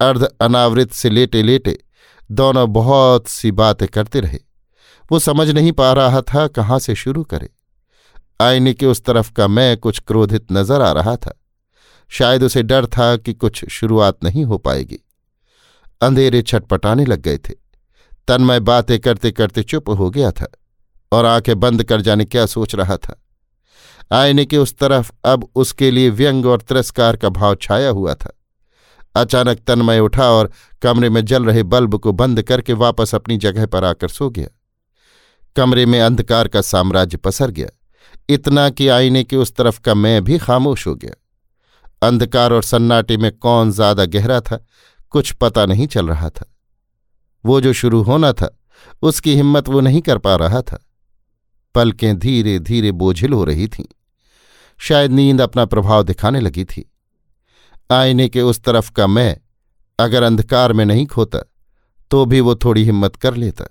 अर्ध 0.00 0.22
अनावृत 0.40 0.92
से 0.92 1.10
लेटे 1.10 1.42
लेटे 1.42 1.78
दोनों 2.30 2.72
बहुत 2.72 3.28
सी 3.28 3.50
बातें 3.52 3.86
करते 3.88 4.20
रहे। 4.20 4.38
वो 5.12 5.18
समझ 5.18 5.50
नहीं 5.50 5.72
पा 5.72 5.92
रहा 5.92 6.20
था 6.20 6.46
कहाँ 6.48 6.78
से 6.78 6.94
शुरू 6.94 7.22
करे। 7.24 7.50
आईने 8.40 8.74
के 8.74 8.86
उस 8.86 9.04
तरफ़ 9.04 9.32
का 9.32 9.48
मैं 9.48 9.76
कुछ 9.76 9.98
क्रोधित 9.98 10.46
नज़र 10.52 10.82
आ 10.82 10.92
रहा 10.92 11.16
था। 11.16 11.40
शायद 12.08 12.42
उसे 12.42 12.62
डर 12.62 12.86
था 12.86 13.16
कि 13.16 13.34
कुछ 13.34 13.64
शुरुआत 13.64 14.24
नहीं 14.24 14.44
हो 14.44 14.58
पाएगी। 14.58 14.98
अंधेरे 16.00 16.42
छटपटाने 16.42 17.04
लग 17.04 17.20
गए 17.20 17.38
थे। 17.38 17.54
तन्मय 18.28 18.60
बातें 18.60 19.00
करते 19.00 19.30
करते 19.30 19.62
चुप 19.62 19.88
हो 19.88 20.10
गया 20.10 20.30
था 20.30 20.46
और 21.12 21.24
आँखें 21.24 21.60
बंद 21.60 21.84
कर 21.84 22.00
जाने 22.00 22.24
क्या 22.24 22.46
सोच 22.46 22.74
रहा 22.74 22.96
था। 22.96 23.22
आईने 24.12 24.44
के 24.44 24.58
उस 24.58 24.76
तरफ़ 24.78 25.12
अब 25.24 25.48
उसके 25.54 25.90
लिए 25.90 26.10
व्यंग 26.10 26.46
और 26.46 26.60
तिरस्कार 26.60 27.16
का 27.16 27.28
भाव 27.28 27.54
छाया 27.54 27.90
हुआ 27.90 28.14
था। 28.14 28.40
अचानक 29.16 29.58
तन्मय 29.58 30.00
उठा 30.00 30.30
और 30.30 30.52
कमरे 30.82 31.10
में 31.10 31.24
जल 31.24 31.44
रहे 31.44 31.62
बल्ब 31.62 31.98
को 31.98 32.12
बंद 32.12 32.42
करके 32.42 32.72
वापस 32.72 33.14
अपनी 33.14 33.36
जगह 33.36 33.66
पर 33.66 33.84
आकर 33.84 34.08
सो 34.08 34.30
गया। 34.30 34.48
कमरे 35.56 35.86
में 35.86 36.00
अंधकार 36.00 36.48
का 36.48 36.60
साम्राज्य 36.60 37.16
पसर 37.16 37.50
गया। 37.50 37.68
इतना 38.28 38.68
कि 38.70 38.88
आईने 38.88 39.24
के 39.24 39.36
उस 39.36 39.54
तरफ़ 39.54 39.80
का 39.80 39.94
मैं 39.94 40.22
भी 40.24 40.38
खामोश 40.38 40.86
हो 40.86 40.94
गया। 40.94 42.06
अंधकार 42.06 42.52
और 42.52 42.62
सन्नाटे 42.62 43.16
में 43.16 43.30
कौन 43.32 43.70
ज़्यादा 43.72 44.04
गहरा 44.04 44.40
था, 44.40 44.66
कुछ 45.10 45.32
पता 45.32 45.66
नहीं 45.66 45.86
चल 45.86 46.08
रहा 46.08 46.30
था। 46.30 46.46
वो 47.44 47.60
जो 47.60 47.72
शुरू 47.72 48.02
होना 48.02 48.32
था, 48.32 48.58
उसकी 49.02 49.34
हिम्मत 49.34 49.68
वो 49.68 49.80
नहीं 49.80 50.00
कर 50.00 50.18
पा 50.18 50.34
रहा 50.36 50.62
था। 50.62 50.78
पलकें 51.74 52.18
धीरे 52.18 52.58
धीरे 52.58 52.92
बोझिल 52.92 53.32
हो 53.32 53.44
रही 53.44 53.68
थीं। 53.68 53.84
शायद 54.80 55.10
नींद 55.10 55.40
अपना 55.40 55.64
प्रभाव 55.64 56.02
दिखाने 56.02 56.40
लगी 56.40 56.64
थी। 56.64 56.84
आईने 57.90 58.28
के 58.28 58.42
उस 58.42 58.62
तरफ़ 58.62 58.90
का 58.92 59.06
मैं, 59.06 59.36
अगर 59.98 60.22
अंधकार 60.22 60.72
में 60.72 60.84
नहीं 60.84 61.06
खोता 61.06 61.38
तो 62.10 62.24
भी 62.26 62.40
वो 62.40 62.54
थोड़ी 62.54 62.84
हिम्मत 62.84 63.16
कर 63.16 63.34
लेता। 63.34 63.64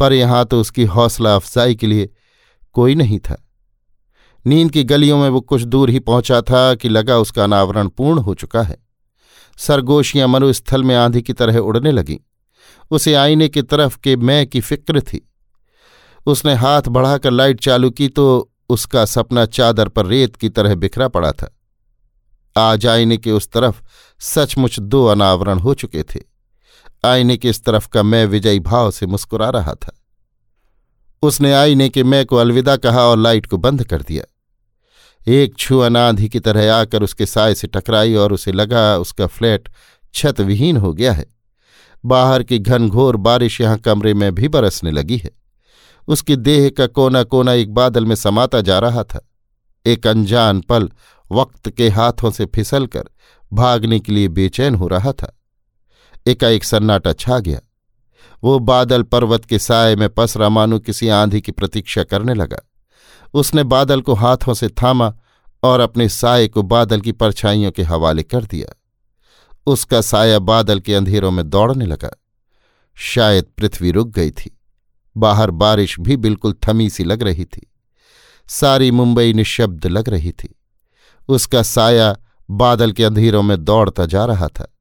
पर 0.00 0.12
यहाँ 0.12 0.44
तो 0.44 0.60
उसकी 0.60 0.84
हौसला 0.84 1.34
अफजाई 1.36 1.74
के 1.74 1.86
लिए 1.86 2.08
कोई 2.72 2.94
नहीं 2.94 3.18
था। 3.18 3.42
नींद 4.46 4.70
की 4.70 4.84
गलियों 4.84 5.18
में 5.18 5.28
वो 5.28 5.40
कुछ 5.40 5.62
दूर 5.62 5.90
ही 5.90 5.98
पहुँचा 5.98 6.40
था 6.40 6.74
कि 6.74 6.88
लगा 6.88 7.18
उसका 7.18 7.44
अनावरण 7.44 7.88
पूर्ण 7.88 8.18
हो 8.18 8.34
चुका 8.34 8.62
है। 8.62 8.78
सरगोशियाँ 9.58 10.28
मरुस्थल 10.28 10.82
में 10.84 10.94
आंधी 10.96 11.22
की 11.22 11.32
तरह 11.32 11.58
उड़ने 11.58 11.92
लगीं। 11.92 12.18
उसे 12.90 13.14
आईने 13.14 13.48
की 13.48 13.62
तरफ़ 13.62 13.98
के 13.98 14.16
मैं 14.16 14.46
की 14.46 14.60
फ़िक्र 14.60 15.00
थी। 15.00 15.28
उसने 16.26 16.54
हाथ 16.54 16.82
बढ़ाकर 16.88 17.30
लाइट 17.30 17.60
चालू 17.60 17.90
की 17.90 18.08
तो 18.08 18.52
उसका 18.68 19.04
सपना 19.04 19.46
चादर 19.46 19.88
पर 19.88 20.06
रेत 20.06 20.36
की 20.36 20.48
तरह 20.48 20.74
बिखरा 20.74 21.08
पड़ा 21.08 21.32
था। 21.32 21.52
आज 22.56 22.86
आईने 22.86 23.16
के 23.16 23.32
उस 23.32 23.48
तरफ़ 23.48 23.82
सचमुच 24.20 24.78
दो 24.80 25.04
अनावरण 25.06 25.58
हो 25.58 25.74
चुके 25.74 26.02
थे। 26.02 26.20
आईने 27.06 27.36
के 27.36 27.48
इस 27.48 27.64
तरफ़ 27.64 27.88
का 27.88 28.02
मैं 28.02 28.26
विजयी 28.26 28.60
भाव 28.60 28.90
से 28.90 29.06
मुस्कुरा 29.06 29.50
रहा 29.50 29.74
था। 29.74 30.02
उसने 31.22 31.52
आईने 31.52 31.88
के 31.88 32.04
मैं 32.04 32.26
को 32.26 32.36
अलविदा 32.36 32.76
कहा 32.76 33.02
और 33.02 33.18
लाइट 33.18 33.46
को 33.46 33.56
बंद 33.56 33.84
कर 33.84 34.02
दिया। 34.02 34.24
एक 35.28 35.56
छू 35.58 35.78
अनाधी 35.78 36.28
की 36.28 36.40
तरह 36.40 36.74
आकर 36.74 37.02
उसके 37.02 37.26
साय 37.26 37.54
से 37.54 37.66
टकराई 37.66 38.14
और 38.14 38.32
उसे 38.32 38.52
लगा 38.52 38.98
उसका 38.98 39.26
फ्लैट 39.26 39.68
छत 40.14 40.40
विहीन 40.40 40.76
हो 40.76 40.92
गया 40.92 41.12
है। 41.12 41.26
बाहर 42.04 42.42
की 42.42 42.58
घनघोर 42.58 43.16
बारिश 43.16 43.60
यहाँ 43.60 43.78
कमरे 43.78 44.14
में 44.14 44.34
भी 44.34 44.48
बरसने 44.48 44.90
लगी 44.90 45.16
है। 45.16 45.30
उसकी 46.08 46.36
देह 46.36 46.70
का 46.70 46.86
कोना 46.86 47.22
कोना 47.22 47.52
एक 47.52 47.74
बादल 47.74 48.04
में 48.04 48.14
समाता 48.14 48.60
जा 48.60 48.78
रहा 48.78 49.02
था। 49.02 49.28
एक 49.86 50.06
अनजान 50.06 50.60
पल 50.60 50.90
वक्त 51.32 51.70
के 51.70 51.88
हाथों 51.88 52.30
से 52.30 52.46
फिसलकर 52.46 53.04
भागने 53.52 54.00
के 54.00 54.12
लिए 54.12 54.28
बेचैन 54.28 54.74
हो 54.74 54.88
रहा 54.88 55.12
था। 55.12 55.35
एकाएक 56.26 56.64
सन्नाटा 56.64 57.12
छा 57.12 57.38
गया। 57.38 57.60
वो 58.44 58.58
बादल 58.58 59.02
पर्वत 59.02 59.44
के 59.44 59.58
साय 59.58 59.96
में 59.96 60.08
पसरा 60.08 60.48
मानो 60.48 60.78
किसी 60.78 61.08
आंधी 61.08 61.40
की 61.40 61.52
प्रतीक्षा 61.52 62.02
करने 62.02 62.34
लगा। 62.34 62.58
उसने 63.34 63.64
बादल 63.64 64.00
को 64.00 64.14
हाथों 64.14 64.54
से 64.54 64.68
थामा 64.68 65.14
और 65.62 65.80
अपने 65.80 66.08
साय 66.08 66.48
को 66.48 66.62
बादल 66.62 67.00
की 67.00 67.12
परछाइयों 67.12 67.70
के 67.70 67.82
हवाले 67.82 68.22
कर 68.22 68.44
दिया। 68.44 68.80
उसका 69.66 70.00
साया 70.00 70.38
बादल 70.38 70.80
के 70.80 70.94
अंधेरों 70.94 71.30
में 71.30 71.50
दौड़ने 71.50 71.86
लगा। 71.86 72.10
शायद 72.94 73.44
पृथ्वी 73.58 73.90
रुक 73.90 74.08
गई 74.08 74.30
थी। 74.30 74.60
बाहर 75.16 75.50
बारिश 75.50 76.00
भी 76.00 76.16
बिल्कुल 76.16 76.54
थमी 76.68 76.90
सी 76.90 77.04
लग 77.04 77.22
रही 77.22 77.44
थी। 77.44 77.72
सारी 78.48 78.90
मुंबई 78.90 79.32
निशब्द 79.32 79.86
लग 79.86 80.08
रही 80.08 80.32
थी। 80.32 80.54
उसका 81.28 81.62
साया 81.62 82.16
बादल 82.50 82.92
के 82.92 83.04
अंधेरों 83.04 83.42
में 83.42 83.64
दौड़ता 83.64 84.06
जा 84.06 84.24
रहा 84.24 84.48
था। 84.48 84.75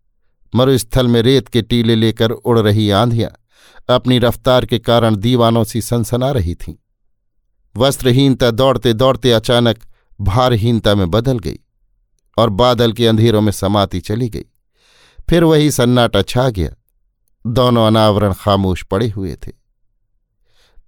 मरुस्थल 0.55 1.07
में 1.07 1.21
रेत 1.21 1.47
के 1.47 1.61
टीले 1.61 1.95
लेकर 1.95 2.31
उड़ 2.31 2.59
रही 2.59 2.89
आंधियाँ 2.89 3.31
अपनी 3.89 4.19
रफ्तार 4.19 4.65
के 4.65 4.79
कारण 4.79 5.15
दीवानों 5.15 5.63
सी 5.63 5.81
सनसना 5.81 6.31
रही 6.31 6.55
थीं। 6.55 6.75
वस्त्रहीनता 7.77 8.51
दौड़ते 8.51 8.93
दौड़ते 8.93 9.31
अचानक 9.31 9.79
भारहीनता 10.21 10.95
में 10.95 11.11
बदल 11.11 11.39
गई 11.39 11.59
और 12.37 12.49
बादल 12.49 12.93
के 12.93 13.07
अंधेरों 13.07 13.41
में 13.41 13.51
समाती 13.51 13.99
चली 13.99 14.29
गई। 14.29 14.45
फिर 15.29 15.43
वही 15.43 15.71
सन्नाटा 15.71 16.21
छा 16.21 16.49
गया। 16.49 16.69
दोनों 17.47 17.87
अनावरण 17.87 18.33
खामोश 18.33 18.83
पड़े 18.83 19.09
हुए 19.09 19.35
थे। 19.35 19.51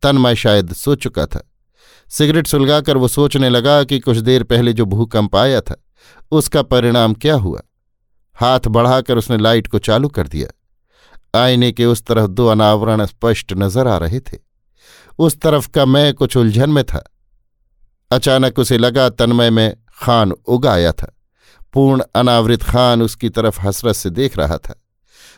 तन्मय 0.03 0.35
शायद 0.35 0.73
सो 0.73 0.95
चुका 0.95 1.25
था। 1.25 1.51
सिगरेट 2.09 2.47
सुलगाकर 2.47 2.97
वो 2.97 3.07
सोचने 3.07 3.49
लगा 3.49 3.83
कि 3.83 3.99
कुछ 3.99 4.17
देर 4.17 4.43
पहले 4.43 4.73
जो 4.73 4.85
भूकंप 4.85 5.35
आया 5.35 5.61
था, 5.61 5.83
उसका 6.31 6.61
परिणाम 6.61 7.13
क्या 7.13 7.35
हुआ? 7.35 7.61
हाथ 8.41 8.59
बढ़ाकर 8.67 9.17
उसने 9.17 9.37
लाइट 9.37 9.67
को 9.67 9.79
चालू 9.79 10.07
कर 10.07 10.27
दिया। 10.27 10.47
आईने 11.43 11.71
के 11.71 11.85
उस 11.85 12.03
तरफ़ 12.03 12.27
दो 12.27 12.47
अनावरण 12.47 13.05
स्पष्ट 13.05 13.53
नज़र 13.53 13.87
आ 13.87 13.97
रहे 13.97 14.19
थे। 14.19 14.37
उस 15.19 15.39
तरफ़ 15.39 15.69
का 15.69 15.85
मैं 15.85 16.13
कुछ 16.13 16.37
उलझन 16.37 16.69
में 16.69 16.83
था। 16.83 17.13
अचानक 18.11 18.59
उसे 18.59 18.77
लगा 18.77 19.09
तन्मय 19.09 19.49
में 19.49 19.77
खान 19.97 20.31
उग 20.31 20.67
आया 20.67 20.91
था। 20.91 21.17
पूर्ण 21.73 22.03
अनावृत 22.15 22.63
खान 22.63 23.01
उसकी 23.01 23.29
तरफ़ 23.29 23.61
हसरत 23.61 23.95
से 23.95 24.09
देख 24.09 24.37
रहा 24.37 24.57
था। 24.57 24.83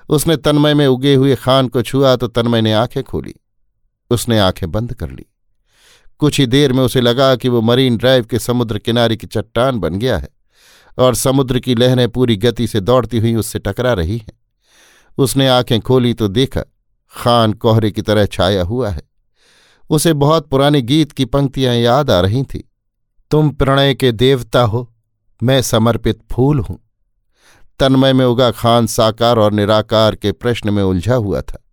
उसने 0.09 0.37
तन्मय 0.37 0.73
में 0.73 0.87
उगे 0.87 1.15
हुए 1.15 1.35
खान 1.35 1.67
को 1.67 1.81
छुआ 1.81 2.15
तो 2.15 2.27
तन्मय 2.27 2.61
ने 2.61 2.73
आँखें 2.73 3.03
खोली। 3.03 3.35
उसने 4.09 4.39
आँखें 4.39 4.71
बंद 4.71 4.93
कर 4.93 5.09
ली। 5.09 5.25
कुछ 6.19 6.39
ही 6.39 6.45
देर 6.45 6.73
में 6.73 6.83
उसे 6.83 7.01
लगा 7.01 7.35
कि 7.35 7.49
वो 7.49 7.61
मरीन 7.61 7.97
ड्राइव 7.97 8.25
के 8.25 8.39
समुद्र 8.39 8.79
किनारे 8.79 9.15
की 9.15 9.27
चट्टान 9.27 9.79
बन 9.79 9.95
गया 9.95 10.17
है। 10.17 10.29
और 10.99 11.15
समुद्र 11.15 11.59
की 11.59 11.75
लहरें 11.75 12.09
पूरी 12.09 12.35
गति 12.35 12.67
से 12.67 12.79
दौड़ती 12.79 13.19
हुई 13.19 13.35
उससे 13.35 13.59
टकरा 13.59 13.93
रही 13.93 14.17
हैं। 14.17 14.39
उसने 15.17 15.47
आँखें 15.47 15.81
खोली 15.81 16.13
तो 16.13 16.27
देखा, 16.27 16.61
खान 17.11 17.53
कोहरे 17.53 17.91
की 17.91 18.01
तरह 18.01 18.25
छाया 18.25 18.63
हुआ 18.63 18.89
है। 18.89 19.01
उसे 19.89 20.13
बहुत 20.13 20.47
पुराने 20.47 20.81
गीत 20.81 21.11
की 21.11 21.25
पंक्तियाँ 21.25 21.75
याद 21.75 22.11
आ 22.11 22.19
रही 22.19 22.43
थीं। 22.43 22.61
तुम 23.31 23.49
प्रणय 23.49 23.93
के 23.93 24.11
देवता 24.11 24.61
हो, 24.61 24.93
मैं 25.43 25.61
समर्पित 25.61 26.19
फूल 26.31 26.59
हूँ। 26.59 26.79
तन्मय 27.79 28.13
में 28.13 28.25
उगा 28.25 28.51
खान 28.51 28.87
साकार 28.87 29.39
और 29.39 29.51
निराकार 29.51 30.15
के 30.15 30.31
प्रश्न 30.31 30.73
में 30.73 30.83
उलझा 30.83 31.15
हुआ 31.15 31.41
था। 31.41 31.63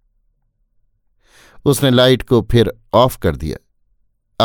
उसने 1.64 1.90
लाइट 1.90 2.22
को 2.22 2.48
फिर 2.50 2.72
ऑफ़ 2.94 3.18
कर 3.18 3.36
दिया। 3.36 3.56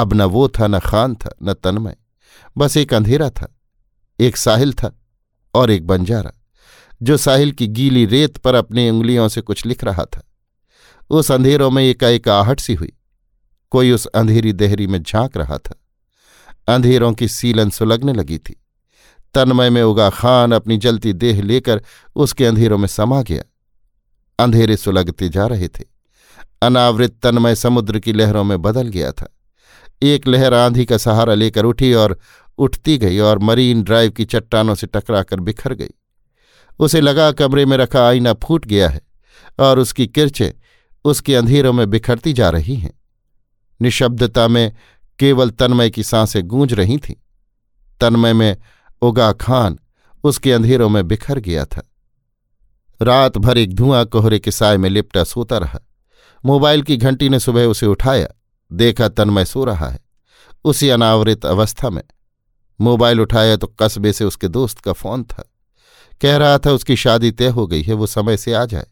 अब 0.01 0.13
न 0.13 0.21
वो 0.21 0.47
था, 0.47 0.67
न 0.67 0.79
खान 0.79 1.15
था, 1.15 1.35
न 1.43 1.53
तन्मय, 1.53 1.95
बस 2.57 2.77
एक 2.77 2.93
अंधेरा 2.93 3.29
था। 3.29 3.60
एक 4.21 4.37
साहिल 4.37 4.73
था 4.73 4.99
और 5.53 5.71
एक 5.71 5.87
बंजारा, 5.87 6.31
जो 7.03 7.17
साहिल 7.17 7.51
की 7.51 7.67
गीली 7.67 8.05
रेत 8.05 8.37
पर 8.37 8.55
अपनी 8.55 8.89
उंगलियों 8.89 9.27
से 9.27 9.41
कुछ 9.41 9.65
लिख 9.65 9.83
रहा 9.83 10.05
था। 10.05 10.31
उस 11.09 11.31
अंधेरों 11.31 11.71
में 11.71 11.83
एकाएक 11.83 12.27
आहट 12.27 12.59
सी 12.59 12.73
हुई। 12.73 12.91
कोई 13.71 13.91
उस 13.91 14.05
अंधेरी 14.05 14.53
देहरी 14.53 14.87
में 14.87 15.03
झाँक 15.03 15.37
रहा 15.37 15.57
था। 15.57 15.75
अंधेरों 16.73 17.13
की 17.13 17.27
सीलन 17.27 17.69
सुलगने 17.69 18.13
लगी 18.13 18.37
थी। 18.37 18.61
तन्मय 19.33 19.69
में 19.69 19.83
उगा 19.83 20.09
खान 20.09 20.51
अपनी 20.51 20.77
जलती 20.77 21.13
देह 21.13 21.41
लेकर 21.41 21.83
उसके 22.15 22.45
अंधेरों 22.45 22.77
में 22.77 22.87
समा 22.87 23.21
गया। 23.21 23.43
अंधेरे 24.39 24.77
सुलगते 24.77 25.29
जा 25.29 25.47
रहे 25.47 25.67
थे। 25.67 25.83
अनावृत 26.61 27.19
तन्मय 27.23 27.55
समुद्र 27.55 27.99
की 27.99 28.13
लहरों 28.13 28.43
में 28.43 28.61
बदल 28.61 28.87
गया 28.87 29.11
था। 29.11 29.37
एक 30.03 30.27
लहर 30.27 30.53
आंधी 30.53 30.85
का 30.85 30.97
सहारा 30.97 31.33
लेकर 31.33 31.65
उठी 31.65 31.93
और 31.93 32.19
उठती 32.61 32.97
गई 32.97 33.19
और 33.19 33.39
मरीन 33.39 33.83
ड्राइव 33.83 34.11
की 34.11 34.25
चट्टानों 34.25 34.75
से 34.75 34.87
टकराकर 34.87 35.39
बिखर 35.39 35.73
गई। 35.73 35.91
उसे 36.79 37.01
लगा 37.01 37.31
कमरे 37.31 37.65
में 37.65 37.77
रखा 37.77 38.07
आईना 38.07 38.33
फूट 38.33 38.65
गया 38.65 38.89
है 38.89 39.01
और 39.59 39.79
उसकी 39.79 40.07
किरचें 40.07 40.51
उसके 41.05 41.35
अंधेरों 41.35 41.73
में 41.73 41.89
बिखरती 41.89 42.33
जा 42.33 42.49
रही 42.49 42.75
हैं। 42.75 42.93
निशब्दता 43.81 44.47
में 44.47 44.71
केवल 45.19 45.49
तन्मय 45.49 45.89
की 45.89 46.03
साँसें 46.03 46.43
गूंज 46.43 46.73
रही 46.73 46.97
थीं। 46.97 47.15
तन्मय 48.01 48.33
में 48.33 48.57
उगा 49.01 49.31
खान 49.33 49.79
उसके 50.23 50.53
अंधेरों 50.53 50.89
में 50.89 51.07
बिखर 51.07 51.39
गया 51.39 51.65
था। 51.65 51.81
रात 53.01 53.37
भर 53.37 53.57
एक 53.57 53.73
धुआँ 53.75 54.05
कोहरे 54.05 54.39
के 54.39 54.51
साय 54.51 54.77
में 54.77 54.89
लिपटा 54.89 55.23
सोता 55.23 55.57
रहा। 55.57 55.79
मोबाइल 56.45 56.81
की 56.81 56.97
घंटी 56.97 57.29
ने 57.29 57.39
सुबह 57.39 57.65
उसे 57.65 57.85
उठाया, 57.85 58.27
देखा 58.71 59.07
तन्मय 59.07 59.45
सो 59.45 59.63
रहा 59.65 59.89
है। 59.89 59.99
उसी 60.63 60.89
अनावृत 60.89 61.45
अवस्था 61.45 61.89
में 61.89 62.03
मोबाइल 62.81 63.21
उठाया 63.21 63.57
तो 63.57 63.67
कस्बे 63.67 64.13
से 64.13 64.25
उसके 64.25 64.47
दोस्त 64.47 64.79
का 64.79 64.93
फ़ोन 64.93 65.23
था। 65.23 65.53
कह 66.21 66.37
रहा 66.37 66.57
था, 66.57 66.71
उसकी 66.71 66.95
शादी 66.95 67.31
तय 67.31 67.47
हो 67.47 67.67
गई 67.67 67.81
है, 67.81 67.93
वो 67.93 68.07
समय 68.07 68.37
से 68.37 68.53
आ 68.53 68.65
जाए। 68.65 68.87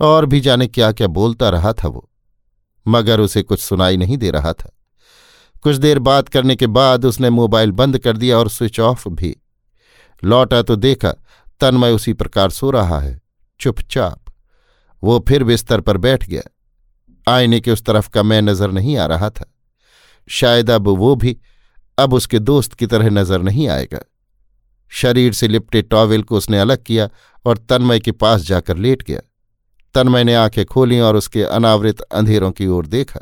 और 0.00 0.26
भी 0.26 0.40
जाने 0.40 0.66
क्या 0.66 0.92
क्या 0.92 1.06
बोलता 1.06 1.48
रहा 1.50 1.72
था 1.72 1.88
वो। 1.88 2.10
मगर 2.88 3.20
उसे 3.20 3.42
कुछ 3.42 3.60
सुनाई 3.60 3.96
नहीं 3.96 4.16
दे 4.16 4.30
रहा 4.30 4.52
था। 4.52 4.70
कुछ 5.62 5.76
देर 5.76 5.98
बात 5.98 6.28
करने 6.28 6.56
के 6.56 6.66
बाद 6.66 7.04
उसने 7.04 7.30
मोबाइल 7.30 7.70
बंद 7.70 7.98
कर 7.98 8.16
दिया 8.16 8.38
और 8.38 8.48
स्विच 8.48 8.80
ऑफ़ 8.80 9.08
भी। 9.08 9.36
लौटा 10.24 10.62
तो 10.62 10.76
देखा, 10.76 11.12
तन्मय 11.60 11.92
उसी 11.92 12.12
प्रकार 12.12 12.50
सो 12.50 12.70
रहा 12.70 13.00
है, 13.00 13.20
चुपचाप। 13.60 14.20
वो 15.04 15.24
फिर 15.28 15.44
बिस्तर 15.44 15.80
पर 15.80 15.96
बैठ 15.96 16.28
गया। 16.28 16.42
आईने 17.32 17.60
के 17.60 17.70
उस 17.70 17.84
तरफ़ 17.84 18.10
का 18.10 18.22
मैं 18.22 18.42
नज़र 18.42 18.70
नहीं 18.70 18.96
आ 18.96 19.06
रहा 19.06 19.30
था। 19.30 19.54
शायद 20.28 20.70
अब 20.70 20.88
वो 20.88 21.14
भी 21.16 21.38
अब 21.98 22.14
उसके 22.14 22.38
दोस्त 22.38 22.74
की 22.74 22.86
तरह 22.86 23.10
नज़र 23.10 23.42
नहीं 23.42 23.68
आएगा। 23.68 24.00
शरीर 24.88 25.32
से 25.32 25.48
लिपटे 25.48 25.82
टॉवेल 25.82 26.22
को 26.22 26.36
उसने 26.36 26.58
अलग 26.58 26.82
किया 26.82 27.08
और 27.46 27.58
तन्मय 27.58 28.00
के 28.00 28.12
पास 28.12 28.42
जाकर 28.42 28.76
लेट 28.76 29.02
गया। 29.02 29.20
तन्मय 29.94 30.24
ने 30.24 30.34
आँखें 30.34 30.66
खोली 30.66 31.00
और 31.00 31.16
उसके 31.16 31.42
अनावृत 31.42 32.00
अंधेरों 32.00 32.50
की 32.50 32.66
ओर 32.66 32.86
देखा। 32.86 33.20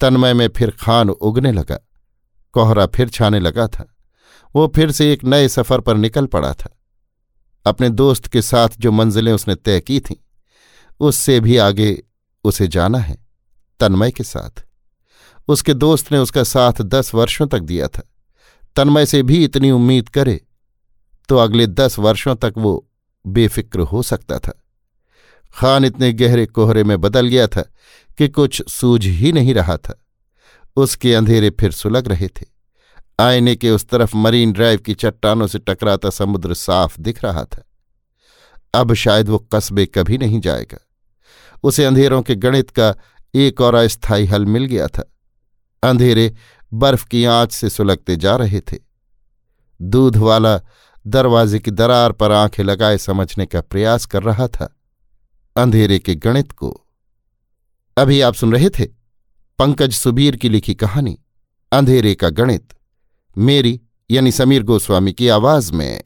तन्मय 0.00 0.34
में 0.34 0.48
फिर 0.48 0.70
खान 0.70 1.10
उगने 1.10 1.52
लगा। 1.52 1.78
कोहरा 2.52 2.86
फिर 2.86 3.08
छाने 3.08 3.40
लगा 3.40 3.66
था। 3.66 3.94
वो 4.54 4.72
फिर 4.76 4.90
से 4.90 5.12
एक 5.12 5.24
नए 5.24 5.48
सफ़र 5.48 5.80
पर 5.80 5.96
निकल 5.96 6.26
पड़ा 6.26 6.54
था। 6.54 6.74
अपने 7.66 7.88
दोस्त 7.88 8.26
के 8.26 8.42
साथ 8.42 8.68
जो 8.78 8.92
मंजिलें 8.92 9.32
उसने 9.32 9.54
तय 9.54 9.80
की 9.80 10.00
थीं, 10.00 10.16
उससे 11.00 11.40
भी 11.40 11.56
आगे 11.56 12.02
उसे 12.44 12.68
जाना 12.68 12.98
है, 12.98 13.18
तन्मय 13.80 14.10
के 14.10 14.24
साथ। 14.24 14.67
उसके 15.48 15.74
दोस्त 15.74 16.12
ने 16.12 16.18
उसका 16.18 16.42
साथ 16.42 16.82
दस 16.82 17.14
वर्षों 17.14 17.46
तक 17.46 17.58
दिया 17.58 17.88
था। 17.88 18.02
तन्मय 18.76 19.06
से 19.06 19.22
भी 19.22 19.44
इतनी 19.44 19.70
उम्मीद 19.70 20.08
करे 20.08 20.40
तो 21.28 21.36
अगले 21.36 21.66
दस 21.66 21.98
वर्षों 21.98 22.36
तक 22.36 22.54
वो 22.58 22.88
बेफिक्र 23.26 23.80
हो 23.80 24.02
सकता 24.02 24.38
था। 24.38 24.62
खान 25.54 25.84
इतने 25.84 26.12
गहरे 26.12 26.46
कोहरे 26.46 26.84
में 26.84 27.00
बदल 27.00 27.26
गया 27.26 27.46
था 27.46 27.62
कि 28.18 28.28
कुछ 28.28 28.70
सूझ 28.70 29.06
ही 29.06 29.32
नहीं 29.32 29.54
रहा 29.54 29.76
था। 29.76 30.04
उसके 30.76 31.14
अंधेरे 31.14 31.50
फिर 31.50 31.72
सुलग 31.72 32.08
रहे 32.08 32.28
थे। 32.28 32.46
आईने 33.20 33.56
के 33.56 33.70
उस 33.70 33.88
तरफ़ 33.88 34.16
मरीन 34.16 34.52
ड्राइव 34.52 34.78
की 34.78 34.94
चट्टानों 34.94 35.46
से 35.46 35.58
टकराता 35.58 36.10
समुद्र 36.10 36.54
साफ़ 36.54 37.00
दिख 37.00 37.24
रहा 37.24 37.44
था। 37.44 37.64
अब 38.74 38.92
शायद 38.92 39.28
वो 39.28 39.38
कस्बे 39.38 39.86
कभी 39.86 40.18
नहीं 40.18 40.40
जाएगा। 40.40 40.78
उसे 41.62 41.84
अंधेरों 41.84 42.22
के 42.22 42.34
गणित 42.34 42.70
का 42.70 42.94
एक 43.34 43.60
और 43.60 43.74
अस्थायी 43.74 44.26
हल 44.26 44.46
मिल 44.46 44.64
गया 44.64 44.86
था। 44.86 45.14
अंधेरे 45.82 46.34
बर्फ़ 46.72 47.06
की 47.06 47.24
आँच 47.24 47.52
से 47.52 47.70
सुलगते 47.70 48.16
जा 48.16 48.36
रहे 48.36 48.60
थे। 48.60 48.76
दूध 49.80 50.16
वाला 50.16 50.60
दरवाजे 51.06 51.58
की 51.58 51.70
दरार 51.70 52.12
पर 52.12 52.32
आँखें 52.32 52.64
लगाए 52.64 52.98
समझने 52.98 53.46
का 53.46 53.60
प्रयास 53.60 54.06
कर 54.06 54.22
रहा 54.22 54.48
था, 54.48 54.74
अंधेरे 55.56 55.98
के 55.98 56.14
गणित 56.14 56.52
को। 56.52 56.86
अभी 57.96 58.20
आप 58.20 58.34
सुन 58.34 58.52
रहे 58.52 58.68
थे 58.68 58.84
पंकज 59.58 59.92
सुबीर 59.92 60.36
की 60.36 60.48
लिखी 60.48 60.74
कहानी, 60.74 61.18
अंधेरे 61.72 62.14
का 62.14 62.28
गणित, 62.28 62.74
मेरी 63.36 63.80
यानी 64.10 64.32
समीर 64.32 64.62
गोस्वामी 64.62 65.12
की 65.12 65.28
आवाज़ 65.28 65.72
में। 65.72 66.02